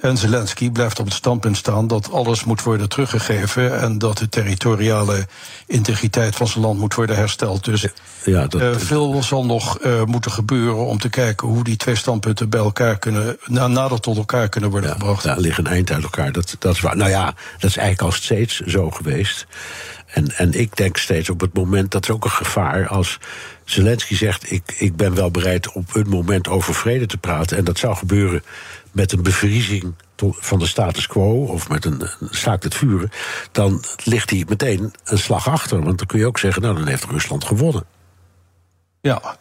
En 0.00 0.16
Zelensky 0.16 0.70
blijft 0.70 0.98
op 0.98 1.04
het 1.04 1.14
standpunt 1.14 1.56
staan 1.56 1.86
dat 1.86 2.12
alles 2.12 2.44
moet 2.44 2.62
worden 2.62 2.88
teruggegeven 2.88 3.80
en 3.80 3.98
dat 3.98 4.18
de 4.18 4.28
territoriale 4.28 5.26
integriteit 5.66 6.36
van 6.36 6.48
zijn 6.48 6.64
land 6.64 6.78
moet 6.78 6.94
worden 6.94 7.16
hersteld. 7.16 7.64
Dus 7.64 7.86
ja, 8.24 8.46
dat, 8.46 8.60
uh, 8.60 8.76
veel 8.76 9.22
zal 9.22 9.44
nog 9.44 9.84
uh, 9.84 10.04
moeten 10.04 10.30
gebeuren 10.30 10.86
om 10.86 10.98
te 10.98 11.08
kijken 11.08 11.48
hoe 11.48 11.64
die 11.64 11.76
twee 11.76 11.94
standpunten 11.94 12.48
bij 12.48 12.60
elkaar 12.60 12.98
kunnen, 12.98 13.36
na, 13.46 13.66
nader 13.66 14.00
tot 14.00 14.16
elkaar 14.16 14.48
kunnen 14.48 14.70
worden 14.70 14.90
ja, 14.90 14.96
gebracht. 14.96 15.24
Daar 15.24 15.38
ligt 15.38 15.58
een 15.58 15.66
eind 15.66 15.90
uit 15.90 16.02
elkaar. 16.02 16.32
Dat, 16.32 16.56
dat 16.58 16.74
is 16.74 16.80
waar. 16.80 16.96
Nou 16.96 17.10
ja, 17.10 17.24
dat 17.58 17.70
is 17.70 17.76
eigenlijk 17.76 18.12
al 18.12 18.20
steeds 18.22 18.60
zo 18.60 18.90
geweest. 18.90 19.46
En, 20.06 20.36
en 20.36 20.52
ik 20.52 20.76
denk 20.76 20.96
steeds 20.96 21.30
op 21.30 21.40
het 21.40 21.54
moment 21.54 21.90
dat 21.90 22.06
er 22.06 22.12
ook 22.12 22.24
een 22.24 22.30
gevaar 22.30 22.88
als 22.88 23.18
Zelensky 23.64 24.16
zegt: 24.16 24.50
ik, 24.50 24.74
ik 24.78 24.96
ben 24.96 25.14
wel 25.14 25.30
bereid 25.30 25.72
op 25.72 25.94
een 25.94 26.08
moment 26.08 26.48
over 26.48 26.74
vrede 26.74 27.06
te 27.06 27.16
praten. 27.16 27.56
En 27.56 27.64
dat 27.64 27.78
zou 27.78 27.96
gebeuren 27.96 28.42
met 28.96 29.12
een 29.12 29.22
bevriezing 29.22 29.94
van 30.20 30.58
de 30.58 30.66
status 30.66 31.06
quo 31.06 31.44
of 31.44 31.68
met 31.68 31.84
een, 31.84 32.00
een 32.00 32.28
staakt 32.30 32.64
het 32.64 32.74
vuren, 32.74 33.10
dan 33.52 33.84
ligt 34.04 34.30
hij 34.30 34.44
meteen 34.48 34.94
een 35.04 35.18
slag 35.18 35.48
achter. 35.48 35.82
Want 35.82 35.98
dan 35.98 36.06
kun 36.06 36.18
je 36.18 36.26
ook 36.26 36.38
zeggen, 36.38 36.62
nou 36.62 36.74
dan 36.74 36.86
heeft 36.86 37.04
Rusland 37.04 37.44
gewonnen. 37.44 37.84
Ja. 39.00 39.36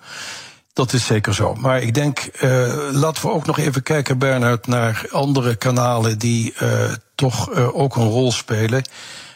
Dat 0.74 0.94
is 0.94 1.06
zeker 1.06 1.34
zo. 1.34 1.54
Maar 1.54 1.82
ik 1.82 1.94
denk, 1.94 2.30
uh, 2.42 2.74
laten 2.92 3.22
we 3.26 3.32
ook 3.32 3.46
nog 3.46 3.58
even 3.58 3.84
kijken, 3.84 4.18
Bernhard, 4.18 4.68
naar 4.68 5.06
andere 5.12 5.56
kanalen 5.56 6.18
die 6.20 6.54
uh, 6.62 6.92
toch 7.16 7.54
uh, 7.54 7.76
ook 7.76 7.96
een 7.96 8.10
rol 8.10 8.32
spelen, 8.32 8.84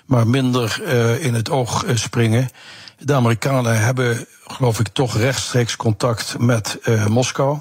maar 0.05 0.27
minder 0.27 0.81
in 1.21 1.33
het 1.33 1.49
oog 1.49 1.85
springen. 1.93 2.49
De 2.97 3.13
Amerikanen 3.13 3.81
hebben, 3.81 4.25
geloof 4.47 4.79
ik, 4.79 4.87
toch 4.87 5.17
rechtstreeks 5.17 5.75
contact 5.75 6.39
met 6.39 6.79
Moskou. 7.07 7.59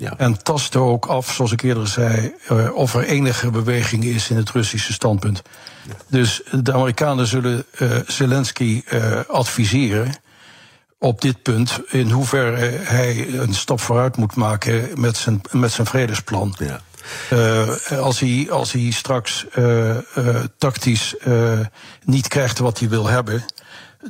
Ja. 0.00 0.14
En 0.16 0.42
tasten 0.42 0.80
ook 0.80 1.06
af, 1.06 1.32
zoals 1.32 1.52
ik 1.52 1.62
eerder 1.62 1.88
zei, 1.88 2.34
uh, 2.52 2.74
of 2.74 2.94
er 2.94 3.04
enige 3.04 3.50
beweging 3.50 4.04
is 4.04 4.30
in 4.30 4.36
het 4.36 4.50
Russische 4.50 4.92
standpunt. 4.92 5.42
Ja. 5.88 5.94
Dus 6.06 6.42
de 6.62 6.72
Amerikanen 6.72 7.26
zullen 7.26 7.64
uh, 7.78 7.96
Zelensky 8.06 8.82
uh, 8.92 9.20
adviseren 9.28 10.14
op 10.98 11.20
dit 11.20 11.42
punt 11.42 11.80
in 11.88 12.10
hoeverre 12.10 12.56
hij 12.82 13.28
een 13.28 13.54
stap 13.54 13.80
vooruit 13.80 14.16
moet 14.16 14.34
maken 14.34 15.00
met 15.00 15.16
zijn, 15.16 15.40
met 15.50 15.72
zijn 15.72 15.86
vredesplan. 15.86 16.54
Ja. 16.58 16.80
Uh, 17.32 17.98
als, 17.98 18.20
hij, 18.20 18.46
als 18.50 18.72
hij 18.72 18.90
straks 18.90 19.46
tactisch 20.58 21.14
niet 22.04 22.28
krijgt 22.28 22.58
wat 22.58 22.78
hij 22.78 22.88
wil 22.88 23.06
hebben, 23.06 23.44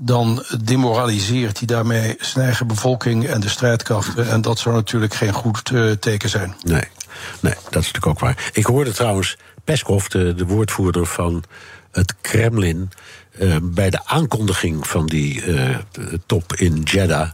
dan 0.00 0.44
demoraliseert 0.64 1.58
hij 1.58 1.66
daarmee 1.66 2.16
zijn 2.18 2.44
eigen 2.44 2.66
bevolking 2.66 3.26
en 3.26 3.40
de 3.40 3.48
strijdkrachten. 3.48 4.28
En 4.28 4.40
dat 4.40 4.58
zou 4.58 4.74
natuurlijk 4.74 5.14
geen 5.14 5.32
goed 5.32 5.70
uh, 5.70 5.92
teken 5.92 6.28
zijn. 6.28 6.54
Nee. 6.62 6.84
nee, 7.40 7.54
dat 7.54 7.82
is 7.82 7.92
natuurlijk 7.92 8.06
ook 8.06 8.18
waar. 8.18 8.50
Ik 8.52 8.64
hoorde 8.64 8.92
trouwens 8.92 9.36
Peskov, 9.64 10.06
de, 10.06 10.34
de 10.34 10.46
woordvoerder 10.46 11.06
van 11.06 11.44
het 11.92 12.14
Kremlin, 12.20 12.90
uh, 13.38 13.56
bij 13.62 13.90
de 13.90 14.06
aankondiging 14.06 14.86
van 14.86 15.06
die 15.06 15.44
uh, 15.44 15.76
top 16.26 16.54
in 16.54 16.82
Jeddah. 16.82 17.30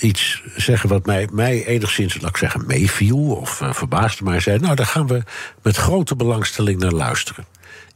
Iets 0.00 0.42
zeggen 0.56 0.88
wat 0.88 1.06
mij, 1.06 1.28
mij 1.32 1.66
enigszins, 1.66 2.20
laat 2.20 2.30
ik 2.30 2.36
zeggen, 2.36 2.66
meeviel 2.66 3.18
of 3.18 3.60
uh, 3.60 3.72
verbaasde. 3.72 4.24
Maar 4.24 4.40
zei: 4.40 4.58
Nou, 4.58 4.74
daar 4.74 4.86
gaan 4.86 5.06
we 5.06 5.22
met 5.62 5.76
grote 5.76 6.16
belangstelling 6.16 6.78
naar 6.80 6.92
luisteren. 6.92 7.46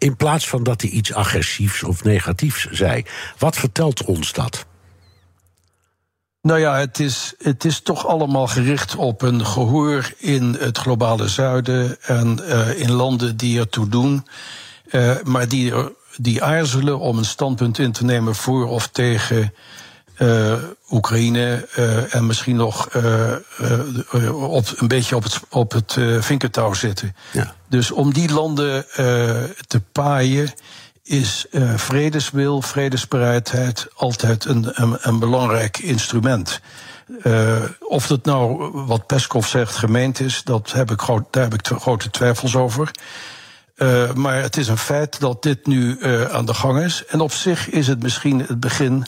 In 0.00 0.16
plaats 0.16 0.48
van 0.48 0.62
dat 0.62 0.80
hij 0.80 0.90
iets 0.90 1.12
agressiefs 1.12 1.82
of 1.82 2.04
negatiefs 2.04 2.66
zei. 2.70 3.04
Wat 3.38 3.56
vertelt 3.56 4.04
ons 4.04 4.32
dat? 4.32 4.66
Nou 6.42 6.60
ja, 6.60 6.76
het 6.76 7.00
is, 7.00 7.34
het 7.38 7.64
is 7.64 7.80
toch 7.80 8.06
allemaal 8.06 8.46
gericht 8.46 8.96
op 8.96 9.22
een 9.22 9.46
gehoor 9.46 10.12
in 10.18 10.56
het 10.58 10.78
globale 10.78 11.28
zuiden 11.28 12.02
en 12.02 12.40
uh, 12.42 12.80
in 12.80 12.90
landen 12.90 13.36
die 13.36 13.58
ertoe 13.58 13.88
doen, 13.88 14.26
uh, 14.90 15.16
maar 15.24 15.48
die, 15.48 15.72
die 16.16 16.42
aarzelen 16.42 16.98
om 16.98 17.18
een 17.18 17.24
standpunt 17.24 17.78
in 17.78 17.92
te 17.92 18.04
nemen 18.04 18.34
voor 18.34 18.68
of 18.68 18.88
tegen 18.88 19.54
uh, 20.18 20.54
Oekraïne 20.90 21.68
uh, 21.78 22.14
en 22.14 22.26
misschien 22.26 22.56
nog 22.56 22.88
uh, 22.94 23.32
op, 24.32 24.72
een 24.76 24.88
beetje 24.88 25.16
op 25.16 25.22
het, 25.22 25.40
op 25.48 25.72
het 25.72 25.96
vinkertouw 26.20 26.72
zitten. 26.72 27.16
Ja. 27.32 27.54
Dus 27.68 27.90
om 27.90 28.12
die 28.12 28.32
landen 28.32 28.84
te 29.66 29.80
paaien 29.92 30.52
is 31.02 31.46
vredeswil, 31.76 32.62
vredesbereidheid 32.62 33.88
altijd 33.94 34.44
een, 34.44 34.82
een, 34.82 34.96
een 35.00 35.18
belangrijk 35.18 35.78
instrument. 35.78 36.60
of 37.80 38.06
dat 38.06 38.24
nou, 38.24 38.70
wat 38.72 39.06
Peskov 39.06 39.46
zegt, 39.46 39.76
gemeend 39.76 40.20
is, 40.20 40.42
dat 40.44 40.72
heb 40.72 40.90
ik 40.90 41.00
groot, 41.00 41.24
daar 41.30 41.42
heb 41.42 41.54
ik 41.54 41.66
grote 41.66 42.10
twijfels 42.10 42.56
over. 42.56 42.90
maar 44.14 44.42
het 44.42 44.56
is 44.56 44.68
een 44.68 44.78
feit 44.78 45.20
dat 45.20 45.42
dit 45.42 45.66
nu 45.66 45.98
aan 46.30 46.44
de 46.44 46.54
gang 46.54 46.80
is. 46.80 47.04
En 47.08 47.20
op 47.20 47.32
zich 47.32 47.68
is 47.68 47.86
het 47.86 48.02
misschien 48.02 48.38
het 48.38 48.60
begin 48.60 49.06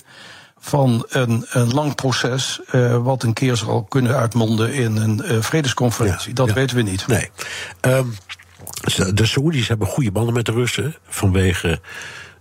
van 0.65 1.07
een, 1.09 1.47
een 1.51 1.75
lang 1.75 1.95
proces, 1.95 2.61
uh, 2.75 3.03
wat 3.03 3.23
een 3.23 3.33
keer 3.33 3.57
zal 3.57 3.83
kunnen 3.83 4.17
uitmonden 4.17 4.73
in 4.73 4.97
een 4.97 5.23
uh, 5.25 5.43
vredesconferentie. 5.43 6.29
Ja, 6.29 6.35
dat 6.35 6.49
ja. 6.49 6.55
weten 6.55 6.77
we 6.77 6.83
niet. 6.83 7.07
Nee. 7.07 7.31
Um, 7.81 8.15
de 9.15 9.27
Saoedi's 9.27 9.69
hebben 9.69 9.87
goede 9.87 10.11
banden 10.11 10.35
met 10.35 10.47
de 10.47 10.53
Russen 10.53 10.95
vanwege 11.09 11.81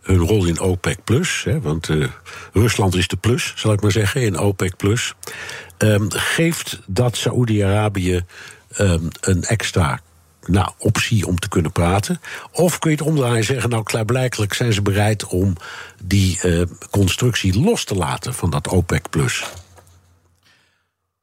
hun 0.02 0.18
rol 0.18 0.46
in 0.46 0.60
OPEC 0.60 1.04
Plus. 1.04 1.44
Hè, 1.44 1.62
want 1.62 1.90
uh, 1.90 2.08
Rusland 2.54 2.96
is 2.96 3.08
de 3.08 3.18
plus, 3.18 3.54
zal 3.56 3.74
ik 3.74 3.82
maar 3.82 3.92
zeggen, 3.92 4.22
in 4.22 4.38
OPEC 4.38 4.78
Plus. 4.78 5.14
Um, 5.78 6.12
geeft 6.12 6.80
dat 6.88 7.18
Saoedi-Arabië 7.18 8.22
um, 8.78 9.08
een 9.22 9.44
extra 9.44 10.00
nou, 10.48 10.72
optie 10.78 11.28
om 11.28 11.40
te 11.40 11.50
kunnen 11.50 11.72
praten? 11.72 12.22
Of 12.52 12.80
kun 12.80 12.92
je 12.92 12.98
het 12.98 13.06
omdraaien 13.06 13.38
en 13.38 13.44
zeggen, 13.44 13.70
nou 13.70 13.84
klaarblijkelijk 13.84 14.54
zijn 14.54 14.74
ze 14.74 14.82
bereid 14.82 15.26
om 15.26 15.56
die 16.04 16.40
uh, 16.44 16.66
constructie 16.90 17.62
los 17.62 17.84
te 17.84 17.96
laten 17.96 18.34
van 18.34 18.50
dat 18.50 18.68
OPEC 18.68 19.10
plus? 19.10 19.44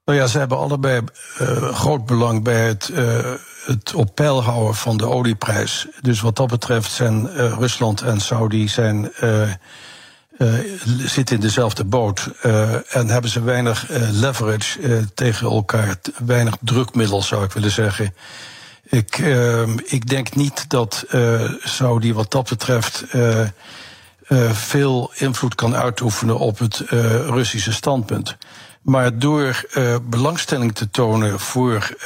Nou 0.04 0.18
ja, 0.18 0.26
ze 0.26 0.38
hebben 0.38 0.58
allebei 0.58 1.00
uh, 1.40 1.74
groot 1.74 2.06
belang 2.06 2.42
bij 2.42 2.66
het, 2.66 2.90
uh, 2.92 3.32
het 3.64 3.94
op 3.94 4.14
peil 4.14 4.42
houden 4.42 4.74
van 4.74 4.96
de 4.96 5.08
olieprijs. 5.08 5.86
Dus 6.00 6.20
wat 6.20 6.36
dat 6.36 6.48
betreft 6.48 6.90
zijn 6.90 7.28
Rusland 7.54 8.00
en 8.00 8.20
Saudi 8.20 8.68
zijn, 8.68 9.10
zitten 11.04 11.34
in 11.34 11.40
dezelfde 11.40 11.84
boot. 11.84 12.30
en 12.88 13.08
hebben 13.08 13.30
ze 13.30 13.42
weinig 13.42 13.86
leverage 14.10 15.04
tegen 15.14 15.50
elkaar, 15.50 15.96
weinig 16.26 16.56
drukmiddel 16.60 17.22
zou 17.22 17.44
ik 17.44 17.52
willen 17.52 17.70
zeggen. 17.70 18.14
Ik, 18.90 19.18
uh, 19.18 19.62
ik 19.84 20.08
denk 20.08 20.34
niet 20.34 20.70
dat 20.70 21.04
uh, 21.10 21.52
Saudi 21.60 22.14
wat 22.14 22.30
dat 22.30 22.48
betreft 22.48 23.04
uh, 23.14 23.46
veel 24.50 25.12
invloed 25.14 25.54
kan 25.54 25.76
uitoefenen 25.76 26.38
op 26.38 26.58
het 26.58 26.82
Russische 27.28 27.72
standpunt. 27.72 28.36
Maar 28.82 29.18
door 29.18 29.66
belangstelling 30.02 30.74
te 30.74 30.90
tonen 30.90 31.40
voor 31.40 31.96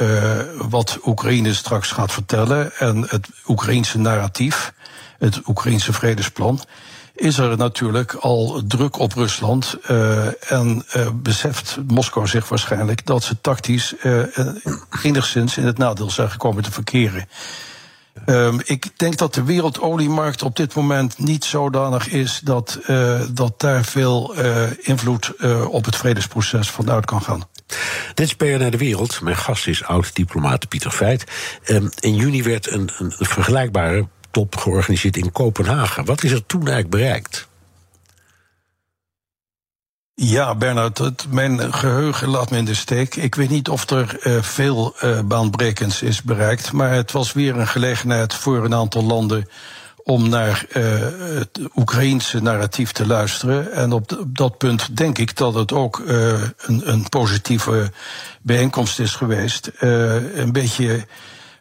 wat 0.57 0.99
Oekraïne 1.05 1.55
straks 1.55 1.91
gaat 1.91 2.13
vertellen 2.13 2.73
en 2.79 3.07
het 3.09 3.29
Oekraïense 3.47 3.99
narratief, 3.99 4.73
het 5.19 5.49
Oekraïense 5.49 5.93
vredesplan, 5.93 6.61
is 7.15 7.39
er 7.39 7.57
natuurlijk 7.57 8.15
al 8.15 8.63
druk 8.67 8.99
op 8.99 9.13
Rusland. 9.13 9.77
Uh, 9.91 10.53
en 10.53 10.85
uh, 10.97 11.09
beseft 11.15 11.79
Moskou 11.87 12.27
zich 12.27 12.49
waarschijnlijk 12.49 13.07
dat 13.07 13.25
ze 13.25 13.41
tactisch 13.41 13.95
uh, 14.03 14.23
enigszins 15.03 15.57
in 15.57 15.67
het 15.67 15.79
nadeel 15.79 16.11
zijn 16.11 16.31
gekomen 16.31 16.63
te 16.63 16.73
verkeren. 16.73 17.29
Um, 18.27 18.61
ik 18.65 18.99
denk 18.99 19.17
dat 19.17 19.35
de 19.35 19.43
wereldoliemarkt 19.43 20.43
op 20.43 20.57
dit 20.57 20.75
moment 20.75 21.19
niet 21.19 21.45
zodanig 21.45 22.09
is 22.09 22.41
dat, 22.45 22.79
dat 23.31 23.61
daar 23.61 23.85
veel 23.85 24.35
invloed 24.81 25.33
op 25.69 25.85
het 25.85 25.97
vredesproces 25.97 26.71
vanuit 26.71 27.05
kan 27.05 27.23
gaan. 27.23 27.45
Dit 28.15 28.27
is 28.27 28.37
BNR 28.37 28.71
De 28.71 28.77
Wereld. 28.77 29.21
Mijn 29.21 29.37
gast 29.37 29.67
is 29.67 29.85
oud-diplomaat 29.85 30.69
Pieter 30.69 30.91
Feit. 30.91 31.25
Um, 31.67 31.91
in 32.01 32.15
juni 32.15 32.43
werd 32.43 32.71
een, 32.71 32.91
een 32.99 33.13
vergelijkbare 33.19 34.07
top 34.33 34.57
georganiseerd 34.57 35.17
in 35.17 35.33
Kopenhagen. 35.33 36.05
Wat 36.05 36.23
is 36.23 36.31
er 36.31 36.47
toen 36.47 36.61
eigenlijk 36.61 36.91
bereikt? 36.91 37.51
Ja, 40.15 40.55
Bernard, 40.55 41.27
mijn 41.31 41.75
geheugen 41.75 42.29
laat 42.29 42.51
me 42.51 42.57
in 42.57 42.65
de 42.65 42.75
steek. 42.75 43.17
Ik 43.17 43.35
weet 43.35 43.51
niet 43.51 43.69
of 43.69 43.91
er 43.91 44.17
uh, 44.23 44.43
veel 44.43 44.95
uh, 45.05 45.21
baanbrekends 45.21 46.03
is 46.03 46.23
bereikt, 46.23 46.73
maar 46.73 46.91
het 46.91 47.13
was 47.13 47.33
weer 47.33 47.57
een 47.57 47.69
gelegenheid 47.69 48.35
voor 48.35 48.65
een 48.65 48.75
aantal 48.75 49.03
landen 49.03 49.49
om 50.05 50.29
naar 50.29 50.67
uh, 50.69 50.85
het 51.39 51.61
Oekraïense 51.75 52.43
narratief 52.43 52.93
te 52.93 53.07
luisteren. 53.07 53.73
En 53.73 53.93
op, 53.93 54.13
op, 54.13 54.37
dat 54.37 54.59
punt 54.59 54.97
denk 54.97 55.19
ik 55.19 55.37
dat 55.37 55.55
het 55.55 55.73
ook 55.73 56.03
een, 56.07 56.91
een, 56.91 57.09
positieve 57.09 57.93
bijeenkomst 58.43 58.99
is 58.99 59.15
geweest. 59.15 59.71
een 59.79 60.53
beetje 60.53 61.07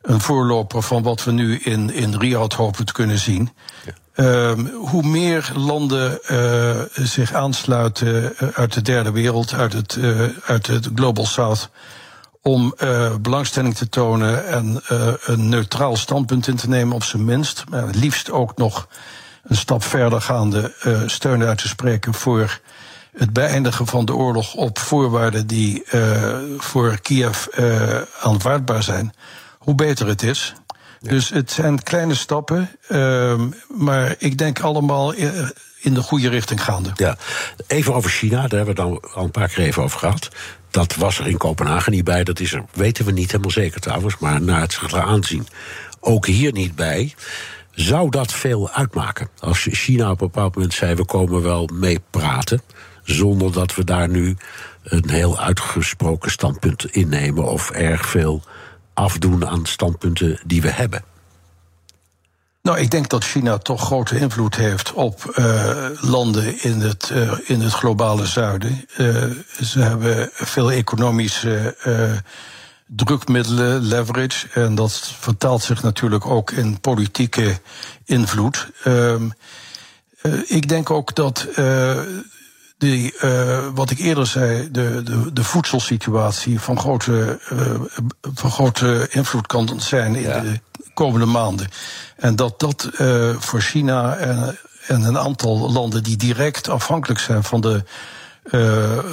een 0.01 0.21
voorloper 0.21 0.81
van 0.81 1.03
wat 1.03 1.23
we 1.23 1.31
nu 1.31 1.57
in, 1.57 1.93
in 1.93 2.15
Riyadh 2.15 2.55
hopen 2.55 2.85
te 2.85 2.93
kunnen 2.93 3.17
zien. 3.17 3.49
Um, 4.15 4.67
hoe 4.67 5.03
meer 5.03 5.51
landen 5.55 6.19
uh, 6.31 6.81
zich 6.93 7.33
aansluiten 7.33 8.37
eh, 8.37 8.47
uit 8.53 8.73
de 8.73 8.81
derde 8.81 9.11
wereld, 9.11 9.53
uit 9.53 9.73
het, 9.73 9.95
uh, 9.95 10.21
uit 10.45 10.67
het 10.67 10.89
Global 10.95 11.25
South, 11.25 11.69
om 12.41 12.73
uh, 12.77 13.15
belangstelling 13.15 13.75
te 13.75 13.89
tonen 13.89 14.47
en 14.47 14.81
een 15.25 15.49
neutraal 15.49 15.95
standpunt 15.95 16.47
in 16.47 16.55
te 16.55 16.69
nemen, 16.69 16.95
op 16.95 17.03
zijn 17.03 17.25
minst. 17.25 17.63
Maar 17.69 17.85
het 17.85 17.95
liefst 17.95 18.31
ook 18.31 18.57
nog 18.57 18.87
een 19.43 19.55
stap 19.55 19.83
verder 19.83 20.21
gaande 20.21 20.73
steun 21.05 21.43
uit 21.43 21.57
te 21.57 21.67
spreken 21.67 22.13
voor 22.13 22.59
het 23.17 23.33
beëindigen 23.33 23.87
van 23.87 24.05
de 24.05 24.15
oorlog 24.15 24.53
op 24.53 24.79
voorwaarden 24.79 25.47
die 25.47 25.83
voor 26.57 26.99
Kiev 27.01 27.45
aanvaardbaar 28.21 28.83
zijn 28.83 29.13
hoe 29.61 29.75
beter 29.75 30.07
het 30.07 30.23
is. 30.23 30.53
Dus 30.99 31.29
het 31.29 31.51
zijn 31.51 31.83
kleine 31.83 32.15
stappen, 32.15 32.69
uh, 32.89 33.41
maar 33.77 34.15
ik 34.17 34.37
denk 34.37 34.59
allemaal 34.59 35.13
in 35.81 35.93
de 35.93 36.01
goede 36.01 36.29
richting 36.29 36.63
gaande. 36.63 36.91
Ja, 36.93 37.17
even 37.67 37.93
over 37.93 38.09
China, 38.09 38.47
daar 38.47 38.65
hebben 38.65 38.75
we 38.75 38.81
het 38.81 39.13
al 39.13 39.23
een 39.23 39.31
paar 39.31 39.47
keer 39.47 39.65
even 39.65 39.83
over 39.83 39.99
gehad. 39.99 40.29
Dat 40.69 40.95
was 40.95 41.19
er 41.19 41.27
in 41.27 41.37
Kopenhagen 41.37 41.91
niet 41.91 42.03
bij, 42.03 42.23
dat 42.23 42.39
is 42.39 42.53
er, 42.53 42.65
weten 42.73 43.05
we 43.05 43.11
niet 43.11 43.31
helemaal 43.31 43.51
zeker 43.51 43.81
trouwens, 43.81 44.17
maar 44.17 44.41
na 44.41 44.59
het 44.59 44.73
zich 44.73 44.93
aanzien 44.93 45.47
ook 45.99 46.25
hier 46.25 46.51
niet 46.51 46.75
bij. 46.75 47.13
Zou 47.71 48.09
dat 48.09 48.33
veel 48.33 48.69
uitmaken? 48.69 49.29
Als 49.39 49.67
China 49.71 50.11
op 50.11 50.21
een 50.21 50.27
bepaald 50.27 50.55
moment 50.55 50.73
zei: 50.73 50.95
we 50.95 51.05
komen 51.05 51.41
wel 51.41 51.69
mee 51.73 51.99
praten, 52.09 52.61
zonder 53.03 53.51
dat 53.51 53.75
we 53.75 53.83
daar 53.83 54.09
nu 54.09 54.37
een 54.83 55.09
heel 55.09 55.39
uitgesproken 55.39 56.31
standpunt 56.31 56.85
innemen 56.85 57.43
of 57.43 57.69
erg 57.69 58.05
veel 58.05 58.43
afdoen 58.93 59.47
aan 59.47 59.65
standpunten 59.65 60.39
die 60.45 60.61
we 60.61 60.69
hebben? 60.69 61.03
Nou, 62.61 62.79
ik 62.79 62.91
denk 62.91 63.09
dat 63.09 63.23
China 63.23 63.57
toch 63.57 63.81
grote 63.81 64.19
invloed 64.19 64.55
heeft 64.55 64.93
op 64.93 65.33
uh, 65.35 65.89
landen 66.01 66.63
in 66.63 66.79
het, 66.81 67.09
uh, 67.13 67.31
in 67.43 67.61
het 67.61 67.73
globale 67.73 68.25
zuiden. 68.25 68.85
Uh, 68.97 69.23
ze 69.61 69.79
hebben 69.79 70.29
veel 70.33 70.71
economische 70.71 71.75
drukmiddelen, 72.95 73.81
leverage. 73.81 74.47
En 74.53 74.75
dat 74.75 75.13
vertaalt 75.19 75.63
zich 75.63 75.83
natuurlijk 75.83 76.25
ook 76.25 76.51
in 76.51 76.79
politieke 76.79 77.59
invloed. 78.05 78.71
Ehm, 78.83 79.29
ik 80.45 80.69
denk 80.69 80.89
ook 80.89 81.15
dat 81.15 81.47
die, 82.81 83.13
uh, 83.23 83.67
wat 83.73 83.89
ik 83.89 83.99
eerder 83.99 84.27
zei, 84.27 84.71
de, 84.71 85.03
de, 85.03 85.33
de 85.33 85.43
voedselsituatie 85.43 86.59
van 86.59 86.79
grote, 86.79 87.39
uh, 87.53 87.79
van 88.33 88.51
grote 88.51 89.07
invloed 89.09 89.47
kan 89.47 89.79
zijn 89.79 90.15
in 90.15 90.41
de 90.41 90.59
komende 90.93 91.25
maanden. 91.25 91.67
En 92.15 92.35
dat 92.35 92.59
dat 92.59 92.89
uh, 92.93 93.35
voor 93.39 93.61
China 93.61 94.15
en, 94.15 94.57
en 94.87 95.03
een 95.03 95.17
aantal 95.17 95.71
landen 95.71 96.03
die 96.03 96.17
direct 96.17 96.69
afhankelijk 96.69 97.19
zijn 97.19 97.43
van 97.43 97.61
de 97.61 97.83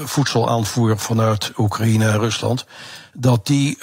voedselaanvoer 0.05 0.99
vanuit 0.99 1.53
Oekraïne 1.57 2.09
en 2.09 2.19
Rusland, 2.19 2.65
dat 3.13 3.47
die 3.47 3.79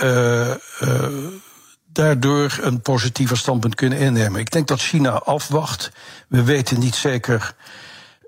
daardoor 1.91 2.57
een 2.61 2.81
positiever 2.81 3.37
standpunt 3.37 3.75
kunnen 3.75 3.97
innemen. 3.97 4.39
Ik 4.39 4.51
denk 4.51 4.67
dat 4.67 4.79
China 4.79 5.11
afwacht. 5.11 5.91
We 6.27 6.43
weten 6.43 6.79
niet 6.79 6.95
zeker 6.95 7.55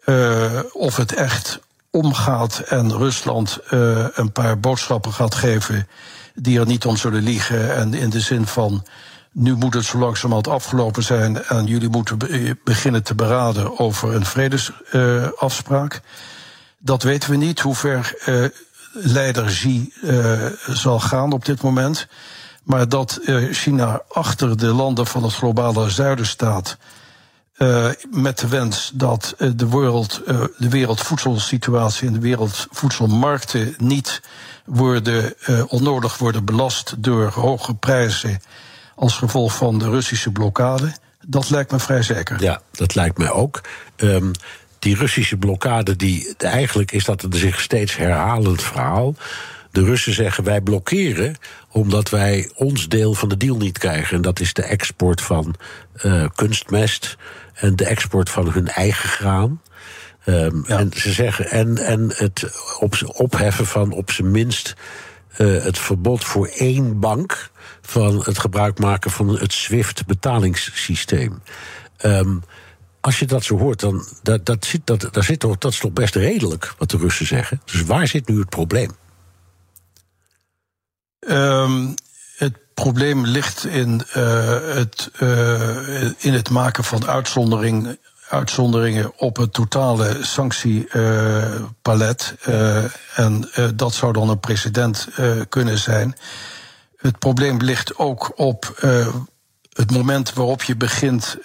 uh, 0.09 0.59
of 0.73 0.95
het 0.95 1.13
echt 1.13 1.59
omgaat 1.91 2.59
en 2.59 2.97
Rusland 2.97 3.59
uh, 3.69 4.05
een 4.13 4.31
paar 4.31 4.59
boodschappen 4.59 5.13
gaat 5.13 5.35
geven 5.35 5.87
die 6.35 6.59
er 6.59 6.65
niet 6.65 6.85
om 6.85 6.97
zullen 6.97 7.23
liegen. 7.23 7.75
En 7.75 7.93
in 7.93 8.09
de 8.09 8.19
zin 8.19 8.45
van. 8.45 8.85
Nu 9.31 9.55
moet 9.55 9.73
het 9.73 9.85
zo 9.85 9.97
langzamerhand 9.97 10.47
afgelopen 10.47 11.03
zijn 11.03 11.43
en 11.43 11.65
jullie 11.65 11.89
moeten 11.89 12.17
beginnen 12.63 13.03
te 13.03 13.15
beraden 13.15 13.79
over 13.79 14.15
een 14.15 14.25
vredesafspraak. 14.25 16.01
Dat 16.77 17.03
weten 17.03 17.29
we 17.29 17.35
niet, 17.35 17.59
hoe 17.59 17.75
ver 17.75 18.13
leider 18.91 19.45
Xi 19.45 19.93
zal 20.67 20.99
gaan 20.99 21.31
op 21.31 21.45
dit 21.45 21.61
moment. 21.61 22.07
Maar 22.63 22.89
dat 22.89 23.19
China 23.51 24.01
achter 24.09 24.57
de 24.57 24.73
landen 24.73 25.07
van 25.07 25.23
het 25.23 25.33
globale 25.33 25.89
zuiden 25.89 26.25
staat 26.25 26.77
uh, 27.57 27.89
met 28.11 28.39
de 28.39 28.47
wens 28.47 28.91
dat 28.93 29.35
uh, 29.37 29.51
de, 29.55 29.69
wereld, 29.69 30.21
uh, 30.27 30.43
de 30.57 30.69
wereldvoedselsituatie 30.69 32.07
en 32.07 32.13
de 32.13 32.19
wereldvoedselmarkten 32.19 33.73
niet 33.77 34.21
worden, 34.65 35.33
onnodig 35.67 36.17
worden 36.17 36.45
belast 36.45 36.95
door 36.97 37.31
hoge 37.33 37.75
prijzen 37.75 38.41
als 38.95 39.15
gevolg 39.15 39.55
van 39.55 39.79
de 39.79 39.89
Russische 39.89 40.31
blokkade. 40.31 40.91
Dat 41.25 41.49
lijkt 41.49 41.71
me 41.71 41.79
vrij 41.79 42.01
zeker. 42.01 42.41
Ja, 42.41 42.61
dat 42.71 42.95
lijkt 42.95 43.17
mij 43.17 43.29
ook. 43.29 43.61
Um, 43.95 44.31
die 44.79 44.95
Russische 44.95 45.37
blokkade, 45.37 45.95
die, 45.95 46.33
eigenlijk 46.37 46.91
is 46.91 47.05
dat 47.05 47.23
een 47.23 47.33
zich 47.33 47.61
steeds 47.61 47.95
herhalend 47.95 48.61
verhaal. 48.61 49.15
De 49.71 49.83
Russen 49.83 50.13
zeggen 50.13 50.43
wij 50.43 50.61
blokkeren 50.61 51.35
omdat 51.71 52.09
wij 52.09 52.51
ons 52.55 52.87
deel 52.87 53.13
van 53.13 53.29
de 53.29 53.37
deal 53.37 53.57
niet 53.57 53.77
krijgen. 53.77 54.15
En 54.15 54.21
dat 54.21 54.39
is 54.39 54.53
de 54.53 54.63
export 54.63 55.21
van 55.21 55.55
kunstmest 56.35 57.17
en 57.59 57.75
de 57.75 57.85
export 57.85 58.29
van 58.29 58.51
hun 58.51 58.67
eigen 58.67 59.09
graan. 59.09 59.61
Um, 60.25 60.63
ja. 60.67 60.77
En 60.77 60.91
ze 60.95 61.11
zeggen, 61.11 61.49
en, 61.49 61.77
en 61.77 62.11
het 62.15 62.45
op, 62.79 62.95
opheffen 63.07 63.65
van 63.65 63.91
op 63.91 64.11
zijn 64.11 64.31
minst 64.31 64.75
uh, 65.37 65.63
het 65.63 65.79
verbod 65.79 66.23
voor 66.23 66.47
één 66.47 66.99
bank 66.99 67.49
van 67.81 68.21
het 68.23 68.39
gebruik 68.39 68.79
maken 68.79 69.11
van 69.11 69.29
het 69.39 69.53
SWIFT-betalingssysteem. 69.53 71.41
Um, 72.05 72.43
als 73.01 73.19
je 73.19 73.25
dat 73.25 73.43
zo 73.43 73.57
hoort, 73.57 73.79
dan 73.79 74.05
dat, 74.23 74.45
dat, 74.45 74.65
zit, 74.65 74.81
dat, 74.83 75.09
dat, 75.11 75.23
zit, 75.23 75.41
dat 75.41 75.65
is 75.65 75.79
toch 75.79 75.91
best 75.91 76.15
redelijk 76.15 76.73
wat 76.77 76.89
de 76.89 76.97
Russen 76.97 77.25
zeggen. 77.25 77.61
Dus 77.65 77.81
waar 77.81 78.07
zit 78.07 78.27
nu 78.27 78.39
het 78.39 78.49
probleem? 78.49 78.91
Um, 81.19 81.93
het 82.37 82.57
probleem 82.73 83.25
ligt 83.25 83.65
in, 83.65 84.01
uh, 84.17 84.57
het, 84.73 85.11
uh, 85.19 86.01
in 86.17 86.33
het 86.33 86.49
maken 86.49 86.83
van 86.83 87.07
uitzondering, 87.07 87.97
uitzonderingen 88.29 89.11
op 89.17 89.37
het 89.37 89.53
totale 89.53 90.17
sanctiepalet. 90.21 92.35
Uh, 92.47 92.83
en 93.15 93.49
dat 93.75 93.93
zou 93.93 94.13
dan 94.13 94.29
een 94.29 94.39
precedent 94.39 95.07
kunnen 95.49 95.77
zijn. 95.77 96.15
Het 96.97 97.19
probleem 97.19 97.57
ligt 97.57 97.97
ook 97.97 98.31
op 98.35 98.77
het 99.73 99.91
moment 99.91 100.33
waarop 100.33 100.63
je 100.63 100.75
begint 100.75 101.37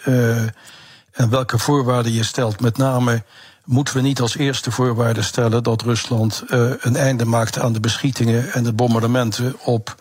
en 1.13 1.31
welke 1.31 1.59
voorwaarden 1.59 2.13
je 2.13 2.25
stelt. 2.25 2.61
Met 2.61 2.77
name 2.77 3.23
moeten 3.65 3.95
we 3.95 4.01
niet 4.01 4.21
als 4.21 4.37
eerste 4.37 4.71
voorwaarde 4.71 5.23
stellen 5.23 5.63
dat 5.63 5.83
Rusland 5.83 6.43
een 6.81 6.97
einde 6.97 7.25
maakt 7.25 7.59
aan 7.59 7.73
de 7.73 7.81
beschietingen 7.81 8.53
en 8.53 8.65
de 8.65 8.73
bombardementen 8.73 9.55
op 9.65 9.97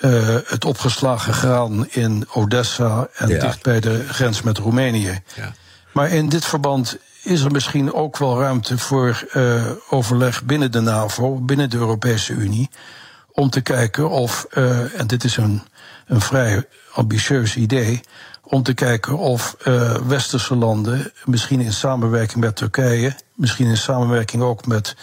uh, 0.00 0.36
het 0.44 0.64
opgeslagen 0.64 1.34
graan 1.34 1.88
in 1.88 2.26
Odessa 2.32 3.08
en 3.14 3.28
ja. 3.28 3.38
dicht 3.38 3.62
bij 3.62 3.80
de 3.80 4.04
grens 4.08 4.42
met 4.42 4.58
Roemenië. 4.58 5.20
Ja. 5.34 5.52
Maar 5.92 6.10
in 6.10 6.28
dit 6.28 6.44
verband 6.44 6.98
is 7.22 7.40
er 7.40 7.50
misschien 7.50 7.94
ook 7.94 8.18
wel 8.18 8.40
ruimte 8.40 8.78
voor 8.78 9.26
uh, 9.34 9.64
overleg 9.90 10.44
binnen 10.44 10.72
de 10.72 10.80
NAVO, 10.80 11.40
binnen 11.40 11.70
de 11.70 11.76
Europese 11.76 12.32
Unie, 12.32 12.70
om 13.32 13.50
te 13.50 13.60
kijken 13.60 14.10
of, 14.10 14.46
uh, 14.54 15.00
en 15.00 15.06
dit 15.06 15.24
is 15.24 15.36
een, 15.36 15.62
een 16.06 16.20
vrij 16.20 16.66
ambitieus 16.92 17.56
idee, 17.56 18.00
om 18.42 18.62
te 18.62 18.74
kijken 18.74 19.18
of 19.18 19.56
uh, 19.64 19.94
westerse 19.94 20.56
landen, 20.56 21.12
misschien 21.24 21.60
in 21.60 21.72
samenwerking 21.72 22.44
met 22.44 22.56
Turkije, 22.56 23.16
misschien 23.34 23.66
in 23.66 23.76
samenwerking 23.76 24.42
ook 24.42 24.66
met 24.66 24.96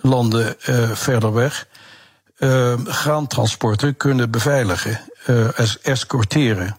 landen 0.00 0.54
verder 0.92 1.32
weg, 1.32 1.66
uh, 2.40 2.72
graantransporten 2.84 3.96
kunnen 3.96 4.30
beveiligen, 4.30 5.00
es 5.54 5.80
escorteren. 5.80 6.78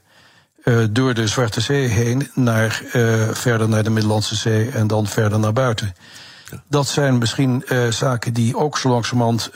door 0.89 1.13
de 1.13 1.27
Zwarte 1.27 1.61
Zee 1.61 1.87
heen 1.87 2.29
naar 2.33 2.83
verder 3.31 3.69
naar 3.69 3.83
de 3.83 3.89
Middellandse 3.89 4.35
Zee 4.35 4.69
en 4.69 4.87
dan 4.87 5.07
verder 5.07 5.39
naar 5.39 5.53
buiten. 5.53 5.95
Dat 6.67 6.87
zijn 6.87 7.17
misschien 7.17 7.63
zaken 7.89 8.33
die 8.33 8.57
ook 8.57 8.77
zo 8.77 8.89
langzamerhand 8.89 9.49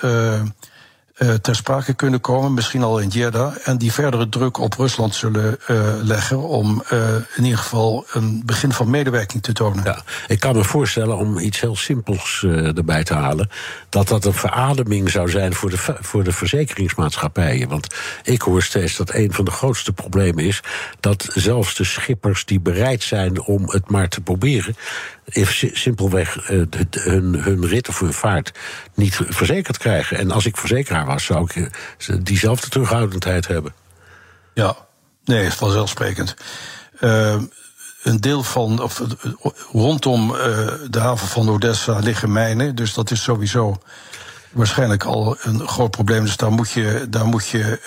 ter 1.41 1.55
sprake 1.55 1.93
kunnen 1.93 2.21
komen, 2.21 2.53
misschien 2.53 2.83
al 2.83 2.99
in 2.99 3.07
Jeddah, 3.07 3.55
en 3.63 3.77
die 3.77 3.91
verdere 3.91 4.29
druk 4.29 4.57
op 4.57 4.73
Rusland 4.73 5.15
zullen 5.15 5.57
uh, 5.67 5.93
leggen 6.03 6.39
om 6.39 6.83
uh, 6.91 7.15
in 7.35 7.43
ieder 7.43 7.59
geval 7.59 8.05
een 8.11 8.41
begin 8.45 8.71
van 8.71 8.89
medewerking 8.89 9.43
te 9.43 9.53
tonen. 9.53 9.83
Ja, 9.83 10.01
ik 10.27 10.39
kan 10.39 10.55
me 10.55 10.63
voorstellen 10.63 11.17
om 11.17 11.37
iets 11.37 11.59
heel 11.59 11.75
simpels 11.75 12.43
erbij 12.75 13.03
te 13.03 13.13
halen, 13.13 13.49
dat 13.89 14.07
dat 14.07 14.25
een 14.25 14.33
verademing 14.33 15.09
zou 15.09 15.29
zijn 15.29 15.53
voor 15.53 15.69
de, 15.69 15.77
voor 15.99 16.23
de 16.23 16.31
verzekeringsmaatschappijen. 16.31 17.69
Want 17.69 17.95
ik 18.23 18.41
hoor 18.41 18.63
steeds 18.63 18.95
dat 18.97 19.13
een 19.13 19.33
van 19.33 19.45
de 19.45 19.51
grootste 19.51 19.93
problemen 19.93 20.43
is 20.43 20.61
dat 20.99 21.27
zelfs 21.33 21.75
de 21.75 21.83
schippers 21.83 22.45
die 22.45 22.59
bereid 22.59 23.03
zijn 23.03 23.41
om 23.41 23.69
het 23.69 23.89
maar 23.89 24.09
te 24.09 24.21
proberen, 24.21 24.75
simpelweg 25.73 26.49
uh, 26.49 26.65
hun, 26.89 27.35
hun 27.35 27.65
rit 27.67 27.89
of 27.89 27.99
hun 27.99 28.13
vaart 28.13 28.51
niet 28.93 29.19
verzekerd 29.29 29.77
krijgen. 29.77 30.17
En 30.17 30.31
als 30.31 30.45
ik 30.45 30.57
verzekeraar 30.57 31.05
was, 31.05 31.25
zou 31.25 31.43
ik 31.43 31.55
uh, 31.55 32.17
diezelfde 32.23 32.69
terughoudendheid 32.69 33.47
hebben. 33.47 33.73
Ja, 34.53 34.75
nee, 35.25 35.51
vanzelfsprekend. 35.51 36.35
Uh, 36.99 37.35
een 38.03 38.21
deel 38.21 38.43
van, 38.43 38.81
of 38.81 39.01
rondom 39.71 40.27
de 40.89 40.99
haven 40.99 41.27
van 41.27 41.49
Odessa 41.49 41.99
liggen 41.99 42.31
mijnen, 42.31 42.75
dus 42.75 42.93
dat 42.93 43.11
is 43.11 43.23
sowieso 43.23 43.81
waarschijnlijk 44.51 45.03
al 45.03 45.37
een 45.41 45.67
groot 45.67 45.91
probleem. 45.91 46.23
Dus 46.23 46.37
daar 46.37 46.51
moet 46.51 46.71
je, 46.71 47.07
daar 47.09 47.25
moet 47.25 47.47
je 47.47 47.79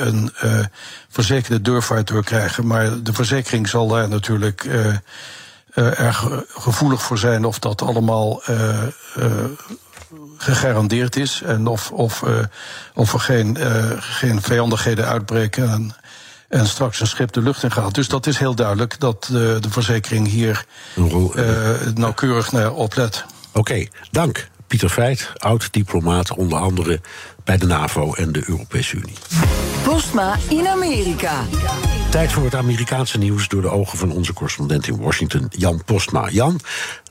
een 0.00 0.30
verzekerde 1.08 1.60
doorvaart 1.60 2.06
door 2.06 2.24
krijgen. 2.24 2.66
Maar 2.66 3.02
de 3.02 3.12
verzekering 3.12 3.68
zal 3.68 3.88
daar 3.88 4.08
natuurlijk 4.08 4.68
erg 5.76 6.28
gevoelig 6.48 7.02
voor 7.02 7.18
zijn 7.18 7.44
of 7.44 7.58
dat 7.58 7.82
allemaal 7.82 8.42
uh, 8.50 8.82
uh, 9.18 9.24
gegarandeerd 10.36 11.16
is. 11.16 11.42
En 11.44 11.66
of, 11.66 11.90
of, 11.90 12.22
of 12.94 13.12
er 13.12 13.20
geen, 13.20 13.56
geen 13.98 14.42
vijandigheden 14.42 15.06
uitbreken. 15.06 15.70
En, 15.70 15.96
en 16.48 16.66
straks 16.66 17.00
een 17.00 17.06
schip 17.06 17.32
de 17.32 17.40
lucht 17.40 17.62
in 17.62 17.72
gaat. 17.72 17.94
Dus 17.94 18.08
dat 18.08 18.26
is 18.26 18.38
heel 18.38 18.54
duidelijk 18.54 19.00
dat 19.00 19.28
de, 19.30 19.58
de 19.60 19.70
verzekering 19.70 20.28
hier 20.28 20.64
nauwkeurig 21.94 22.52
naar 22.52 22.72
oplet. 22.72 23.24
Oké, 23.48 23.58
okay, 23.58 23.90
dank. 24.10 24.48
Pieter 24.66 24.88
Feit, 24.88 25.32
oud-diplomaat, 25.36 26.34
onder 26.34 26.58
andere 26.58 27.00
bij 27.44 27.58
de 27.58 27.66
NAVO 27.66 28.14
en 28.14 28.32
de 28.32 28.42
Europese 28.46 28.96
Unie. 28.96 29.16
Postma 29.84 30.36
in 30.48 30.68
Amerika. 30.68 31.44
Tijd 32.16 32.32
voor 32.32 32.44
het 32.44 32.54
Amerikaanse 32.54 33.18
nieuws 33.18 33.48
door 33.48 33.62
de 33.62 33.70
ogen 33.70 33.98
van 33.98 34.12
onze 34.12 34.32
correspondent 34.32 34.86
in 34.86 34.96
Washington, 35.00 35.46
Jan 35.50 35.84
Postma. 35.84 36.28
Jan, 36.30 36.60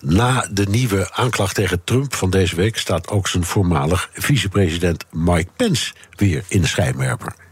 na 0.01 0.47
de 0.51 0.65
nieuwe 0.69 1.13
aanklacht 1.13 1.55
tegen 1.55 1.83
Trump 1.83 2.15
van 2.15 2.29
deze 2.29 2.55
week 2.55 2.77
staat 2.77 3.09
ook 3.09 3.27
zijn 3.27 3.43
voormalig 3.43 4.09
vicepresident 4.13 5.05
Mike 5.11 5.49
Pence 5.55 5.93
weer 6.15 6.43
in 6.47 6.61
de 6.61 6.67
schijnwerper. 6.67 7.44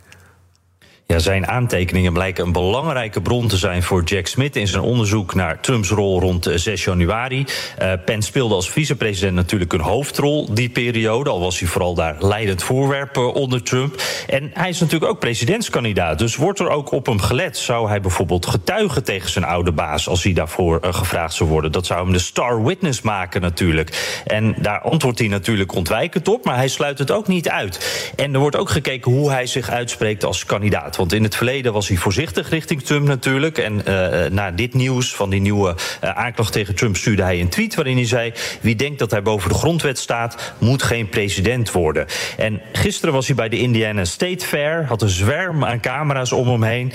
Ja, 1.14 1.20
zijn 1.20 1.48
aantekeningen 1.48 2.14
blijken 2.14 2.46
een 2.46 2.52
belangrijke 2.52 3.22
bron 3.22 3.48
te 3.48 3.58
zijn 3.58 3.84
voor 3.84 4.04
Jack 4.04 4.28
Smith 4.28 4.56
in 4.56 4.68
zijn 4.68 4.84
onderzoek 4.84 5.36
naar 5.36 5.60
Trumps 5.60 5.90
rol 5.90 6.20
rond 6.20 6.50
6 6.56 6.84
januari. 6.84 7.46
Uh, 7.82 7.92
Pence 8.06 8.28
speelde 8.28 8.56
als 8.56 8.70
vicepresident 8.70 9.36
natuurlijk 9.36 9.74
een 9.74 9.80
hoofdrol 9.80 10.54
die 10.54 10.70
periode, 10.70 11.30
al 11.30 11.40
was 11.40 11.60
hij 11.60 11.68
vooral 11.68 11.94
daar 11.94 12.16
leidend 12.20 12.64
voorwerp 12.64 13.18
onder 13.18 13.64
Trump. 13.64 14.02
En 14.28 14.52
hij 14.54 14.70
is 14.70 14.80
natuurlijk 14.80 15.12
ook 15.12 15.20
presidentskandidaat, 15.20 16.20
dus 16.20 16.36
wordt 16.36 16.60
er 16.60 16.70
ook 16.70 16.92
op 16.92 17.06
hem 17.06 17.20
gelet. 17.20 17.58
Zou 17.58 17.90
hij 17.90 18.02
bijvoorbeeld 18.02 18.46
getuigen 18.46 19.04
tegen 19.04 19.30
zijn 19.30 19.46
oude 19.46 19.72
baas 19.72 20.08
als 20.08 20.24
hij 20.24 20.34
daarvoor 20.34 20.80
uh, 20.84 20.94
gevraagd 20.94 21.34
zou 21.34 21.50
worden? 21.50 21.72
Dat 21.72 21.86
zou 21.86 22.04
hem 22.04 22.14
de 22.14 22.20
star 22.20 22.64
witness 22.64 23.02
maken 23.02 23.42
natuurlijk. 23.42 24.22
En 24.26 24.56
daar 24.58 24.80
antwoordt 24.82 25.20
hij 25.20 25.28
natuurlijk 25.28 25.76
ontwijkend 25.76 26.28
op, 26.28 26.46
maar 26.46 26.56
hij 26.56 26.68
sluit 26.68 27.00
het 27.00 27.12
ook 27.12 27.28
niet 27.28 27.50
uit. 27.50 28.12
En 28.16 28.34
er 28.34 28.40
wordt 28.40 28.56
ook 28.56 28.70
gekeken 28.70 29.12
hoe 29.12 29.32
hij 29.32 29.46
zich 29.46 29.70
uitspreekt 29.70 30.24
als 30.24 30.46
kandidaat. 30.46 31.02
Want 31.04 31.16
in 31.16 31.24
het 31.24 31.36
verleden 31.36 31.74
was 31.74 31.88
hij 31.88 31.98
voorzichtig 31.98 32.50
richting 32.50 32.84
Trump 32.84 33.08
natuurlijk. 33.08 33.58
En 33.58 33.82
uh, 33.88 34.30
na 34.32 34.52
dit 34.52 34.74
nieuws 34.74 35.16
van 35.16 35.30
die 35.30 35.42
nieuwe 35.42 35.76
uh, 36.04 36.10
aanklacht 36.10 36.52
tegen 36.52 36.76
Trump 36.76 36.98
stuurde 36.98 37.24
hij 37.24 37.40
een 37.40 37.50
tweet 37.50 37.76
waarin 37.76 37.96
hij 37.96 38.06
zei: 38.06 38.34
Wie 38.62 38.76
denkt 38.76 39.00
dat 39.00 39.12
hij 39.12 39.22
boven 39.22 39.50
de 39.50 39.56
grondwet 39.56 39.98
staat, 39.98 40.54
moet 40.58 40.84
geen 40.84 41.10
president 41.10 41.72
worden. 41.72 42.06
En 42.38 42.62
gisteren 42.72 43.14
was 43.14 43.28
hij 43.28 43.36
bij 43.36 43.50
de 43.50 43.58
Indiana 43.58 44.06
State 44.06 44.46
Fair, 44.46 44.86
had 44.86 45.02
een 45.02 45.10
zwerm 45.10 45.66
aan 45.66 45.80
camera's 45.80 46.32
om 46.32 46.48
hem 46.48 46.64
heen. 46.64 46.94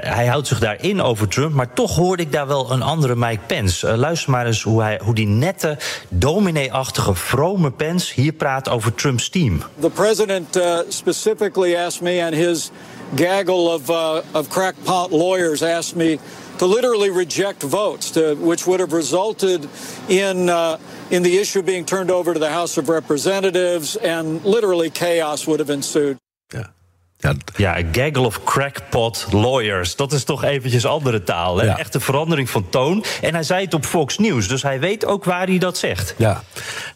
Hij 0.00 0.26
houdt 0.26 0.46
zich 0.46 0.58
daarin 0.58 1.02
over 1.02 1.28
Trump, 1.28 1.54
maar 1.54 1.72
toch 1.72 1.96
hoorde 1.96 2.22
ik 2.22 2.32
daar 2.32 2.46
wel 2.46 2.72
een 2.72 2.82
andere 2.82 3.16
Mike 3.16 3.40
Pence. 3.46 3.96
luister 3.96 4.30
maar 4.30 4.46
eens 4.46 4.62
hoe, 4.62 4.82
hij, 4.82 5.00
hoe 5.02 5.14
die 5.14 5.26
nette, 5.26 5.78
dominee-achtige, 6.08 7.14
vrome 7.14 7.70
Pence 7.70 8.12
hier 8.20 8.32
praat 8.32 8.68
over 8.68 8.94
Trumps 8.94 9.28
team. 9.28 9.62
The 9.80 9.90
president 9.90 10.60
specifically 10.88 11.76
asked 11.76 12.02
me 12.02 12.24
and 12.24 12.34
his 12.34 12.70
gaggle 13.14 13.68
of, 13.68 13.90
uh, 13.90 14.22
of 14.34 14.48
crackpot 14.48 15.10
lawyers 15.10 15.62
asked 15.62 15.96
me 15.96 16.18
to 16.58 16.66
literally 16.66 17.10
reject 17.10 17.62
votes, 17.62 18.10
to, 18.10 18.34
which 18.34 18.66
would 18.66 18.80
have 18.80 18.92
resulted 18.92 19.68
in, 20.06 20.48
uh, 20.48 20.76
in 21.08 21.22
the 21.22 21.38
issue 21.38 21.62
being 21.62 21.86
turned 21.86 22.10
over 22.10 22.32
to 22.32 22.40
the 22.40 22.50
House 22.50 22.80
of 22.80 22.88
Representatives, 22.88 23.96
and 23.96 24.44
literally 24.44 24.90
chaos 24.90 25.46
would 25.46 25.60
have 25.60 25.72
ensued. 25.72 26.16
Yeah. 26.52 26.66
Ja, 27.20 27.34
ja, 27.56 27.82
gaggle 27.92 28.26
of 28.26 28.44
crackpot 28.44 29.26
lawyers. 29.30 29.96
Dat 29.96 30.12
is 30.12 30.24
toch 30.24 30.44
eventjes 30.44 30.86
andere 30.86 31.22
taal. 31.22 31.56
Hè? 31.56 31.64
Ja. 31.64 31.78
Echte 31.78 32.00
verandering 32.00 32.50
van 32.50 32.68
toon. 32.68 33.04
En 33.20 33.34
hij 33.34 33.42
zei 33.42 33.64
het 33.64 33.74
op 33.74 33.84
Fox 33.84 34.18
News, 34.18 34.48
dus 34.48 34.62
hij 34.62 34.80
weet 34.80 35.06
ook 35.06 35.24
waar 35.24 35.46
hij 35.46 35.58
dat 35.58 35.78
zegt. 35.78 36.14
Ja. 36.16 36.42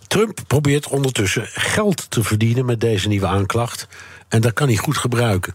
Trump 0.07 0.39
probeert 0.47 0.89
ondertussen 0.89 1.47
geld 1.47 2.11
te 2.11 2.23
verdienen 2.23 2.65
met 2.65 2.81
deze 2.81 3.09
nieuwe 3.09 3.27
aanklacht. 3.27 3.87
En 4.29 4.41
dat 4.41 4.53
kan 4.53 4.67
hij 4.67 4.77
goed 4.77 4.97
gebruiken. 4.97 5.55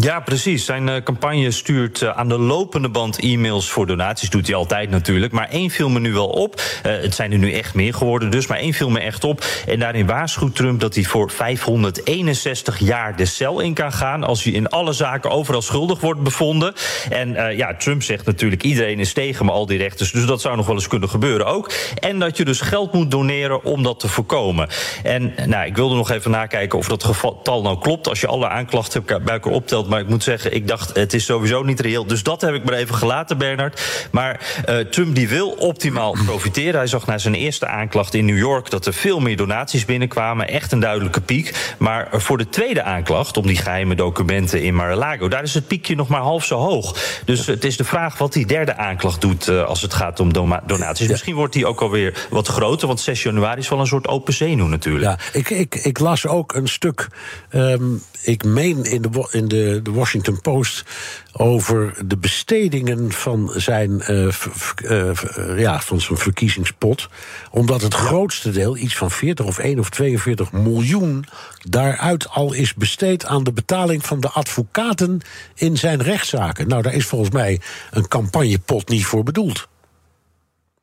Ja, 0.00 0.20
precies. 0.20 0.64
Zijn 0.64 0.88
uh, 0.88 0.96
campagne 0.96 1.50
stuurt 1.50 2.00
uh, 2.00 2.08
aan 2.08 2.28
de 2.28 2.38
lopende 2.38 2.88
band 2.88 3.18
e-mails 3.18 3.70
voor 3.70 3.86
donaties. 3.86 4.30
Doet 4.30 4.46
hij 4.46 4.56
altijd 4.56 4.90
natuurlijk. 4.90 5.32
Maar 5.32 5.48
één 5.48 5.70
viel 5.70 5.88
me 5.88 6.00
nu 6.00 6.12
wel 6.12 6.28
op. 6.28 6.60
Uh, 6.60 6.92
het 7.00 7.14
zijn 7.14 7.32
er 7.32 7.38
nu 7.38 7.52
echt 7.52 7.74
meer 7.74 7.94
geworden 7.94 8.30
dus. 8.30 8.46
Maar 8.46 8.58
één 8.58 8.72
viel 8.72 8.90
me 8.90 9.00
echt 9.00 9.24
op. 9.24 9.44
En 9.66 9.78
daarin 9.78 10.06
waarschuwt 10.06 10.54
Trump 10.54 10.80
dat 10.80 10.94
hij 10.94 11.04
voor 11.04 11.30
561 11.30 12.78
jaar 12.78 13.16
de 13.16 13.24
cel 13.24 13.60
in 13.60 13.74
kan 13.74 13.92
gaan. 13.92 14.24
Als 14.24 14.44
hij 14.44 14.52
in 14.52 14.68
alle 14.68 14.92
zaken 14.92 15.30
overal 15.30 15.62
schuldig 15.62 16.00
wordt 16.00 16.22
bevonden. 16.22 16.74
En 17.10 17.56
ja, 17.56 17.74
Trump 17.76 18.02
zegt 18.02 18.26
natuurlijk 18.26 18.62
iedereen 18.62 19.00
is 19.00 19.12
tegen 19.12 19.46
me, 19.46 19.52
al 19.52 19.66
die 19.66 19.78
rechters. 19.78 20.12
Dus 20.12 20.26
dat 20.26 20.40
zou 20.40 20.56
nog 20.56 20.66
wel 20.66 20.74
eens 20.74 20.88
kunnen 20.88 21.08
gebeuren 21.08 21.46
ook. 21.46 21.72
En 21.98 22.18
dat 22.18 22.36
je 22.36 22.44
dus 22.44 22.60
geld 22.60 22.92
moet 22.92 23.10
doneren 23.10 23.64
om 23.64 23.82
dat 23.82 24.00
te 24.00 24.08
voorkomen. 24.08 24.68
En 25.02 25.34
nou, 25.46 25.66
ik 25.66 25.76
wilde 25.76 25.94
nog 25.94 26.10
even 26.10 26.30
nakijken 26.30 26.78
of 26.78 26.88
dat 26.88 27.04
getal 27.04 27.62
nou 27.62 27.78
klopt. 27.78 28.08
Als 28.08 28.20
je 28.20 28.26
alle 28.26 28.48
aanklachten 28.48 29.04
bij 29.04 29.20
elkaar 29.24 29.52
optelt 29.52 29.82
maar 29.88 30.00
ik 30.00 30.08
moet 30.08 30.22
zeggen, 30.22 30.54
ik 30.54 30.68
dacht, 30.68 30.96
het 30.96 31.14
is 31.14 31.24
sowieso 31.24 31.62
niet 31.62 31.80
reëel. 31.80 32.06
Dus 32.06 32.22
dat 32.22 32.40
heb 32.40 32.54
ik 32.54 32.64
maar 32.64 32.74
even 32.74 32.94
gelaten, 32.94 33.38
Bernard. 33.38 34.08
Maar 34.10 34.64
uh, 34.68 34.78
Trump 34.78 35.14
die 35.14 35.28
wil 35.28 35.50
optimaal 35.50 36.16
profiteren. 36.26 36.74
Hij 36.74 36.86
zag 36.86 37.06
na 37.06 37.18
zijn 37.18 37.34
eerste 37.34 37.66
aanklacht 37.66 38.14
in 38.14 38.24
New 38.24 38.38
York 38.38 38.70
dat 38.70 38.86
er 38.86 38.92
veel 38.92 39.20
meer 39.20 39.36
donaties 39.36 39.84
binnenkwamen. 39.84 40.48
Echt 40.48 40.72
een 40.72 40.80
duidelijke 40.80 41.20
piek. 41.20 41.74
Maar 41.78 42.08
voor 42.12 42.38
de 42.38 42.48
tweede 42.48 42.82
aanklacht, 42.82 43.36
om 43.36 43.46
die 43.46 43.56
geheime 43.56 43.94
documenten 43.94 44.62
in 44.62 44.74
Mar-a-Lago... 44.74 45.28
daar 45.28 45.42
is 45.42 45.54
het 45.54 45.66
piekje 45.66 45.94
nog 45.94 46.08
maar 46.08 46.20
half 46.20 46.44
zo 46.44 46.58
hoog. 46.58 46.98
Dus 47.24 47.46
het 47.46 47.64
is 47.64 47.76
de 47.76 47.84
vraag 47.84 48.18
wat 48.18 48.32
die 48.32 48.46
derde 48.46 48.76
aanklacht 48.76 49.20
doet 49.20 49.48
uh, 49.48 49.64
als 49.64 49.82
het 49.82 49.94
gaat 49.94 50.20
om 50.20 50.32
donaties. 50.66 51.08
Misschien 51.08 51.34
wordt 51.34 51.52
die 51.52 51.66
ook 51.66 51.80
alweer 51.80 52.26
wat 52.30 52.48
groter, 52.48 52.86
want 52.86 53.00
6 53.00 53.22
januari 53.22 53.60
is 53.60 53.68
wel 53.68 53.80
een 53.80 53.86
soort 53.86 54.08
open 54.08 54.34
zenuw 54.34 54.66
natuurlijk. 54.66 55.04
Ja, 55.04 55.38
ik, 55.38 55.50
ik, 55.50 55.74
ik 55.74 55.98
las 55.98 56.26
ook 56.26 56.54
een 56.54 56.68
stuk... 56.68 57.08
Um, 57.52 58.02
ik 58.24 58.44
meen 58.44 58.84
in 58.84 59.02
de, 59.02 59.28
in 59.30 59.48
de 59.48 59.73
de, 59.82 59.90
Washington 59.92 60.40
Post 60.40 60.84
over 61.32 62.06
de 62.06 62.16
bestedingen 62.16 63.12
van 63.12 63.50
zijn, 63.54 64.02
uh, 64.10 64.34
uh, 64.82 65.10
ja, 65.58 65.80
van 65.80 66.00
zijn 66.00 66.18
verkiezingspot. 66.18 67.08
Omdat 67.50 67.82
het 67.82 67.94
grootste 67.94 68.50
deel, 68.50 68.76
iets 68.76 68.96
van 68.96 69.10
40 69.10 69.46
of 69.46 69.58
1 69.58 69.78
of 69.78 69.90
42 69.90 70.52
miljoen, 70.52 71.24
daaruit 71.68 72.28
al 72.28 72.52
is 72.52 72.74
besteed 72.74 73.24
aan 73.24 73.44
de 73.44 73.52
betaling 73.52 74.06
van 74.06 74.20
de 74.20 74.28
advocaten 74.28 75.20
in 75.54 75.76
zijn 75.76 76.02
rechtszaken. 76.02 76.68
Nou, 76.68 76.82
daar 76.82 76.94
is 76.94 77.06
volgens 77.06 77.30
mij 77.30 77.60
een 77.90 78.08
campagnepot 78.08 78.88
niet 78.88 79.06
voor 79.06 79.22
bedoeld. 79.22 79.68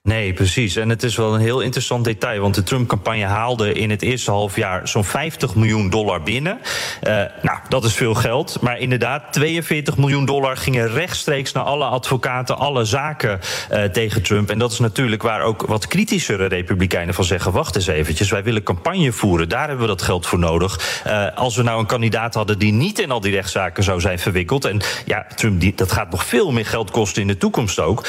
Nee, 0.03 0.33
precies. 0.33 0.75
En 0.75 0.89
het 0.89 1.03
is 1.03 1.15
wel 1.15 1.33
een 1.33 1.39
heel 1.39 1.59
interessant 1.59 2.05
detail. 2.05 2.41
Want 2.41 2.55
de 2.55 2.63
Trump-campagne 2.63 3.25
haalde 3.25 3.73
in 3.73 3.89
het 3.89 4.01
eerste 4.01 4.31
halfjaar 4.31 4.87
zo'n 4.87 5.03
50 5.03 5.55
miljoen 5.55 5.89
dollar 5.89 6.23
binnen. 6.23 6.59
Uh, 7.03 7.13
nou, 7.41 7.59
dat 7.69 7.83
is 7.83 7.93
veel 7.93 8.13
geld. 8.13 8.57
Maar 8.61 8.79
inderdaad, 8.79 9.33
42 9.33 9.97
miljoen 9.97 10.25
dollar 10.25 10.57
gingen 10.57 10.91
rechtstreeks 10.91 11.51
naar 11.51 11.63
alle 11.63 11.85
advocaten, 11.85 12.57
alle 12.57 12.85
zaken 12.85 13.39
uh, 13.71 13.83
tegen 13.83 14.21
Trump. 14.21 14.49
En 14.49 14.59
dat 14.59 14.71
is 14.71 14.79
natuurlijk 14.79 15.21
waar 15.21 15.41
ook 15.41 15.61
wat 15.61 15.87
kritischere 15.87 16.45
Republikeinen 16.45 17.13
van 17.13 17.23
zeggen: 17.23 17.51
wacht 17.51 17.75
eens 17.75 17.87
eventjes, 17.87 18.31
wij 18.31 18.43
willen 18.43 18.63
campagne 18.63 19.11
voeren. 19.11 19.49
Daar 19.49 19.67
hebben 19.67 19.81
we 19.81 19.91
dat 19.91 20.01
geld 20.01 20.27
voor 20.27 20.39
nodig. 20.39 21.01
Uh, 21.07 21.27
als 21.35 21.55
we 21.55 21.63
nou 21.63 21.79
een 21.79 21.85
kandidaat 21.85 22.33
hadden 22.33 22.59
die 22.59 22.73
niet 22.73 22.99
in 22.99 23.11
al 23.11 23.21
die 23.21 23.33
rechtszaken 23.33 23.83
zou 23.83 23.99
zijn 23.99 24.19
verwikkeld. 24.19 24.65
En 24.65 24.81
ja, 25.05 25.25
Trump, 25.35 25.59
die, 25.59 25.75
dat 25.75 25.91
gaat 25.91 26.11
nog 26.11 26.25
veel 26.25 26.51
meer 26.51 26.65
geld 26.65 26.91
kosten 26.91 27.21
in 27.21 27.27
de 27.27 27.37
toekomst 27.37 27.79
ook. 27.79 28.07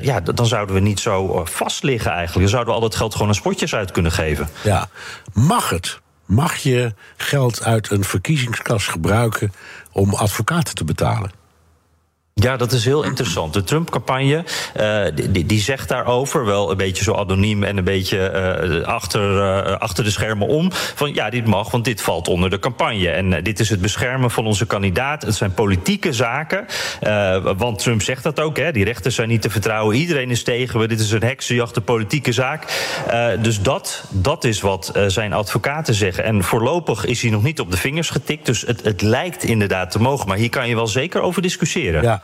ja, 0.00 0.20
dan 0.20 0.46
zouden 0.46 0.74
we 0.74 0.80
niet 0.80 1.00
zo 1.00 1.09
zo 1.10 1.44
vast 1.44 1.82
liggen 1.82 2.10
eigenlijk. 2.10 2.48
Zouden 2.48 2.74
we 2.74 2.80
al 2.80 2.88
dat 2.88 2.96
geld 2.96 3.12
gewoon 3.12 3.28
aan 3.28 3.34
spotjes 3.34 3.74
uit 3.74 3.90
kunnen 3.90 4.12
geven. 4.12 4.48
Ja, 4.62 4.88
mag 5.32 5.70
het? 5.70 6.00
Mag 6.26 6.56
je 6.56 6.94
geld 7.16 7.62
uit 7.62 7.90
een 7.90 8.04
verkiezingskas 8.04 8.86
gebruiken 8.86 9.52
om 9.92 10.14
advocaten 10.14 10.74
te 10.74 10.84
betalen? 10.84 11.39
Ja, 12.40 12.56
dat 12.56 12.72
is 12.72 12.84
heel 12.84 13.02
interessant. 13.02 13.52
De 13.52 13.64
Trump-campagne 13.64 14.44
uh, 14.80 15.02
die, 15.46 15.60
zegt 15.60 15.88
daarover, 15.88 16.44
wel 16.44 16.70
een 16.70 16.76
beetje 16.76 17.04
zo 17.04 17.14
anoniem 17.14 17.62
en 17.62 17.76
een 17.76 17.84
beetje 17.84 18.32
uh, 18.78 18.86
achter, 18.86 19.36
uh, 19.36 19.76
achter 19.76 20.04
de 20.04 20.10
schermen 20.10 20.48
om. 20.48 20.68
Van 20.72 21.14
ja, 21.14 21.30
dit 21.30 21.46
mag, 21.46 21.70
want 21.70 21.84
dit 21.84 22.02
valt 22.02 22.28
onder 22.28 22.50
de 22.50 22.58
campagne. 22.58 23.08
En 23.08 23.42
dit 23.42 23.60
is 23.60 23.70
het 23.70 23.80
beschermen 23.80 24.30
van 24.30 24.46
onze 24.46 24.66
kandidaat. 24.66 25.22
Het 25.22 25.34
zijn 25.34 25.54
politieke 25.54 26.12
zaken. 26.12 26.66
want 27.56 27.78
Trump 27.78 28.02
zegt 28.02 28.22
dat 28.22 28.40
ook, 28.40 28.56
hè. 28.56 28.72
Die 28.72 28.84
rechters 28.84 29.14
zijn 29.14 29.28
niet 29.28 29.42
te 29.42 29.50
vertrouwen. 29.50 29.96
Iedereen 29.96 30.30
is 30.30 30.42
tegen 30.42 30.80
we. 30.80 30.88
Dit 30.88 31.00
is 31.00 31.10
een 31.10 31.22
heksenjacht, 31.22 31.76
een 31.76 31.84
politieke 31.84 32.32
zaak. 32.32 32.64
dus 33.40 33.62
dat, 33.62 34.04
dat 34.10 34.44
is 34.44 34.60
wat 34.60 34.92
zijn 35.06 35.32
advocaten 35.32 35.94
zeggen. 35.94 36.24
En 36.24 36.44
voorlopig 36.44 37.04
is 37.04 37.22
hij 37.22 37.30
nog 37.30 37.42
niet 37.42 37.60
op 37.60 37.70
de 37.70 37.76
vingers 37.76 38.10
getikt. 38.10 38.46
Dus 38.46 38.60
het, 38.60 38.84
het 38.84 39.02
lijkt 39.02 39.44
inderdaad 39.44 39.90
te 39.90 40.00
mogen. 40.00 40.28
Maar 40.28 40.36
hier 40.36 40.50
kan 40.50 40.68
je 40.68 40.74
wel 40.74 40.86
zeker 40.86 41.20
over 41.20 41.42
discussiëren. 41.42 42.02
Ja. 42.02 42.22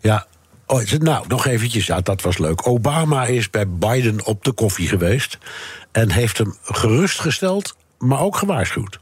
Ja, 0.00 0.26
Oh, 0.68 0.90
nou, 0.90 1.24
nog 1.28 1.46
eventjes, 1.46 1.90
dat 2.02 2.22
was 2.22 2.38
leuk. 2.38 2.66
Obama 2.66 3.24
is 3.24 3.50
bij 3.50 3.68
Biden 3.68 4.24
op 4.24 4.44
de 4.44 4.52
koffie 4.52 4.88
geweest 4.88 5.38
en 5.92 6.10
heeft 6.10 6.38
hem 6.38 6.56
gerustgesteld, 6.62 7.76
maar 7.98 8.20
ook 8.20 8.36
gewaarschuwd. 8.36 8.98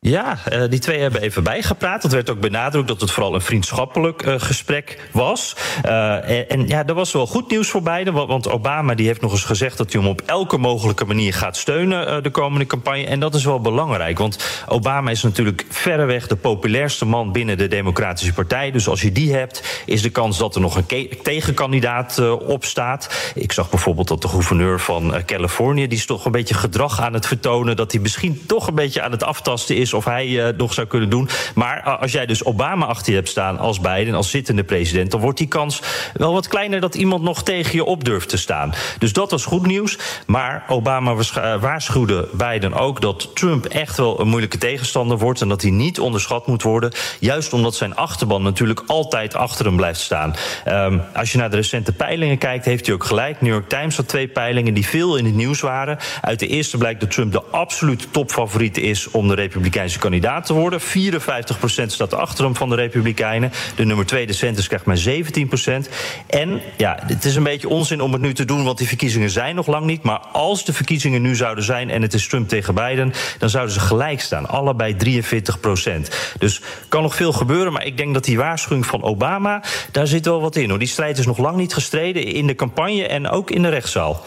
Ja, 0.00 0.38
uh, 0.52 0.62
die 0.68 0.78
twee 0.78 1.00
hebben 1.00 1.20
even 1.20 1.42
bijgepraat. 1.42 2.02
Het 2.02 2.12
werd 2.12 2.30
ook 2.30 2.40
benadrukt 2.40 2.88
dat 2.88 3.00
het 3.00 3.10
vooral 3.10 3.34
een 3.34 3.40
vriendschappelijk 3.40 4.26
uh, 4.26 4.34
gesprek 4.38 5.08
was. 5.12 5.56
Uh, 5.86 6.50
en, 6.50 6.68
ja, 6.68 6.86
er 6.86 6.94
was 6.94 7.12
wel 7.12 7.26
goed 7.26 7.50
nieuws 7.50 7.68
voor 7.68 7.82
beiden. 7.82 8.26
Want 8.26 8.48
Obama 8.48 8.94
die 8.94 9.06
heeft 9.06 9.20
nog 9.20 9.32
eens 9.32 9.44
gezegd 9.44 9.78
dat 9.78 9.92
hij 9.92 10.00
hem 10.00 10.10
op 10.10 10.20
elke 10.26 10.56
mogelijke 10.58 11.04
manier 11.04 11.34
gaat 11.34 11.56
steunen 11.56 12.22
de 12.22 12.30
komende 12.30 12.66
campagne. 12.66 13.06
En 13.06 13.20
dat 13.20 13.34
is 13.34 13.44
wel 13.44 13.60
belangrijk. 13.60 14.18
Want 14.18 14.64
Obama 14.68 15.10
is 15.10 15.22
natuurlijk 15.22 15.66
verreweg 15.68 16.26
de 16.26 16.36
populairste 16.36 17.04
man 17.04 17.32
binnen 17.32 17.58
de 17.58 17.68
Democratische 17.68 18.32
Partij. 18.32 18.70
Dus 18.70 18.88
als 18.88 19.02
je 19.02 19.12
die 19.12 19.34
hebt, 19.34 19.82
is 19.86 20.02
de 20.02 20.10
kans 20.10 20.38
dat 20.38 20.54
er 20.54 20.60
nog 20.60 20.76
een 20.76 21.08
tegenkandidaat 21.22 22.18
op 22.28 22.64
staat. 22.64 23.32
Ik 23.34 23.52
zag 23.52 23.70
bijvoorbeeld 23.70 24.08
dat 24.08 24.22
de 24.22 24.28
gouverneur 24.28 24.80
van 24.80 25.22
Californië, 25.26 25.86
die 25.88 25.98
is 25.98 26.06
toch 26.06 26.24
een 26.24 26.32
beetje 26.32 26.54
gedrag 26.54 27.00
aan 27.00 27.12
het 27.12 27.26
vertonen. 27.26 27.76
Dat 27.76 27.92
hij 27.92 28.00
misschien 28.00 28.42
toch 28.46 28.66
een 28.66 28.74
beetje 28.74 29.02
aan 29.02 29.12
het 29.12 29.22
aftasten 29.22 29.76
is 29.76 29.86
of 29.94 30.04
hij 30.04 30.26
uh, 30.26 30.48
nog 30.56 30.74
zou 30.74 30.86
kunnen 30.86 31.08
doen. 31.08 31.28
Maar 31.54 31.82
uh, 31.86 32.00
als 32.00 32.12
jij 32.12 32.26
dus 32.26 32.44
Obama 32.44 32.86
achter 32.86 33.10
je 33.10 33.18
hebt 33.18 33.28
staan 33.28 33.58
als 33.58 33.80
Biden, 33.80 34.14
als 34.14 34.30
zittende 34.30 34.64
president, 34.64 35.10
dan 35.10 35.20
wordt 35.20 35.38
die 35.38 35.48
kans 35.48 35.82
wel 36.14 36.32
wat 36.32 36.48
kleiner 36.48 36.80
dat 36.80 36.94
iemand 36.94 37.22
nog 37.22 37.42
tegen 37.42 37.74
je 37.74 37.84
op 37.84 38.04
durft 38.04 38.28
te 38.28 38.36
staan. 38.36 38.74
Dus 38.98 39.12
dat 39.12 39.30
was 39.30 39.44
goed 39.44 39.66
nieuws. 39.66 39.98
Maar 40.26 40.64
Obama 40.68 41.12
uh, 41.12 41.60
waarschuwde 41.60 42.28
Biden 42.32 42.72
ook 42.72 43.00
dat 43.00 43.30
Trump 43.34 43.64
echt 43.64 43.96
wel 43.96 44.20
een 44.20 44.28
moeilijke 44.28 44.58
tegenstander 44.58 45.18
wordt 45.18 45.40
en 45.40 45.48
dat 45.48 45.62
hij 45.62 45.70
niet 45.70 46.00
onderschat 46.00 46.46
moet 46.46 46.62
worden. 46.62 46.92
Juist 47.20 47.52
omdat 47.52 47.74
zijn 47.74 47.96
achterban 47.96 48.42
natuurlijk 48.42 48.82
altijd 48.86 49.34
achter 49.34 49.64
hem 49.64 49.76
blijft 49.76 50.00
staan. 50.00 50.34
Um, 50.68 51.02
als 51.14 51.32
je 51.32 51.38
naar 51.38 51.50
de 51.50 51.56
recente 51.56 51.92
peilingen 51.92 52.38
kijkt, 52.38 52.64
heeft 52.64 52.86
hij 52.86 52.94
ook 52.94 53.04
gelijk. 53.04 53.40
New 53.40 53.52
York 53.52 53.68
Times 53.68 53.96
had 53.96 54.08
twee 54.08 54.28
peilingen 54.28 54.74
die 54.74 54.86
veel 54.86 55.16
in 55.16 55.24
het 55.24 55.34
nieuws 55.34 55.60
waren. 55.60 55.98
Uit 56.20 56.38
de 56.38 56.46
eerste 56.46 56.78
blijkt 56.78 57.00
dat 57.00 57.10
Trump 57.10 57.32
de 57.32 57.42
absolute 57.42 58.10
topfavoriet 58.10 58.76
is 58.76 59.10
om 59.10 59.28
de 59.28 59.34
Republikeinen 59.34 59.77
Republikeinse 59.78 59.98
kandidaat 59.98 60.46
te 60.46 60.52
worden. 60.52 60.80
54% 60.80 61.86
staat 61.86 62.14
achter 62.14 62.44
hem 62.44 62.56
van 62.56 62.68
de 62.68 62.74
Republikeinen. 62.74 63.52
De 63.76 63.84
nummer 63.84 64.06
2, 64.06 64.26
de 64.26 64.32
Sanders, 64.32 64.66
krijgt 64.66 64.84
maar 64.84 64.98
17%. 64.98 65.88
En 66.26 66.60
ja, 66.76 66.98
het 67.06 67.24
is 67.24 67.36
een 67.36 67.42
beetje 67.42 67.68
onzin 67.68 68.00
om 68.00 68.12
het 68.12 68.22
nu 68.22 68.34
te 68.34 68.44
doen, 68.44 68.64
want 68.64 68.78
die 68.78 68.88
verkiezingen 68.88 69.30
zijn 69.30 69.54
nog 69.54 69.66
lang 69.66 69.86
niet. 69.86 70.02
Maar 70.02 70.18
als 70.18 70.64
de 70.64 70.72
verkiezingen 70.72 71.22
nu 71.22 71.36
zouden 71.36 71.64
zijn 71.64 71.90
en 71.90 72.02
het 72.02 72.14
is 72.14 72.28
Trump 72.28 72.48
tegen 72.48 72.74
Biden, 72.74 73.12
dan 73.38 73.50
zouden 73.50 73.74
ze 73.74 73.80
gelijk 73.80 74.20
staan. 74.20 74.48
Allebei 74.48 74.96
43%. 74.96 76.08
Dus 76.38 76.60
kan 76.88 77.02
nog 77.02 77.14
veel 77.14 77.32
gebeuren, 77.32 77.72
maar 77.72 77.86
ik 77.86 77.96
denk 77.96 78.14
dat 78.14 78.24
die 78.24 78.36
waarschuwing 78.36 78.86
van 78.86 79.02
Obama, 79.02 79.62
daar 79.92 80.06
zit 80.06 80.24
wel 80.24 80.40
wat 80.40 80.56
in. 80.56 80.68
Hoor. 80.68 80.78
Die 80.78 80.88
strijd 80.88 81.18
is 81.18 81.26
nog 81.26 81.38
lang 81.38 81.56
niet 81.56 81.74
gestreden 81.74 82.24
in 82.24 82.46
de 82.46 82.54
campagne 82.54 83.06
en 83.06 83.28
ook 83.28 83.50
in 83.50 83.62
de 83.62 83.68
rechtszaal. 83.68 84.24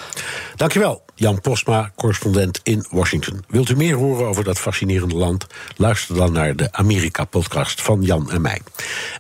Dankjewel, 0.62 1.03
Jan 1.16 1.41
Postma, 1.41 1.91
correspondent 1.95 2.59
in 2.64 2.86
Washington. 2.89 3.43
Wilt 3.47 3.70
u 3.70 3.76
meer 3.76 3.95
horen 3.95 4.28
over 4.28 4.43
dat 4.43 4.59
fascinerende 4.59 5.16
land? 5.16 5.47
Luister 5.76 6.16
dan 6.16 6.32
naar 6.32 6.55
de 6.55 6.72
Amerika-podcast 6.72 7.82
van 7.82 8.01
Jan 8.01 8.32
en 8.32 8.41
mij. 8.41 8.62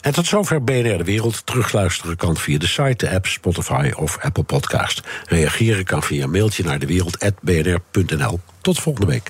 En 0.01 0.13
tot 0.13 0.25
zover 0.25 0.63
BNR 0.63 0.97
De 0.97 1.03
Wereld. 1.03 1.45
Terugluisteren 1.45 2.15
kan 2.15 2.37
via 2.37 2.57
de 2.57 2.67
site, 2.67 3.05
de 3.05 3.09
app, 3.11 3.25
Spotify 3.25 3.91
of 3.95 4.17
Apple 4.19 4.43
Podcast. 4.43 5.01
Reageren 5.25 5.83
kan 5.83 6.03
via 6.03 6.27
mailtje 6.27 6.63
naar 6.63 6.79
dewereld.bnr.nl. 6.79 8.39
Tot 8.61 8.79
volgende 8.79 9.07
week. 9.07 9.29